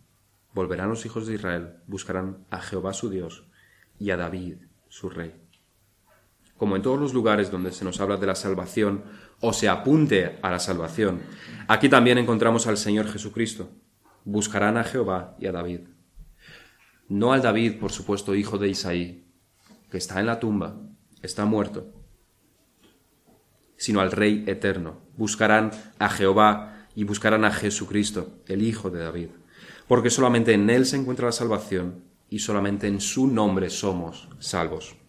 Volverán 0.53 0.89
los 0.89 1.05
hijos 1.05 1.27
de 1.27 1.35
Israel, 1.35 1.75
buscarán 1.87 2.45
a 2.49 2.59
Jehová 2.59 2.93
su 2.93 3.09
Dios 3.09 3.47
y 3.99 4.09
a 4.09 4.17
David 4.17 4.55
su 4.89 5.09
rey 5.09 5.50
como 6.61 6.75
en 6.75 6.83
todos 6.83 6.99
los 6.99 7.15
lugares 7.15 7.49
donde 7.49 7.71
se 7.71 7.83
nos 7.83 7.99
habla 8.01 8.17
de 8.17 8.27
la 8.27 8.35
salvación 8.35 9.03
o 9.39 9.51
se 9.51 9.67
apunte 9.67 10.37
a 10.43 10.51
la 10.51 10.59
salvación, 10.59 11.21
aquí 11.67 11.89
también 11.89 12.19
encontramos 12.19 12.67
al 12.67 12.77
Señor 12.77 13.07
Jesucristo. 13.07 13.71
Buscarán 14.25 14.77
a 14.77 14.83
Jehová 14.83 15.35
y 15.39 15.47
a 15.47 15.51
David. 15.51 15.79
No 17.09 17.33
al 17.33 17.41
David, 17.41 17.79
por 17.79 17.91
supuesto, 17.91 18.35
hijo 18.35 18.59
de 18.59 18.69
Isaí, 18.69 19.25
que 19.89 19.97
está 19.97 20.19
en 20.19 20.27
la 20.27 20.39
tumba, 20.39 20.79
está 21.23 21.45
muerto, 21.45 21.95
sino 23.75 23.99
al 23.99 24.11
Rey 24.11 24.43
eterno. 24.45 25.01
Buscarán 25.17 25.71
a 25.97 26.09
Jehová 26.09 26.85
y 26.93 27.05
buscarán 27.05 27.43
a 27.43 27.51
Jesucristo, 27.51 28.43
el 28.45 28.61
Hijo 28.61 28.91
de 28.91 28.99
David, 28.99 29.29
porque 29.87 30.11
solamente 30.11 30.53
en 30.53 30.69
Él 30.69 30.85
se 30.85 30.97
encuentra 30.97 31.25
la 31.25 31.31
salvación 31.31 32.03
y 32.29 32.37
solamente 32.37 32.85
en 32.85 33.01
su 33.01 33.25
nombre 33.25 33.71
somos 33.71 34.29
salvos. 34.37 35.01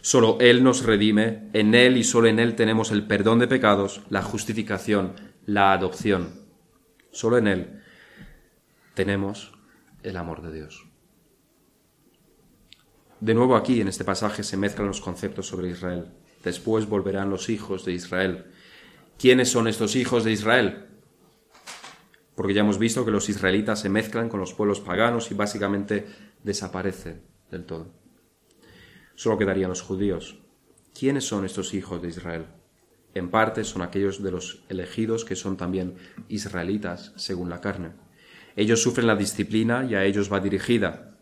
Solo 0.00 0.38
Él 0.40 0.64
nos 0.64 0.84
redime, 0.84 1.50
en 1.52 1.74
Él 1.74 1.96
y 1.96 2.04
solo 2.04 2.28
en 2.28 2.38
Él 2.38 2.56
tenemos 2.56 2.90
el 2.90 3.06
perdón 3.06 3.38
de 3.38 3.48
pecados, 3.48 4.02
la 4.08 4.22
justificación, 4.22 5.14
la 5.46 5.72
adopción. 5.72 6.40
Solo 7.10 7.38
en 7.38 7.46
Él 7.46 7.82
tenemos 8.94 9.52
el 10.02 10.16
amor 10.16 10.42
de 10.42 10.52
Dios. 10.52 10.86
De 13.20 13.34
nuevo 13.34 13.56
aquí 13.56 13.80
en 13.80 13.88
este 13.88 14.04
pasaje 14.04 14.42
se 14.42 14.56
mezclan 14.56 14.88
los 14.88 15.02
conceptos 15.02 15.46
sobre 15.46 15.70
Israel. 15.70 16.06
Después 16.42 16.88
volverán 16.88 17.28
los 17.28 17.50
hijos 17.50 17.84
de 17.84 17.92
Israel. 17.92 18.46
¿Quiénes 19.18 19.50
son 19.50 19.68
estos 19.68 19.94
hijos 19.96 20.24
de 20.24 20.32
Israel? 20.32 20.86
Porque 22.34 22.54
ya 22.54 22.62
hemos 22.62 22.78
visto 22.78 23.04
que 23.04 23.10
los 23.10 23.28
israelitas 23.28 23.80
se 23.80 23.90
mezclan 23.90 24.30
con 24.30 24.40
los 24.40 24.54
pueblos 24.54 24.80
paganos 24.80 25.30
y 25.30 25.34
básicamente 25.34 26.06
desaparecen 26.42 27.20
del 27.50 27.66
todo 27.66 27.99
solo 29.20 29.36
quedarían 29.36 29.68
los 29.68 29.82
judíos. 29.82 30.38
¿Quiénes 30.98 31.28
son 31.28 31.44
estos 31.44 31.74
hijos 31.74 32.00
de 32.00 32.08
Israel? 32.08 32.46
En 33.12 33.28
parte 33.28 33.64
son 33.64 33.82
aquellos 33.82 34.22
de 34.22 34.30
los 34.30 34.62
elegidos 34.70 35.26
que 35.26 35.36
son 35.36 35.58
también 35.58 35.96
israelitas 36.30 37.12
según 37.16 37.50
la 37.50 37.60
carne. 37.60 37.90
Ellos 38.56 38.82
sufren 38.82 39.06
la 39.06 39.16
disciplina 39.16 39.84
y 39.84 39.94
a 39.94 40.06
ellos 40.06 40.32
va 40.32 40.40
dirigida. 40.40 41.18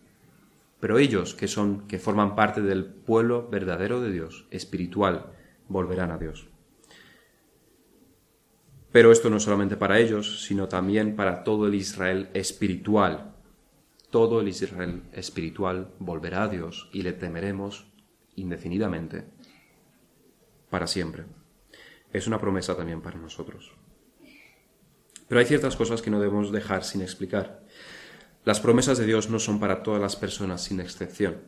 Pero 0.79 0.99
ellos, 0.99 1.35
que 1.35 1.49
son 1.49 1.89
que 1.89 1.99
forman 1.99 2.37
parte 2.37 2.63
del 2.63 2.85
pueblo 2.85 3.49
verdadero 3.49 4.01
de 4.01 4.13
Dios, 4.13 4.47
espiritual, 4.53 5.33
volverán 5.67 6.13
a 6.13 6.19
Dios. 6.19 6.47
Pero 8.93 9.11
esto 9.11 9.29
no 9.29 9.41
solamente 9.41 9.77
para 9.77 9.99
ellos, 9.99 10.45
sino 10.47 10.69
también 10.69 11.17
para 11.17 11.43
todo 11.43 11.67
el 11.67 11.75
Israel 11.75 12.31
espiritual, 12.33 13.35
todo 14.11 14.41
el 14.41 14.49
Israel 14.49 15.03
espiritual 15.13 15.93
volverá 15.99 16.45
a 16.45 16.49
Dios 16.49 16.89
y 16.93 17.03
le 17.03 17.13
temeremos 17.13 17.88
indefinidamente, 18.41 19.25
para 20.71 20.87
siempre. 20.87 21.25
Es 22.13 22.27
una 22.27 22.41
promesa 22.41 22.77
también 22.77 23.01
para 23.01 23.19
nosotros. 23.19 23.73
Pero 25.29 25.41
hay 25.41 25.47
ciertas 25.47 25.77
cosas 25.77 26.01
que 26.01 26.11
no 26.11 26.21
debemos 26.21 26.53
dejar 26.53 26.85
sin 26.85 27.03
explicar. 27.03 27.63
Las 28.45 28.61
promesas 28.61 28.99
de 28.99 29.07
Dios 29.07 29.29
no 29.29 29.39
son 29.39 29.61
para 29.61 29.83
todas 29.83 30.01
las 30.01 30.17
personas 30.17 30.63
sin 30.63 30.81
excepción. 30.81 31.43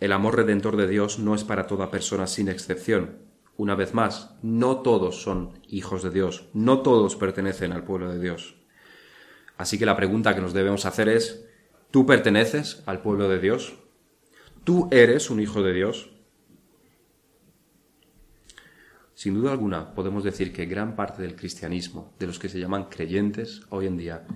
El 0.00 0.12
amor 0.12 0.36
redentor 0.36 0.76
de 0.76 0.88
Dios 0.88 1.18
no 1.18 1.34
es 1.34 1.44
para 1.44 1.66
toda 1.66 1.90
persona 1.90 2.26
sin 2.26 2.48
excepción. 2.48 3.18
Una 3.56 3.74
vez 3.74 3.94
más, 3.94 4.34
no 4.42 4.82
todos 4.82 5.22
son 5.22 5.60
hijos 5.68 6.02
de 6.02 6.10
Dios, 6.10 6.48
no 6.52 6.82
todos 6.82 7.16
pertenecen 7.16 7.72
al 7.72 7.84
pueblo 7.84 8.10
de 8.10 8.20
Dios. 8.20 8.56
Así 9.56 9.78
que 9.78 9.86
la 9.86 9.96
pregunta 9.96 10.34
que 10.34 10.40
nos 10.40 10.52
debemos 10.52 10.84
hacer 10.84 11.08
es, 11.08 11.46
¿Tú 11.94 12.06
perteneces 12.06 12.82
al 12.86 13.02
pueblo 13.02 13.28
de 13.28 13.38
Dios? 13.38 13.74
¿Tú 14.64 14.88
eres 14.90 15.30
un 15.30 15.38
hijo 15.38 15.62
de 15.62 15.72
Dios? 15.72 16.10
Sin 19.14 19.34
duda 19.34 19.52
alguna 19.52 19.94
podemos 19.94 20.24
decir 20.24 20.52
que 20.52 20.66
gran 20.66 20.96
parte 20.96 21.22
del 21.22 21.36
cristianismo, 21.36 22.14
de 22.18 22.26
los 22.26 22.38
que 22.38 22.48
se 22.48 22.58
llaman 22.58 22.84
creyentes 22.84 23.62
hoy 23.70 23.86
en 23.86 23.96
día, 23.96 24.26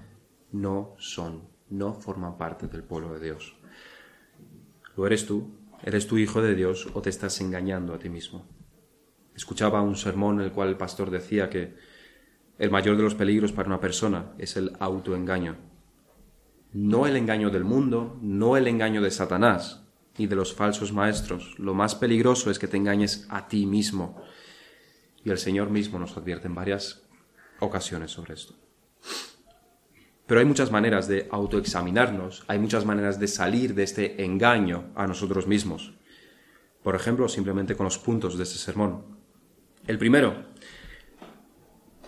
no 0.53 0.95
son, 0.99 1.43
no 1.69 1.95
forman 1.95 2.39
parte 2.39 2.69
del 2.69 2.83
pueblo 2.83 3.13
de 3.15 3.25
Dios. 3.25 3.57
¿Lo 4.97 5.07
eres 5.07 5.27
tú? 5.27 5.51
¿Eres 5.83 6.07
tu 6.07 6.19
hijo 6.19 6.43
de 6.43 6.55
Dios 6.55 6.89
o 6.95 7.03
te 7.03 7.11
estás 7.11 7.41
engañando 7.41 7.95
a 7.95 7.99
ti 7.99 8.09
mismo? 8.09 8.47
Escuchaba 9.35 9.83
un 9.83 9.97
sermón 9.97 10.41
en 10.41 10.47
el 10.47 10.53
cual 10.53 10.69
el 10.69 10.77
pastor 10.77 11.11
decía 11.11 11.49
que 11.49 11.77
el 12.59 12.71
mayor 12.71 12.97
de 12.97 13.05
los 13.05 13.15
peligros 13.15 13.53
para 13.53 13.69
una 13.69 13.81
persona 13.81 14.33
es 14.39 14.57
el 14.57 14.73
autoengaño 14.81 15.69
no 16.73 17.07
el 17.07 17.17
engaño 17.17 17.51
del 17.51 17.65
mundo, 17.65 18.19
no 18.21 18.57
el 18.57 18.69
engaño 18.69 19.01
de 19.01 19.11
Satanás 19.11 19.85
y 20.17 20.27
de 20.27 20.37
los 20.37 20.55
falsos 20.55 20.93
maestros. 20.93 21.55
Lo 21.59 21.75
más 21.75 21.95
peligroso 21.95 22.51
es 22.51 22.59
que 22.59 22.69
te 22.69 22.77
engañes 22.77 23.27
a 23.31 23.49
ti 23.49 23.67
mismo. 23.67 24.21
Y 25.25 25.31
el 25.31 25.39
Señor 25.39 25.71
mismo 25.71 25.99
nos 25.99 26.17
advierte 26.17 26.47
en 26.47 26.55
varias 26.55 27.03
ocasiones 27.61 28.11
sobre 28.11 28.35
esto. 28.35 28.55
Pero 30.27 30.41
hay 30.41 30.47
muchas 30.47 30.71
maneras 30.71 31.09
de 31.09 31.27
autoexaminarnos, 31.31 32.45
hay 32.49 32.59
muchas 32.59 32.85
maneras 32.85 33.19
de 33.19 33.29
salir 33.29 33.75
de 33.75 33.83
este 33.83 34.23
engaño 34.23 34.93
a 34.95 35.07
nosotros 35.07 35.47
mismos. 35.47 35.95
Por 36.83 36.95
ejemplo, 36.95 37.29
simplemente 37.29 37.77
con 37.77 37.85
los 37.85 37.99
puntos 37.99 38.37
de 38.37 38.45
este 38.45 38.59
sermón. 38.59 39.19
El 39.87 39.99
primero, 39.99 40.45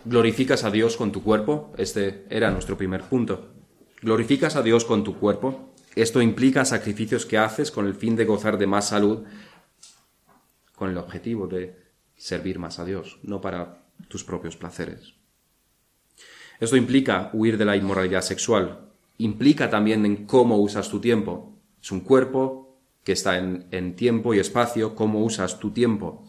glorificas 0.05 0.65
a 0.65 0.71
Dios 0.71 0.99
con 0.99 1.13
tu 1.13 1.23
cuerpo. 1.23 1.73
Este 1.79 2.27
era 2.29 2.51
nuestro 2.51 2.77
primer 2.77 3.03
punto. 3.05 3.55
Glorificas 4.03 4.55
a 4.55 4.63
Dios 4.63 4.85
con 4.85 5.03
tu 5.03 5.19
cuerpo. 5.19 5.73
Esto 5.95 6.21
implica 6.21 6.65
sacrificios 6.65 7.27
que 7.27 7.39
haces 7.39 7.71
con 7.71 7.87
el 7.87 7.95
fin 7.95 8.17
de 8.17 8.27
gozar 8.27 8.59
de 8.59 8.67
más 8.67 8.89
salud, 8.89 9.25
con 10.75 10.91
el 10.91 10.99
objetivo 10.99 11.47
de 11.47 11.90
servir 12.21 12.59
más 12.59 12.79
a 12.79 12.85
Dios, 12.85 13.19
no 13.23 13.41
para 13.41 13.83
tus 14.09 14.25
propios 14.25 14.55
placeres. 14.55 15.15
Esto 16.61 16.77
implica 16.77 17.31
huir 17.33 17.57
de 17.57 17.65
la 17.65 17.77
inmoralidad 17.77 18.21
sexual, 18.21 18.91
implica 19.17 19.71
también 19.71 20.05
en 20.05 20.27
cómo 20.27 20.59
usas 20.59 20.91
tu 20.91 21.01
tiempo. 21.01 21.59
Es 21.83 21.91
un 21.91 22.01
cuerpo 22.01 22.79
que 23.05 23.13
está 23.13 23.39
en, 23.39 23.67
en, 23.71 23.97
tiempo 23.97 24.35
y 24.35 24.39
espacio, 24.39 24.95
cómo 24.95 25.25
usas 25.25 25.59
tu 25.59 25.71
tiempo. 25.71 26.29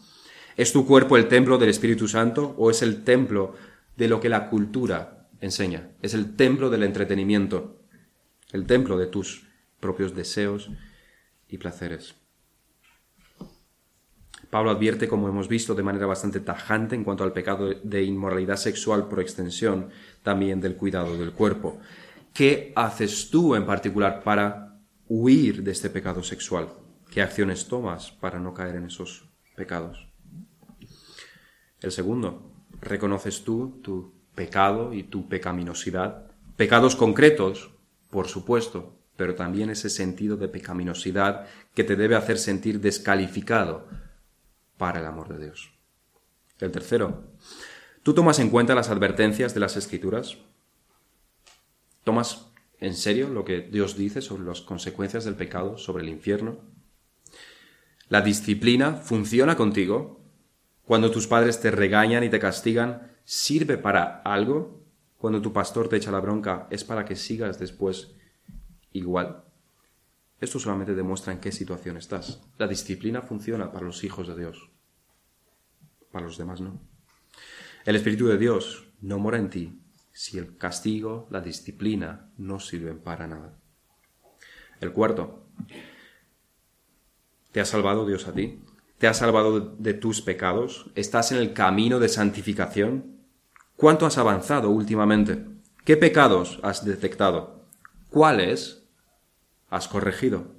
¿Es 0.55 0.71
tu 0.71 0.87
cuerpo 0.87 1.17
el 1.17 1.27
templo 1.27 1.57
del 1.57 1.69
Espíritu 1.69 2.07
Santo 2.07 2.55
o 2.57 2.71
es 2.71 2.81
el 2.81 3.03
templo 3.03 3.55
de 3.97 4.07
lo 4.07 4.21
que 4.21 4.29
la 4.29 4.49
cultura 4.49 5.27
enseña? 5.41 5.91
Es 6.01 6.13
el 6.13 6.37
templo 6.37 6.69
del 6.69 6.83
entretenimiento, 6.83 7.81
el 8.53 8.65
templo 8.65 8.97
de 8.97 9.07
tus 9.07 9.45
propios 9.81 10.15
deseos 10.15 10.69
y 11.49 11.57
placeres. 11.57 12.15
Pablo 14.51 14.69
advierte, 14.69 15.07
como 15.07 15.29
hemos 15.29 15.47
visto, 15.47 15.73
de 15.73 15.81
manera 15.81 16.05
bastante 16.05 16.41
tajante 16.41 16.93
en 16.93 17.05
cuanto 17.05 17.23
al 17.23 17.31
pecado 17.31 17.69
de 17.69 18.03
inmoralidad 18.03 18.57
sexual 18.57 19.07
por 19.07 19.21
extensión, 19.21 19.87
también 20.23 20.59
del 20.59 20.75
cuidado 20.75 21.17
del 21.17 21.31
cuerpo. 21.31 21.79
¿Qué 22.33 22.73
haces 22.75 23.29
tú 23.29 23.55
en 23.55 23.65
particular 23.65 24.21
para 24.23 24.77
huir 25.07 25.63
de 25.63 25.71
este 25.71 25.89
pecado 25.89 26.21
sexual? 26.21 26.67
¿Qué 27.09 27.21
acciones 27.21 27.69
tomas 27.69 28.11
para 28.11 28.39
no 28.39 28.53
caer 28.53 28.75
en 28.75 28.87
esos 28.87 29.29
pecados? 29.55 30.09
El 31.79 31.93
segundo, 31.93 32.51
¿reconoces 32.81 33.45
tú 33.45 33.79
tu 33.81 34.13
pecado 34.35 34.93
y 34.93 35.03
tu 35.03 35.29
pecaminosidad? 35.29 36.29
Pecados 36.57 36.97
concretos, 36.97 37.71
por 38.09 38.27
supuesto, 38.27 38.99
pero 39.15 39.33
también 39.35 39.69
ese 39.69 39.89
sentido 39.89 40.35
de 40.35 40.49
pecaminosidad 40.49 41.47
que 41.73 41.85
te 41.85 41.95
debe 41.95 42.15
hacer 42.15 42.37
sentir 42.37 42.81
descalificado 42.81 43.87
para 44.81 44.99
el 44.99 45.05
amor 45.05 45.27
de 45.27 45.43
Dios. 45.43 45.69
El 46.57 46.71
tercero, 46.71 47.23
¿tú 48.01 48.15
tomas 48.15 48.39
en 48.39 48.49
cuenta 48.49 48.73
las 48.73 48.89
advertencias 48.89 49.53
de 49.53 49.59
las 49.59 49.77
escrituras? 49.77 50.39
¿Tomas 52.03 52.47
en 52.79 52.95
serio 52.95 53.29
lo 53.29 53.45
que 53.45 53.61
Dios 53.61 53.95
dice 53.95 54.23
sobre 54.23 54.43
las 54.43 54.61
consecuencias 54.61 55.23
del 55.23 55.35
pecado, 55.35 55.77
sobre 55.77 56.01
el 56.01 56.09
infierno? 56.09 56.57
¿La 58.09 58.21
disciplina 58.21 58.93
funciona 58.93 59.55
contigo? 59.55 60.19
Cuando 60.83 61.11
tus 61.11 61.27
padres 61.27 61.61
te 61.61 61.69
regañan 61.69 62.23
y 62.23 62.29
te 62.29 62.39
castigan, 62.39 63.11
¿sirve 63.23 63.77
para 63.77 64.23
algo? 64.23 64.83
Cuando 65.19 65.43
tu 65.43 65.53
pastor 65.53 65.89
te 65.89 65.97
echa 65.97 66.09
la 66.09 66.21
bronca, 66.21 66.65
¿es 66.71 66.83
para 66.83 67.05
que 67.05 67.15
sigas 67.15 67.59
después 67.59 68.15
igual? 68.93 69.43
Esto 70.41 70.59
solamente 70.59 70.95
demuestra 70.95 71.31
en 71.31 71.39
qué 71.39 71.51
situación 71.51 71.97
estás. 71.97 72.41
La 72.57 72.67
disciplina 72.67 73.21
funciona 73.21 73.71
para 73.71 73.85
los 73.85 74.03
hijos 74.03 74.27
de 74.27 74.35
Dios, 74.35 74.69
para 76.11 76.25
los 76.25 76.37
demás 76.37 76.59
no. 76.59 76.81
El 77.85 77.95
Espíritu 77.95 78.27
de 78.27 78.39
Dios 78.39 78.87
no 79.01 79.19
mora 79.19 79.37
en 79.37 79.49
ti 79.49 79.81
si 80.11 80.37
el 80.37 80.57
castigo, 80.57 81.27
la 81.29 81.41
disciplina 81.41 82.31
no 82.37 82.59
sirven 82.59 82.99
para 82.99 83.27
nada. 83.27 83.57
El 84.79 84.91
cuarto, 84.91 85.47
¿te 87.51 87.61
ha 87.61 87.65
salvado 87.65 88.05
Dios 88.05 88.27
a 88.27 88.33
ti? 88.33 88.61
¿Te 88.97 89.07
ha 89.07 89.13
salvado 89.13 89.59
de 89.59 89.93
tus 89.93 90.21
pecados? 90.21 90.91
¿Estás 90.95 91.31
en 91.31 91.37
el 91.37 91.53
camino 91.53 91.99
de 91.99 92.09
santificación? 92.09 93.21
¿Cuánto 93.75 94.05
has 94.05 94.17
avanzado 94.17 94.69
últimamente? 94.69 95.45
¿Qué 95.85 95.97
pecados 95.97 96.59
has 96.61 96.85
detectado? 96.85 97.65
¿Cuáles 98.09 98.80
has 99.71 99.87
corregido? 99.87 100.53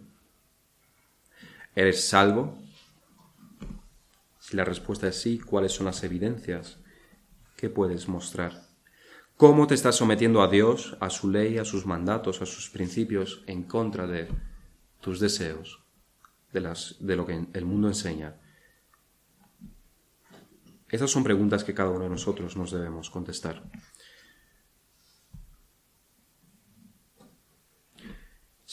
¿Eres 1.76 2.08
salvo? 2.08 2.58
Si 4.40 4.56
la 4.56 4.64
respuesta 4.64 5.06
es 5.06 5.20
sí, 5.20 5.38
¿cuáles 5.38 5.72
son 5.72 5.86
las 5.86 6.02
evidencias 6.02 6.78
que 7.56 7.70
puedes 7.70 8.08
mostrar? 8.08 8.66
¿Cómo 9.36 9.66
te 9.66 9.74
estás 9.74 9.96
sometiendo 9.96 10.42
a 10.42 10.48
Dios, 10.48 10.96
a 11.00 11.10
su 11.10 11.30
ley, 11.30 11.58
a 11.58 11.64
sus 11.64 11.86
mandatos, 11.86 12.42
a 12.42 12.46
sus 12.46 12.70
principios, 12.70 13.44
en 13.46 13.64
contra 13.64 14.06
de 14.06 14.28
tus 15.00 15.20
deseos, 15.20 15.80
de, 16.52 16.74
de 17.00 17.16
lo 17.16 17.26
que 17.26 17.46
el 17.52 17.64
mundo 17.64 17.88
enseña? 17.88 18.36
Esas 20.88 21.10
son 21.10 21.24
preguntas 21.24 21.64
que 21.64 21.74
cada 21.74 21.90
uno 21.90 22.04
de 22.04 22.10
nosotros 22.10 22.56
nos 22.56 22.70
debemos 22.70 23.10
contestar. 23.10 23.62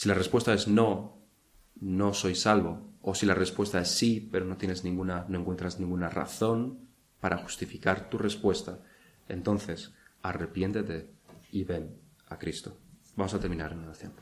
Si 0.00 0.08
la 0.08 0.14
respuesta 0.14 0.54
es 0.54 0.66
no, 0.66 1.18
no 1.78 2.14
soy 2.14 2.34
salvo, 2.34 2.94
o 3.02 3.14
si 3.14 3.26
la 3.26 3.34
respuesta 3.34 3.82
es 3.82 3.90
sí, 3.90 4.26
pero 4.32 4.46
no 4.46 4.56
tienes 4.56 4.82
ninguna, 4.82 5.26
no 5.28 5.38
encuentras 5.38 5.78
ninguna 5.78 6.08
razón 6.08 6.88
para 7.20 7.36
justificar 7.36 8.08
tu 8.08 8.16
respuesta, 8.16 8.78
entonces 9.28 9.92
arrepiéntete 10.22 11.10
y 11.52 11.64
ven 11.64 12.00
a 12.28 12.38
Cristo. 12.38 12.78
Vamos 13.14 13.34
a 13.34 13.40
terminar 13.40 13.72
en 13.72 13.80
oración. 13.80 14.12